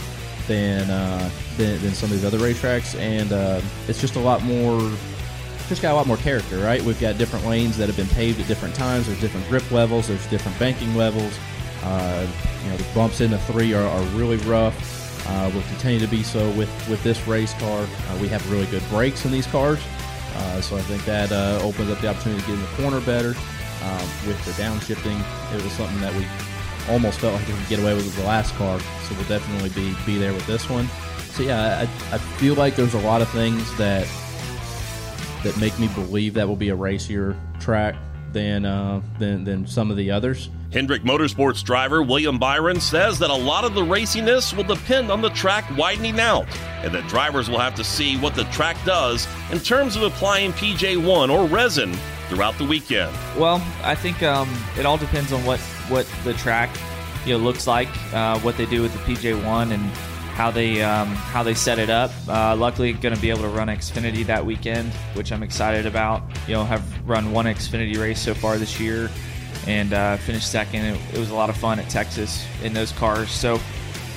than, 0.49 0.89
uh, 0.89 1.29
than 1.59 1.79
than 1.83 1.93
some 1.93 2.11
of 2.11 2.17
these 2.17 2.25
other 2.25 2.39
racetracks, 2.39 2.99
and 2.99 3.31
uh, 3.31 3.61
it's 3.89 4.01
just 4.01 4.17
a 4.17 4.21
lot 4.21 4.43
more. 4.43 4.81
Just 5.69 5.83
got 5.83 5.93
a 5.93 5.97
lot 5.97 6.07
more 6.07 6.17
character, 6.17 6.57
right? 6.61 6.81
We've 6.81 6.99
got 6.99 7.19
different 7.19 7.45
lanes 7.45 7.77
that 7.77 7.89
have 7.89 7.97
been 7.97 8.09
paved 8.17 8.41
at 8.41 8.49
different 8.49 8.75
times. 8.75 9.07
There's 9.07 9.21
different 9.21 9.47
grip 9.51 9.71
levels. 9.71 10.09
There's 10.09 10.27
different 10.29 10.59
banking 10.59 10.97
levels. 10.97 11.39
Uh, 11.83 12.27
you 12.65 12.71
know, 12.71 12.79
the 12.79 12.95
bumps 12.95 13.21
in 13.21 13.33
the 13.33 13.39
three 13.41 13.75
are, 13.75 13.87
are 13.87 14.03
really 14.17 14.39
rough. 14.39 14.96
Uh, 15.29 15.51
will 15.53 15.63
continue 15.63 15.99
to 15.99 16.07
be 16.07 16.23
so 16.23 16.51
with 16.53 16.71
with 16.89 17.03
this 17.03 17.27
race 17.27 17.53
car. 17.55 17.83
Uh, 17.83 18.19
we 18.21 18.29
have 18.29 18.49
really 18.51 18.67
good 18.67 18.83
brakes 18.89 19.25
in 19.25 19.33
these 19.33 19.47
cars, 19.47 19.81
uh, 20.37 20.61
so 20.61 20.77
I 20.77 20.83
think 20.83 21.05
that 21.05 21.33
uh, 21.33 21.59
opens 21.63 21.91
up 21.91 22.01
the 22.01 22.09
opportunity 22.09 22.41
to 22.43 22.47
get 22.47 22.55
in 22.55 22.61
the 22.61 22.83
corner 22.83 23.01
better. 23.01 23.35
Um, 23.83 24.09
with 24.27 24.43
the 24.45 24.53
downshifting, 24.53 25.19
it 25.55 25.63
was 25.63 25.73
something 25.73 26.01
that 26.01 26.15
we 26.15 26.27
almost 26.89 27.19
felt 27.19 27.35
like 27.35 27.47
we 27.47 27.55
could 27.55 27.69
get 27.69 27.79
away 27.81 27.95
with 27.95 28.17
the 28.17 28.25
last 28.25 28.55
car, 28.55 28.79
so 28.81 29.15
we'll 29.15 29.29
definitely 29.29 29.71
be 29.71 29.95
be 30.07 30.17
there 30.19 30.33
with 30.33 30.47
this 30.47 30.69
one. 30.71 30.89
So 31.33 31.43
yeah, 31.43 31.81
I, 31.81 32.15
I 32.15 32.19
feel 32.19 32.55
like 32.55 32.77
there's 32.77 32.95
a 32.95 33.01
lot 33.01 33.21
of 33.21 33.29
things 33.31 33.77
that 33.77 34.07
that 35.43 35.57
make 35.59 35.79
me 35.79 35.89
believe 35.89 36.35
that 36.35 36.49
will 36.49 36.57
be 36.57 36.71
a 36.71 36.75
racier 36.75 37.37
track 37.61 37.95
than 38.33 38.65
uh, 38.65 39.03
than 39.19 39.45
than 39.45 39.67
some 39.67 39.91
of 39.91 39.97
the 39.97 40.11
others. 40.11 40.49
Hendrick 40.77 41.05
Motorsports 41.05 41.65
driver 41.65 42.03
William 42.03 42.39
Byron 42.39 42.79
says 42.83 43.19
that 43.21 43.31
a 43.31 43.35
lot 43.35 43.65
of 43.65 43.73
the 43.73 43.81
raciness 43.81 44.55
will 44.55 44.63
depend 44.63 45.11
on 45.11 45.23
the 45.23 45.31
track 45.31 45.65
widening 45.75 46.21
out, 46.21 46.47
and 46.85 46.93
that 46.93 47.09
drivers 47.09 47.49
will 47.49 47.59
have 47.59 47.75
to 47.77 47.83
see 47.83 48.19
what 48.19 48.35
the 48.35 48.45
track 48.53 48.77
does 48.85 49.27
in 49.51 49.59
terms 49.59 49.97
of 49.97 50.03
applying 50.03 50.53
PJ1 50.53 51.33
or 51.33 51.47
resin 51.47 51.95
throughout 52.29 52.59
the 52.59 52.65
weekend. 52.67 53.11
Well, 53.39 53.67
I 53.85 53.95
think 53.95 54.23
um, 54.23 54.55
it 54.79 54.85
all 54.85 54.99
depends 54.99 55.33
on 55.33 55.43
what 55.47 55.61
what 55.89 56.07
the 56.25 56.35
track 56.35 56.69
you 57.25 57.33
know 57.33 57.43
looks 57.43 57.67
like, 57.67 57.89
uh, 58.13 58.39
what 58.41 58.59
they 58.59 58.67
do 58.67 58.83
with 58.83 58.93
the 58.93 59.15
PJ1, 59.15 59.73
and 59.73 59.83
how 60.35 60.51
they 60.51 60.83
um, 60.83 61.07
how 61.07 61.43
they 61.43 61.55
set 61.55 61.79
it 61.79 61.89
up. 61.89 62.11
Uh, 62.29 62.55
luckily, 62.55 62.93
going 62.93 63.15
to 63.15 63.21
be 63.23 63.31
able 63.31 63.41
to 63.41 63.49
run 63.49 63.69
Xfinity 63.69 64.27
that 64.27 64.45
weekend, 64.45 64.93
which 65.15 65.33
I'm 65.33 65.43
excited 65.43 65.87
about. 65.87 66.23
You 66.47 66.53
know, 66.53 66.65
have 66.65 67.09
run 67.09 67.33
one 67.33 67.47
Xfinity 67.47 67.99
race 67.99 68.21
so 68.21 68.35
far 68.35 68.59
this 68.59 68.79
year, 68.79 69.09
and 69.67 69.93
uh, 69.93 70.17
finished 70.19 70.51
second. 70.51 70.85
It, 70.85 71.01
it 71.15 71.19
was 71.19 71.31
a 71.31 71.35
lot 71.35 71.51
of 71.51 71.57
fun 71.57 71.79
at 71.79 71.89
Texas 71.89 72.47
in 72.63 72.73
those 72.73 72.93
cars. 72.93 73.31
So 73.31 73.61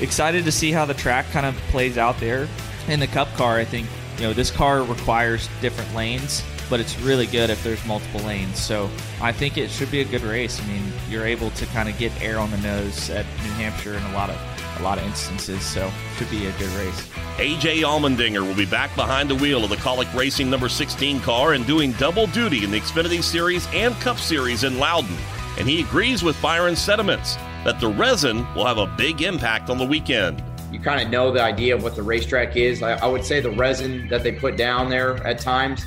excited 0.01 0.45
to 0.45 0.51
see 0.51 0.71
how 0.71 0.85
the 0.85 0.93
track 0.93 1.29
kind 1.31 1.45
of 1.45 1.55
plays 1.69 1.97
out 1.97 2.17
there. 2.19 2.47
In 2.87 2.99
the 2.99 3.07
Cup 3.07 3.31
car, 3.33 3.57
I 3.57 3.65
think 3.65 3.87
you 4.17 4.23
know 4.23 4.33
this 4.33 4.51
car 4.51 4.83
requires 4.83 5.49
different 5.61 5.93
lanes 5.93 6.43
but 6.69 6.79
it's 6.79 6.99
really 6.99 7.25
good 7.25 7.49
if 7.49 7.63
there's 7.63 7.83
multiple 7.85 8.21
lanes. 8.21 8.59
So 8.59 8.89
I 9.21 9.31
think 9.31 9.57
it 9.57 9.69
should 9.69 9.89
be 9.89 10.01
a 10.01 10.05
good 10.05 10.21
race. 10.21 10.61
I 10.61 10.67
mean, 10.67 10.83
you're 11.09 11.25
able 11.25 11.49
to 11.51 11.65
kind 11.67 11.89
of 11.89 11.97
get 11.97 12.11
air 12.21 12.39
on 12.39 12.51
the 12.51 12.57
nose 12.57 13.09
at 13.09 13.25
New 13.43 13.51
Hampshire 13.53 13.95
in 13.95 14.03
a 14.03 14.13
lot 14.13 14.29
of 14.29 14.58
a 14.79 14.83
lot 14.83 14.97
of 14.97 15.03
instances. 15.05 15.63
So 15.63 15.91
should 16.17 16.29
be 16.29 16.45
a 16.45 16.51
good 16.53 16.69
race. 16.69 17.07
AJ 17.37 17.83
Allmendinger 17.83 18.45
will 18.45 18.55
be 18.55 18.65
back 18.65 18.95
behind 18.95 19.29
the 19.29 19.35
wheel 19.35 19.63
of 19.63 19.69
the 19.69 19.77
Kaulig 19.77 20.13
Racing 20.13 20.49
number 20.49 20.69
16 20.69 21.19
car 21.21 21.53
and 21.53 21.65
doing 21.65 21.93
double 21.93 22.27
duty 22.27 22.63
in 22.63 22.71
the 22.71 22.79
Xfinity 22.79 23.23
Series 23.23 23.67
and 23.73 23.95
Cup 23.95 24.17
Series 24.17 24.63
in 24.63 24.77
Loudon. 24.77 25.15
And 25.57 25.67
he 25.67 25.81
agrees 25.81 26.23
with 26.23 26.41
Byron's 26.41 26.79
sentiments 26.79 27.35
that 27.63 27.79
the 27.79 27.89
resin 27.89 28.37
will 28.55 28.65
have 28.65 28.77
a 28.77 28.87
big 28.97 29.21
impact 29.21 29.69
on 29.69 29.77
the 29.77 29.85
weekend. 29.85 30.43
You 30.71 30.79
kind 30.79 31.01
of 31.01 31.09
know 31.09 31.31
the 31.31 31.41
idea 31.41 31.75
of 31.75 31.83
what 31.83 31.95
the 31.95 32.03
racetrack 32.03 32.55
is. 32.55 32.81
I, 32.83 32.93
I 32.93 33.07
would 33.07 33.25
say 33.25 33.39
the 33.39 33.51
resin 33.51 34.07
that 34.09 34.23
they 34.23 34.31
put 34.31 34.55
down 34.55 34.89
there 34.89 35.15
at 35.25 35.39
times 35.39 35.83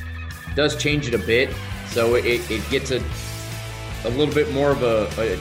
does 0.54 0.76
change 0.76 1.08
it 1.08 1.14
a 1.14 1.18
bit. 1.18 1.54
So 1.88 2.16
it, 2.16 2.50
it 2.50 2.68
gets 2.70 2.90
a, 2.90 3.02
a 4.04 4.10
little 4.10 4.34
bit 4.34 4.50
more 4.52 4.70
of 4.70 4.82
a, 4.82 5.08
a 5.18 5.38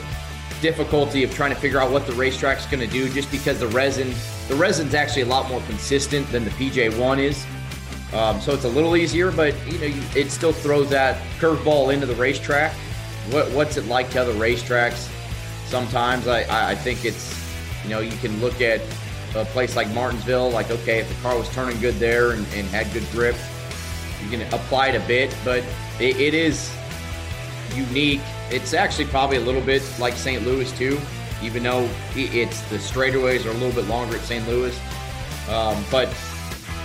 difficulty 0.62 1.24
of 1.24 1.34
trying 1.34 1.50
to 1.50 1.60
figure 1.60 1.80
out 1.80 1.90
what 1.90 2.06
the 2.06 2.12
racetrack's 2.12 2.64
going 2.66 2.80
to 2.80 2.86
do 2.86 3.08
just 3.10 3.30
because 3.30 3.58
the 3.58 3.66
resin 3.68 4.14
the 4.48 4.54
resin's 4.54 4.94
actually 4.94 5.22
a 5.22 5.26
lot 5.26 5.48
more 5.48 5.60
consistent 5.62 6.26
than 6.30 6.44
the 6.44 6.50
PJ1 6.52 7.18
is. 7.18 7.44
Um, 8.14 8.40
so 8.40 8.52
it's 8.52 8.64
a 8.64 8.68
little 8.68 8.96
easier, 8.96 9.30
but 9.30 9.54
you 9.66 9.78
know 9.78 9.86
you, 9.86 10.02
it 10.14 10.30
still 10.30 10.52
throws 10.52 10.88
that 10.90 11.20
curveball 11.38 11.92
into 11.92 12.06
the 12.06 12.14
racetrack. 12.14 12.72
What, 13.30 13.50
what's 13.52 13.76
it 13.76 13.86
like 13.86 14.10
to 14.10 14.20
other 14.20 14.34
racetracks? 14.34 15.10
Sometimes 15.66 16.28
I, 16.28 16.70
I 16.70 16.74
think 16.74 17.04
it's 17.04 17.38
you 17.82 17.90
know 17.90 18.00
you 18.00 18.16
can 18.18 18.40
look 18.40 18.60
at 18.60 18.80
a 19.34 19.44
place 19.46 19.76
like 19.76 19.88
Martinsville, 19.94 20.50
like 20.50 20.70
okay, 20.70 21.00
if 21.00 21.08
the 21.08 21.20
car 21.22 21.36
was 21.36 21.48
turning 21.50 21.80
good 21.80 21.94
there 21.94 22.32
and, 22.32 22.46
and 22.54 22.66
had 22.68 22.92
good 22.92 23.08
grip, 23.10 23.36
you 24.22 24.30
can 24.30 24.42
apply 24.54 24.88
it 24.88 25.02
a 25.02 25.06
bit, 25.06 25.34
but 25.44 25.64
it, 25.98 26.20
it 26.20 26.34
is 26.34 26.70
unique. 27.74 28.20
It's 28.52 28.74
actually 28.74 29.06
probably 29.06 29.38
a 29.38 29.40
little 29.40 29.62
bit 29.62 29.82
like 29.98 30.14
St. 30.14 30.44
Louis 30.44 30.70
too, 30.72 31.00
even 31.42 31.62
though 31.62 31.88
it's 32.14 32.60
the 32.62 32.76
straightaways 32.76 33.46
are 33.46 33.50
a 33.50 33.54
little 33.54 33.72
bit 33.72 33.88
longer 33.88 34.16
at 34.16 34.22
St. 34.22 34.46
Louis. 34.46 34.78
Um, 35.48 35.82
but 35.90 36.14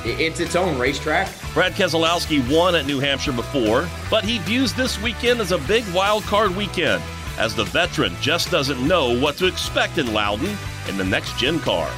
it's 0.06 0.40
its 0.40 0.56
own 0.56 0.80
racetrack. 0.80 1.30
Brad 1.54 1.74
Keselowski 1.74 2.40
won 2.50 2.74
at 2.76 2.86
New 2.86 3.00
Hampshire 3.00 3.34
before, 3.34 3.88
but 4.10 4.24
he 4.24 4.40
views 4.40 4.74
this 4.74 5.02
weekend 5.02 5.42
as 5.42 5.52
a 5.52 5.58
big 5.58 5.84
wild 5.94 6.24
card 6.24 6.56
weekend, 6.56 7.04
as 7.38 7.54
the 7.54 7.66
veteran 7.66 8.16
just 8.22 8.50
doesn't 8.50 8.86
know 8.88 9.20
what 9.20 9.36
to 9.38 9.46
expect 9.46 9.98
in 9.98 10.14
Loudon 10.14 10.58
in 10.88 10.98
the 10.98 11.04
next 11.04 11.38
gen 11.38 11.60
car. 11.60 11.92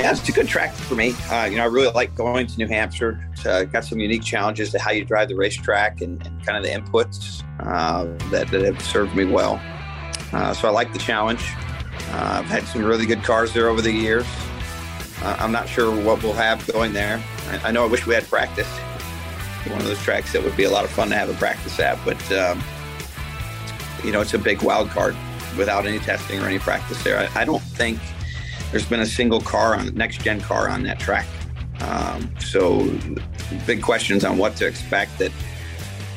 Yeah, 0.00 0.12
it's 0.12 0.26
a 0.26 0.32
good 0.32 0.48
track 0.48 0.72
for 0.72 0.94
me. 0.94 1.12
Uh, 1.30 1.44
you 1.44 1.58
know, 1.58 1.64
I 1.64 1.66
really 1.66 1.92
like 1.92 2.14
going 2.14 2.46
to 2.46 2.56
New 2.56 2.68
Hampshire. 2.68 3.22
It's 3.32 3.44
uh, 3.44 3.64
got 3.64 3.84
some 3.84 4.00
unique 4.00 4.22
challenges 4.22 4.70
to 4.70 4.78
how 4.78 4.92
you 4.92 5.04
drive 5.04 5.28
the 5.28 5.36
racetrack 5.36 6.00
and, 6.00 6.26
and 6.26 6.46
kind 6.46 6.56
of 6.56 6.64
the 6.64 6.70
inputs 6.70 7.44
uh, 7.60 8.04
that, 8.30 8.50
that, 8.50 8.62
have 8.62 8.80
served 8.80 9.14
me 9.14 9.26
well. 9.26 9.60
Uh, 10.32 10.54
so 10.54 10.68
I 10.68 10.70
like 10.70 10.94
the 10.94 10.98
challenge. 10.98 11.42
Uh, 12.12 12.38
I've 12.38 12.46
had 12.46 12.64
some 12.64 12.82
really 12.82 13.04
good 13.04 13.22
cars 13.22 13.52
there 13.52 13.68
over 13.68 13.82
the 13.82 13.92
years. 13.92 14.24
Uh, 15.20 15.36
I'm 15.38 15.52
not 15.52 15.68
sure 15.68 15.94
what 15.94 16.22
we'll 16.22 16.32
have 16.32 16.66
going 16.72 16.94
there. 16.94 17.22
I, 17.48 17.68
I, 17.68 17.70
know 17.70 17.84
I 17.84 17.86
wish 17.86 18.06
we 18.06 18.14
had 18.14 18.26
practice. 18.26 18.70
One 19.68 19.82
of 19.82 19.86
those 19.86 20.02
tracks 20.02 20.32
that 20.32 20.42
would 20.42 20.56
be 20.56 20.64
a 20.64 20.70
lot 20.70 20.86
of 20.86 20.90
fun 20.90 21.10
to 21.10 21.14
have 21.14 21.28
a 21.28 21.34
practice 21.34 21.78
at, 21.78 22.02
but 22.06 22.32
um, 22.32 22.62
you 24.02 24.12
know, 24.12 24.22
it's 24.22 24.32
a 24.32 24.38
big 24.38 24.62
wild 24.62 24.88
card 24.88 25.14
without 25.58 25.84
any 25.84 25.98
testing 25.98 26.40
or 26.40 26.46
any 26.46 26.58
practice 26.58 27.04
there. 27.04 27.18
I, 27.18 27.42
I 27.42 27.44
don't 27.44 27.60
think– 27.60 27.98
there's 28.70 28.86
been 28.86 29.00
a 29.00 29.06
single 29.06 29.40
car 29.40 29.74
on 29.74 29.94
next 29.94 30.22
gen 30.22 30.40
car 30.40 30.68
on 30.68 30.82
that 30.84 30.98
track. 30.98 31.26
Um, 31.80 32.32
so 32.38 32.90
big 33.66 33.82
questions 33.82 34.24
on 34.24 34.36
what 34.38 34.56
to 34.56 34.66
expect 34.66 35.18
that, 35.18 35.32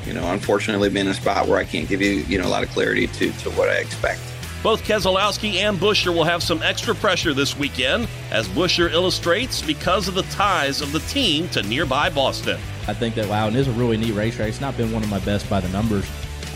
you 0.06 0.14
know, 0.14 0.32
unfortunately 0.32 0.90
been 0.90 1.08
in 1.08 1.12
a 1.12 1.16
spot 1.16 1.48
where 1.48 1.58
I 1.58 1.64
can't 1.64 1.88
give 1.88 2.02
you, 2.02 2.12
you 2.28 2.38
know, 2.38 2.46
a 2.46 2.50
lot 2.50 2.64
of 2.64 2.70
clarity 2.70 3.08
to, 3.08 3.32
to 3.32 3.50
what 3.52 3.70
I 3.70 3.76
expect. 3.76 4.22
Both 4.62 4.84
Keselowski 4.84 5.56
and 5.56 5.78
Buescher 5.78 6.14
will 6.14 6.24
have 6.24 6.42
some 6.42 6.62
extra 6.64 6.96
pressure 6.96 7.34
this 7.34 7.58
weekend, 7.58 8.08
as 8.32 8.48
Buescher 8.50 8.90
illustrates, 8.90 9.62
because 9.62 10.08
of 10.08 10.14
the 10.14 10.22
ties 10.24 10.80
of 10.80 10.94
the 10.94 11.00
team 11.00 11.50
to 11.50 11.62
nearby 11.64 12.10
Boston. 12.10 12.60
I 12.88 12.94
think 12.94 13.16
that 13.16 13.28
Loudon 13.28 13.58
is 13.58 13.68
a 13.68 13.72
really 13.74 13.98
neat 13.98 14.14
racetrack. 14.14 14.48
It's 14.48 14.62
not 14.62 14.78
been 14.78 14.92
one 14.94 15.04
of 15.04 15.10
my 15.10 15.20
best 15.20 15.50
by 15.50 15.60
the 15.60 15.68
numbers, 15.70 16.06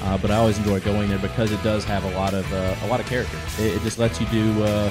uh, 0.04 0.18
but 0.18 0.32
I 0.32 0.38
always 0.38 0.58
enjoy 0.58 0.80
going 0.80 1.10
there 1.10 1.20
because 1.20 1.52
it 1.52 1.62
does 1.64 1.84
have 1.84 2.06
a 2.06 2.12
lot 2.12 2.34
of 2.34 2.52
uh, 2.54 2.76
a 2.84 2.88
lot 2.88 3.02
of 3.02 3.08
character. 3.08 3.38
It, 3.60 3.76
it 3.76 3.82
just 3.82 4.00
lets 4.00 4.22
you 4.22 4.28
do 4.28 4.64
uh, 4.64 4.90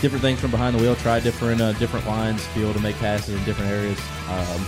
different 0.00 0.22
things 0.22 0.40
from 0.40 0.50
behind 0.50 0.76
the 0.76 0.82
wheel, 0.82 0.96
try 0.96 1.20
different 1.20 1.60
uh, 1.60 1.72
different 1.74 2.06
lines, 2.06 2.46
be 2.54 2.62
able 2.62 2.74
to 2.74 2.80
make 2.80 2.96
passes 2.96 3.34
in 3.34 3.44
different 3.44 3.70
areas, 3.70 3.98
um, 4.28 4.60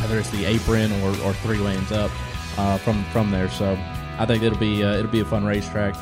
whether 0.00 0.18
it's 0.18 0.30
the 0.30 0.44
apron 0.44 0.92
or, 1.02 1.10
or 1.22 1.32
three 1.34 1.58
lanes 1.58 1.92
up 1.92 2.10
uh, 2.58 2.78
from 2.78 3.04
from 3.06 3.30
there. 3.30 3.48
So 3.50 3.76
I 4.18 4.26
think 4.26 4.42
it'll 4.42 4.58
be 4.58 4.82
uh, 4.82 4.96
it'll 4.96 5.10
be 5.10 5.20
a 5.20 5.24
fun 5.24 5.44
racetrack. 5.44 5.94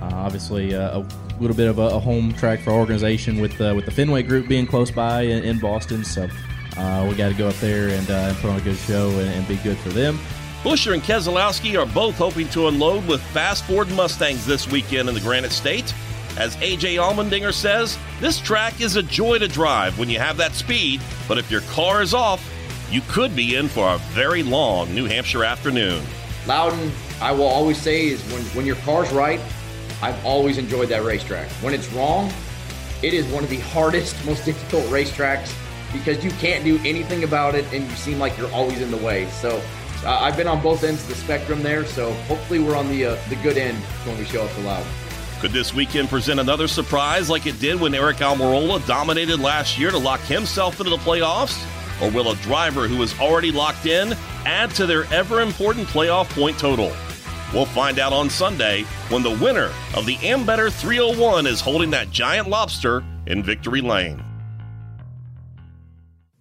Uh, 0.00 0.10
obviously, 0.14 0.74
uh, 0.74 1.00
a 1.00 1.06
little 1.40 1.56
bit 1.56 1.68
of 1.68 1.78
a, 1.78 1.82
a, 1.82 1.98
home 1.98 2.32
track 2.34 2.60
for 2.60 2.70
our 2.70 2.78
organization 2.78 3.40
with 3.40 3.60
uh, 3.60 3.72
with 3.74 3.84
the 3.84 3.90
Fenway 3.90 4.22
Group 4.22 4.48
being 4.48 4.66
close 4.66 4.90
by 4.90 5.22
in, 5.22 5.42
in 5.44 5.58
Boston. 5.58 6.04
So 6.04 6.22
we 6.22 7.14
got 7.14 7.28
to 7.28 7.34
go 7.36 7.48
up 7.48 7.56
there 7.56 7.88
and, 7.88 8.08
and, 8.08 8.36
put 8.38 8.50
on 8.50 8.56
a 8.56 8.62
good 8.62 8.76
show 8.76 9.10
and, 9.10 9.28
and 9.30 9.46
be 9.46 9.56
good 9.56 9.76
for 9.78 9.90
them. 9.90 10.18
Buescher 10.62 10.92
and 10.92 11.02
Keselowski 11.02 11.78
are 11.78 11.86
both 11.86 12.16
hoping 12.16 12.48
to 12.50 12.68
unload 12.68 13.06
with 13.06 13.22
fast 13.22 13.64
Ford 13.64 13.90
Mustangs 13.92 14.44
this 14.44 14.70
weekend 14.70 15.08
in 15.08 15.14
the 15.14 15.20
Granite 15.20 15.52
State. 15.52 15.94
As 16.36 16.56
AJ 16.56 16.94
Allmendinger 16.96 17.52
says, 17.52 17.98
this 18.20 18.40
track 18.40 18.80
is 18.80 18.96
a 18.96 19.02
joy 19.02 19.38
to 19.38 19.48
drive 19.48 19.98
when 19.98 20.08
you 20.08 20.18
have 20.18 20.36
that 20.36 20.52
speed, 20.54 21.00
but 21.28 21.38
if 21.38 21.50
your 21.50 21.60
car 21.62 22.02
is 22.02 22.14
off, 22.14 22.46
you 22.90 23.00
could 23.08 23.34
be 23.36 23.56
in 23.56 23.68
for 23.68 23.94
a 23.94 23.98
very 23.98 24.42
long 24.42 24.94
New 24.94 25.06
Hampshire 25.06 25.44
afternoon. 25.44 26.02
Loudon, 26.46 26.90
I 27.20 27.32
will 27.32 27.46
always 27.46 27.78
say, 27.78 28.06
is 28.06 28.22
when, 28.32 28.42
when 28.56 28.66
your 28.66 28.76
car's 28.76 29.12
right, 29.12 29.40
I've 30.02 30.24
always 30.24 30.56
enjoyed 30.56 30.88
that 30.88 31.04
racetrack. 31.04 31.48
When 31.62 31.74
it's 31.74 31.92
wrong, 31.92 32.32
it 33.02 33.12
is 33.12 33.26
one 33.26 33.44
of 33.44 33.50
the 33.50 33.60
hardest, 33.60 34.24
most 34.26 34.44
difficult 34.44 34.84
racetracks 34.84 35.54
because 35.92 36.24
you 36.24 36.30
can't 36.32 36.64
do 36.64 36.78
anything 36.84 37.24
about 37.24 37.54
it 37.54 37.64
and 37.72 37.88
you 37.88 37.96
seem 37.96 38.18
like 38.18 38.38
you're 38.38 38.52
always 38.52 38.80
in 38.80 38.90
the 38.90 38.96
way. 38.96 39.28
So 39.30 39.60
uh, 40.04 40.18
I've 40.20 40.36
been 40.36 40.46
on 40.46 40.62
both 40.62 40.84
ends 40.84 41.02
of 41.02 41.08
the 41.08 41.14
spectrum 41.16 41.62
there, 41.62 41.84
so 41.84 42.12
hopefully 42.24 42.60
we're 42.60 42.76
on 42.76 42.88
the 42.88 43.06
uh, 43.06 43.18
the 43.28 43.36
good 43.36 43.58
end 43.58 43.76
when 44.06 44.16
we 44.18 44.24
show 44.24 44.44
up 44.44 44.52
to 44.54 44.60
Loudon. 44.60 44.86
Could 45.40 45.52
this 45.52 45.72
weekend 45.72 46.10
present 46.10 46.38
another 46.38 46.68
surprise 46.68 47.30
like 47.30 47.46
it 47.46 47.58
did 47.58 47.80
when 47.80 47.94
Eric 47.94 48.18
Almirola 48.18 48.86
dominated 48.86 49.40
last 49.40 49.78
year 49.78 49.90
to 49.90 49.96
lock 49.96 50.20
himself 50.20 50.78
into 50.80 50.90
the 50.90 50.98
playoffs? 50.98 51.64
Or 52.02 52.10
will 52.10 52.30
a 52.30 52.36
driver 52.36 52.86
who 52.86 53.02
is 53.02 53.18
already 53.18 53.50
locked 53.50 53.86
in 53.86 54.14
add 54.44 54.70
to 54.72 54.84
their 54.84 55.04
ever 55.12 55.40
important 55.40 55.86
playoff 55.86 56.28
point 56.28 56.58
total? 56.58 56.92
We'll 57.54 57.64
find 57.64 57.98
out 57.98 58.12
on 58.12 58.28
Sunday 58.28 58.82
when 59.08 59.22
the 59.22 59.30
winner 59.30 59.70
of 59.94 60.04
the 60.04 60.16
Ambetter 60.16 60.70
301 60.70 61.46
is 61.46 61.62
holding 61.62 61.90
that 61.92 62.10
giant 62.10 62.48
lobster 62.48 63.02
in 63.26 63.42
Victory 63.42 63.80
Lane. 63.80 64.22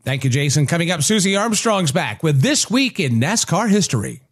Thank 0.03 0.25
you, 0.25 0.29
Jason. 0.29 0.67
Coming 0.67 0.91
up, 0.91 1.03
Susie 1.03 1.37
Armstrong's 1.37 1.93
back 1.93 2.21
with 2.21 2.41
This 2.41 2.69
Week 2.69 2.99
in 2.99 3.13
NASCAR 3.13 3.69
History. 3.69 4.23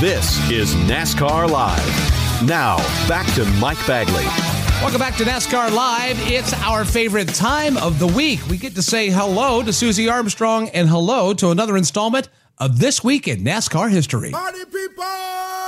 This 0.00 0.50
is 0.50 0.74
NASCAR 0.74 1.48
Live. 1.48 2.11
Now, 2.46 2.76
back 3.06 3.32
to 3.34 3.44
Mike 3.60 3.78
Bagley. 3.86 4.24
Welcome 4.82 4.98
back 4.98 5.14
to 5.18 5.24
NASCAR 5.24 5.70
Live. 5.72 6.18
It's 6.28 6.52
our 6.54 6.84
favorite 6.84 7.28
time 7.28 7.76
of 7.76 8.00
the 8.00 8.06
week. 8.08 8.40
We 8.48 8.56
get 8.56 8.74
to 8.74 8.82
say 8.82 9.10
hello 9.10 9.62
to 9.62 9.72
Susie 9.72 10.08
Armstrong 10.08 10.68
and 10.70 10.88
hello 10.88 11.34
to 11.34 11.50
another 11.50 11.76
installment 11.76 12.28
of 12.58 12.80
This 12.80 13.04
Week 13.04 13.28
in 13.28 13.44
NASCAR 13.44 13.90
History. 13.90 14.32
Party 14.32 14.64
people! 14.64 15.61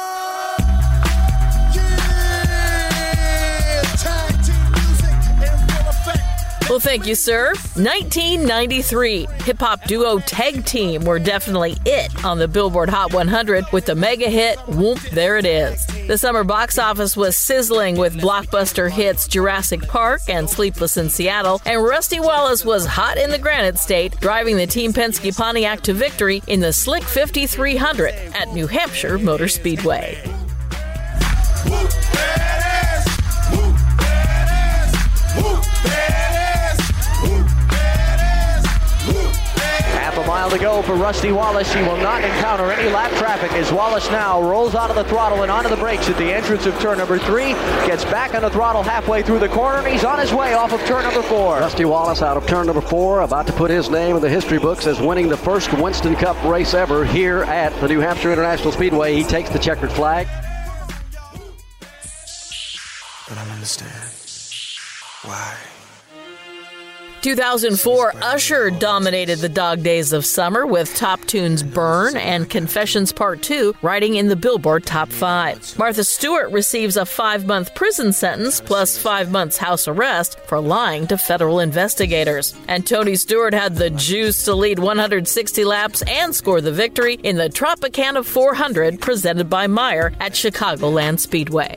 Well, 6.70 6.80
thank 6.80 7.06
you, 7.06 7.14
sir. 7.14 7.48
1993. 7.76 9.26
Hip 9.42 9.58
hop 9.58 9.84
duo 9.84 10.18
Tag 10.20 10.64
Team 10.64 11.04
were 11.04 11.18
definitely 11.18 11.76
it 11.84 12.24
on 12.24 12.38
the 12.38 12.48
Billboard 12.48 12.88
Hot 12.88 13.12
100 13.12 13.66
with 13.70 13.84
the 13.84 13.94
mega 13.94 14.30
hit 14.30 14.58
Whoop, 14.68 14.98
There 15.12 15.36
It 15.36 15.44
Is. 15.44 15.86
The 16.06 16.16
summer 16.16 16.42
box 16.42 16.78
office 16.78 17.18
was 17.18 17.36
sizzling 17.36 17.96
with 17.96 18.18
blockbuster 18.18 18.90
hits 18.90 19.28
Jurassic 19.28 19.82
Park 19.82 20.22
and 20.26 20.48
Sleepless 20.48 20.96
in 20.96 21.10
Seattle, 21.10 21.60
and 21.66 21.84
Rusty 21.84 22.18
Wallace 22.18 22.64
was 22.64 22.86
hot 22.86 23.18
in 23.18 23.30
the 23.30 23.38
Granite 23.38 23.78
State, 23.78 24.18
driving 24.20 24.56
the 24.56 24.66
Team 24.66 24.94
Penske 24.94 25.36
Pontiac 25.36 25.82
to 25.82 25.92
victory 25.92 26.42
in 26.46 26.60
the 26.60 26.72
Slick 26.72 27.04
50 27.04 27.46
300 27.46 28.14
at 28.34 28.54
New 28.54 28.66
Hampshire 28.66 29.18
Motor 29.18 29.48
Speedway. 29.48 30.33
Mile 40.44 40.58
to 40.58 40.62
go 40.62 40.82
for 40.82 40.94
Rusty 40.94 41.32
Wallace. 41.32 41.72
He 41.72 41.80
will 41.80 41.96
not 41.96 42.22
encounter 42.22 42.70
any 42.70 42.90
lap 42.90 43.10
traffic 43.12 43.50
as 43.52 43.72
Wallace 43.72 44.10
now 44.10 44.42
rolls 44.42 44.74
out 44.74 44.90
of 44.90 44.96
the 44.96 45.04
throttle 45.04 45.42
and 45.42 45.50
onto 45.50 45.70
the 45.70 45.76
brakes 45.76 46.08
at 46.10 46.18
the 46.18 46.32
entrance 46.32 46.66
of 46.66 46.78
turn 46.80 46.98
number 46.98 47.18
three. 47.18 47.52
Gets 47.86 48.04
back 48.04 48.34
on 48.34 48.42
the 48.42 48.50
throttle 48.50 48.82
halfway 48.82 49.22
through 49.22 49.38
the 49.38 49.48
corner 49.48 49.78
and 49.78 49.86
he's 49.86 50.04
on 50.04 50.18
his 50.18 50.34
way 50.34 50.52
off 50.52 50.72
of 50.72 50.84
turn 50.84 51.02
number 51.04 51.22
four. 51.22 51.60
Rusty 51.60 51.86
Wallace 51.86 52.20
out 52.20 52.36
of 52.36 52.46
turn 52.46 52.66
number 52.66 52.82
four, 52.82 53.22
about 53.22 53.46
to 53.46 53.54
put 53.54 53.70
his 53.70 53.88
name 53.88 54.16
in 54.16 54.22
the 54.22 54.28
history 54.28 54.58
books 54.58 54.86
as 54.86 55.00
winning 55.00 55.28
the 55.28 55.36
first 55.36 55.72
Winston 55.72 56.14
Cup 56.14 56.42
race 56.44 56.74
ever 56.74 57.06
here 57.06 57.44
at 57.44 57.72
the 57.80 57.88
New 57.88 58.00
Hampshire 58.00 58.32
International 58.32 58.70
Speedway. 58.70 59.14
He 59.14 59.22
takes 59.22 59.48
the 59.48 59.58
checkered 59.58 59.92
flag. 59.92 60.26
But 63.28 63.38
I 63.38 63.50
understand. 63.50 64.12
Why? 65.22 65.73
2004, 67.24 68.16
Usher 68.20 68.68
dominated 68.68 69.38
the 69.38 69.48
dog 69.48 69.82
days 69.82 70.12
of 70.12 70.26
summer 70.26 70.66
with 70.66 70.94
top 70.94 71.24
tunes 71.24 71.62
Burn 71.62 72.18
and 72.18 72.50
Confessions 72.50 73.12
Part 73.12 73.40
2 73.40 73.76
riding 73.80 74.16
in 74.16 74.28
the 74.28 74.36
Billboard 74.36 74.84
Top 74.84 75.08
5. 75.08 75.78
Martha 75.78 76.04
Stewart 76.04 76.52
receives 76.52 76.98
a 76.98 77.06
five 77.06 77.46
month 77.46 77.74
prison 77.74 78.12
sentence 78.12 78.60
plus 78.60 78.98
five 78.98 79.30
months 79.30 79.56
house 79.56 79.88
arrest 79.88 80.38
for 80.40 80.60
lying 80.60 81.06
to 81.06 81.16
federal 81.16 81.60
investigators. 81.60 82.54
And 82.68 82.86
Tony 82.86 83.16
Stewart 83.16 83.54
had 83.54 83.76
the 83.76 83.88
juice 83.88 84.44
to 84.44 84.54
lead 84.54 84.78
160 84.78 85.64
laps 85.64 86.02
and 86.02 86.34
score 86.34 86.60
the 86.60 86.72
victory 86.72 87.14
in 87.22 87.36
the 87.36 87.48
Tropicana 87.48 88.22
400 88.22 89.00
presented 89.00 89.48
by 89.48 89.66
Meijer 89.66 90.14
at 90.20 90.32
Chicagoland 90.32 91.18
Speedway. 91.20 91.74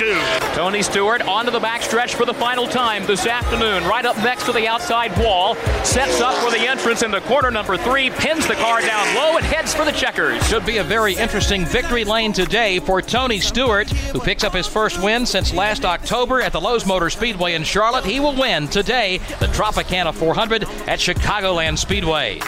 Two. 0.00 0.18
Tony 0.54 0.80
Stewart 0.80 1.20
onto 1.28 1.50
the 1.50 1.60
backstretch 1.60 2.14
for 2.14 2.24
the 2.24 2.32
final 2.32 2.66
time 2.66 3.04
this 3.04 3.26
afternoon. 3.26 3.84
Right 3.84 4.06
up 4.06 4.16
next 4.18 4.44
to 4.46 4.52
the 4.52 4.66
outside 4.66 5.16
wall. 5.18 5.56
Sets 5.84 6.22
up 6.22 6.34
for 6.42 6.50
the 6.50 6.66
entrance 6.66 7.02
into 7.02 7.20
corner 7.20 7.50
number 7.50 7.76
three. 7.76 8.08
Pins 8.08 8.46
the 8.46 8.54
car 8.54 8.80
down 8.80 9.14
low 9.14 9.36
and 9.36 9.44
heads 9.44 9.74
for 9.74 9.84
the 9.84 9.92
checkers. 9.92 10.42
Should 10.48 10.64
be 10.64 10.78
a 10.78 10.84
very 10.84 11.14
interesting 11.16 11.66
victory 11.66 12.04
lane 12.04 12.32
today 12.32 12.78
for 12.78 13.02
Tony 13.02 13.40
Stewart, 13.40 13.90
who 13.90 14.20
picks 14.20 14.42
up 14.42 14.54
his 14.54 14.66
first 14.66 15.02
win 15.02 15.26
since 15.26 15.52
last 15.52 15.84
October 15.84 16.40
at 16.40 16.52
the 16.52 16.60
Lowe's 16.60 16.86
Motor 16.86 17.10
Speedway 17.10 17.52
in 17.52 17.62
Charlotte. 17.62 18.06
He 18.06 18.20
will 18.20 18.34
win 18.34 18.68
today 18.68 19.18
the 19.18 19.48
Tropicana 19.48 20.14
400 20.14 20.62
at 20.62 20.98
Chicagoland 20.98 21.76
Speedway. 21.76 22.40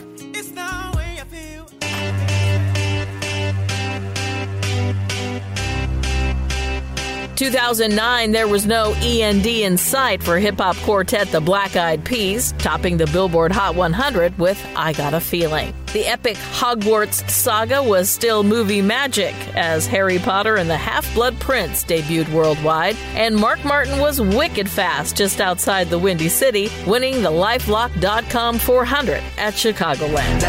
2009, 7.43 8.31
there 8.31 8.47
was 8.47 8.67
no 8.67 8.93
END 9.03 9.45
in 9.45 9.77
sight 9.77 10.23
for 10.23 10.39
hip 10.39 10.59
hop 10.59 10.77
quartet 10.77 11.27
The 11.33 11.41
Black 11.41 11.75
Eyed 11.75 12.05
Peas, 12.05 12.53
topping 12.59 12.97
the 12.97 13.09
Billboard 13.09 13.51
Hot 13.51 13.75
100 13.75 14.39
with 14.39 14.65
I 14.77 14.93
Got 14.93 15.13
a 15.13 15.19
Feeling. 15.19 15.75
The 15.93 16.07
epic 16.07 16.37
Hogwarts 16.37 17.29
saga 17.29 17.83
was 17.83 18.09
still 18.09 18.45
movie 18.45 18.81
magic 18.81 19.35
as 19.57 19.89
Harry 19.89 20.21
Potter 20.21 20.55
and 20.55 20.71
the 20.71 20.77
Half 20.77 21.13
Blood 21.15 21.41
Prince 21.41 21.83
debuted 21.83 22.33
worldwide, 22.33 22.97
and 23.17 23.35
Mark 23.35 23.65
Martin 23.65 23.99
was 23.99 24.21
wicked 24.21 24.71
fast 24.71 25.17
just 25.17 25.41
outside 25.41 25.91
the 25.91 25.99
Windy 25.99 26.29
City, 26.29 26.71
winning 26.87 27.23
the 27.23 27.31
Lifelock.com 27.31 28.61
400 28.61 29.21
at 29.37 29.55
Chicagoland. 29.55 30.43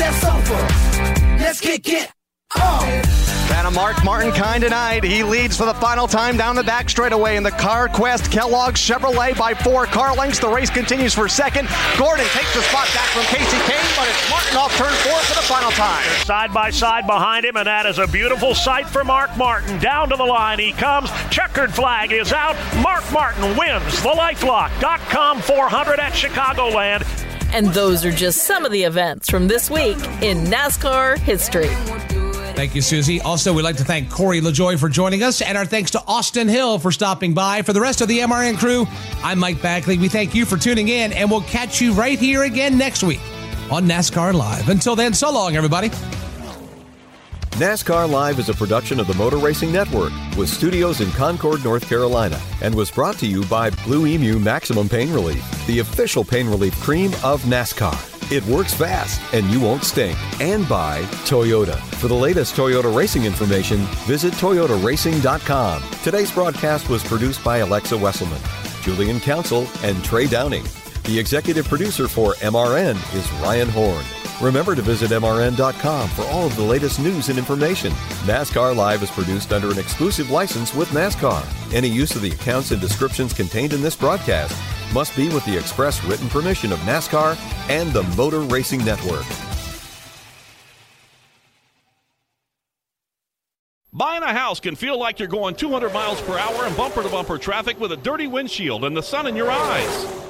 That 0.00 0.14
sofa. 0.16 1.42
Let's 1.44 1.60
kick 1.60 1.86
it 1.86 2.10
off. 2.56 2.82
And 3.52 3.66
a 3.66 3.70
Mark 3.70 4.02
Martin 4.02 4.32
kind 4.32 4.62
tonight. 4.62 5.04
He 5.04 5.22
leads 5.22 5.58
for 5.58 5.66
the 5.66 5.74
final 5.74 6.08
time 6.08 6.38
down 6.38 6.56
the 6.56 6.64
back 6.64 6.88
straightaway 6.88 7.36
in 7.36 7.42
the 7.42 7.50
CarQuest 7.50 8.32
Kellogg 8.32 8.76
Chevrolet 8.76 9.36
by 9.36 9.52
four 9.52 9.84
car 9.84 10.14
lengths. 10.16 10.38
The 10.38 10.48
race 10.48 10.70
continues 10.70 11.12
for 11.12 11.28
second. 11.28 11.68
Gordon 11.98 12.24
takes 12.28 12.54
the 12.54 12.62
spot 12.62 12.88
back 12.94 13.08
from 13.08 13.24
Kasey 13.24 13.60
Kahne, 13.68 13.96
but 13.96 14.08
it's 14.08 14.30
Martin 14.30 14.56
off 14.56 14.74
turn 14.78 14.90
four 14.90 15.18
for 15.20 15.34
the 15.34 15.46
final 15.46 15.70
time. 15.72 16.02
Side 16.24 16.54
by 16.54 16.70
side 16.70 17.06
behind 17.06 17.44
him, 17.44 17.56
and 17.56 17.66
that 17.66 17.84
is 17.84 17.98
a 17.98 18.06
beautiful 18.06 18.54
sight 18.54 18.88
for 18.88 19.04
Mark 19.04 19.36
Martin. 19.36 19.78
Down 19.80 20.08
to 20.08 20.16
the 20.16 20.24
line 20.24 20.58
he 20.58 20.72
comes. 20.72 21.10
Checkered 21.30 21.74
flag 21.74 22.10
is 22.10 22.32
out. 22.32 22.56
Mark 22.80 23.04
Martin 23.12 23.42
wins 23.54 24.02
the 24.02 24.08
Lifelock.com 24.08 25.42
400 25.42 26.00
at 26.00 26.12
Chicagoland. 26.14 27.04
And 27.52 27.68
those 27.68 28.04
are 28.04 28.12
just 28.12 28.44
some 28.44 28.64
of 28.64 28.72
the 28.72 28.84
events 28.84 29.30
from 29.30 29.48
this 29.48 29.70
week 29.70 29.98
in 30.22 30.44
NASCAR 30.46 31.18
history. 31.18 31.68
Thank 32.54 32.74
you, 32.74 32.82
Susie. 32.82 33.20
Also, 33.22 33.52
we'd 33.52 33.62
like 33.62 33.78
to 33.78 33.84
thank 33.84 34.10
Corey 34.10 34.40
Lajoie 34.40 34.78
for 34.78 34.88
joining 34.88 35.22
us, 35.22 35.40
and 35.40 35.56
our 35.56 35.64
thanks 35.64 35.92
to 35.92 36.02
Austin 36.06 36.46
Hill 36.46 36.78
for 36.78 36.92
stopping 36.92 37.32
by. 37.32 37.62
For 37.62 37.72
the 37.72 37.80
rest 37.80 38.00
of 38.02 38.08
the 38.08 38.18
MRN 38.18 38.58
crew, 38.58 38.86
I'm 39.22 39.38
Mike 39.38 39.62
Bagley. 39.62 39.96
We 39.96 40.08
thank 40.08 40.34
you 40.34 40.44
for 40.44 40.58
tuning 40.58 40.88
in, 40.88 41.12
and 41.12 41.30
we'll 41.30 41.40
catch 41.42 41.80
you 41.80 41.92
right 41.92 42.18
here 42.18 42.42
again 42.42 42.76
next 42.76 43.02
week 43.02 43.20
on 43.70 43.86
NASCAR 43.86 44.34
Live. 44.34 44.68
Until 44.68 44.94
then, 44.94 45.14
so 45.14 45.32
long, 45.32 45.56
everybody. 45.56 45.90
NASCAR 47.60 48.08
Live 48.08 48.38
is 48.38 48.48
a 48.48 48.54
production 48.54 48.98
of 49.00 49.06
the 49.06 49.12
Motor 49.12 49.36
Racing 49.36 49.70
Network 49.70 50.14
with 50.34 50.48
studios 50.48 51.02
in 51.02 51.10
Concord, 51.10 51.62
North 51.62 51.86
Carolina, 51.86 52.40
and 52.62 52.74
was 52.74 52.90
brought 52.90 53.18
to 53.18 53.26
you 53.26 53.44
by 53.48 53.68
Blue 53.84 54.06
Emu 54.06 54.38
Maximum 54.38 54.88
Pain 54.88 55.12
Relief, 55.12 55.44
the 55.66 55.80
official 55.80 56.24
pain 56.24 56.48
relief 56.48 56.74
cream 56.80 57.12
of 57.22 57.42
NASCAR. 57.42 58.32
It 58.32 58.42
works 58.46 58.72
fast 58.72 59.20
and 59.34 59.44
you 59.50 59.60
won't 59.60 59.84
stink. 59.84 60.16
And 60.40 60.66
by 60.70 61.02
Toyota. 61.28 61.76
For 61.96 62.08
the 62.08 62.14
latest 62.14 62.56
Toyota 62.56 62.96
racing 62.96 63.26
information, 63.26 63.80
visit 64.06 64.32
toyotaracing.com. 64.32 65.82
Today's 66.02 66.32
broadcast 66.32 66.88
was 66.88 67.04
produced 67.04 67.44
by 67.44 67.58
Alexa 67.58 67.94
Wesselman, 67.94 68.40
Julian 68.82 69.20
Council, 69.20 69.66
and 69.82 70.02
Trey 70.02 70.26
Downing. 70.26 70.64
The 71.04 71.18
executive 71.18 71.68
producer 71.68 72.08
for 72.08 72.32
MRN 72.36 72.96
is 73.14 73.30
Ryan 73.42 73.68
Horn. 73.68 74.06
Remember 74.40 74.74
to 74.74 74.80
visit 74.80 75.10
MRN.com 75.10 76.08
for 76.10 76.24
all 76.26 76.46
of 76.46 76.56
the 76.56 76.62
latest 76.62 76.98
news 76.98 77.28
and 77.28 77.38
information. 77.38 77.92
NASCAR 78.24 78.74
Live 78.74 79.02
is 79.02 79.10
produced 79.10 79.52
under 79.52 79.70
an 79.70 79.78
exclusive 79.78 80.30
license 80.30 80.74
with 80.74 80.88
NASCAR. 80.90 81.44
Any 81.74 81.88
use 81.88 82.16
of 82.16 82.22
the 82.22 82.30
accounts 82.30 82.70
and 82.70 82.80
descriptions 82.80 83.34
contained 83.34 83.74
in 83.74 83.82
this 83.82 83.94
broadcast 83.94 84.56
must 84.94 85.14
be 85.14 85.28
with 85.28 85.44
the 85.44 85.56
express 85.56 86.02
written 86.04 86.28
permission 86.30 86.72
of 86.72 86.78
NASCAR 86.80 87.36
and 87.68 87.92
the 87.92 88.02
Motor 88.16 88.40
Racing 88.40 88.82
Network. 88.82 89.26
Buying 93.92 94.22
a 94.22 94.32
house 94.32 94.60
can 94.60 94.74
feel 94.74 94.98
like 94.98 95.18
you're 95.18 95.28
going 95.28 95.54
200 95.54 95.92
miles 95.92 96.22
per 96.22 96.38
hour 96.38 96.66
in 96.66 96.74
bumper 96.74 97.02
to 97.02 97.08
bumper 97.10 97.36
traffic 97.36 97.78
with 97.78 97.92
a 97.92 97.96
dirty 97.98 98.26
windshield 98.26 98.84
and 98.84 98.96
the 98.96 99.02
sun 99.02 99.26
in 99.26 99.36
your 99.36 99.50
eyes. 99.50 100.29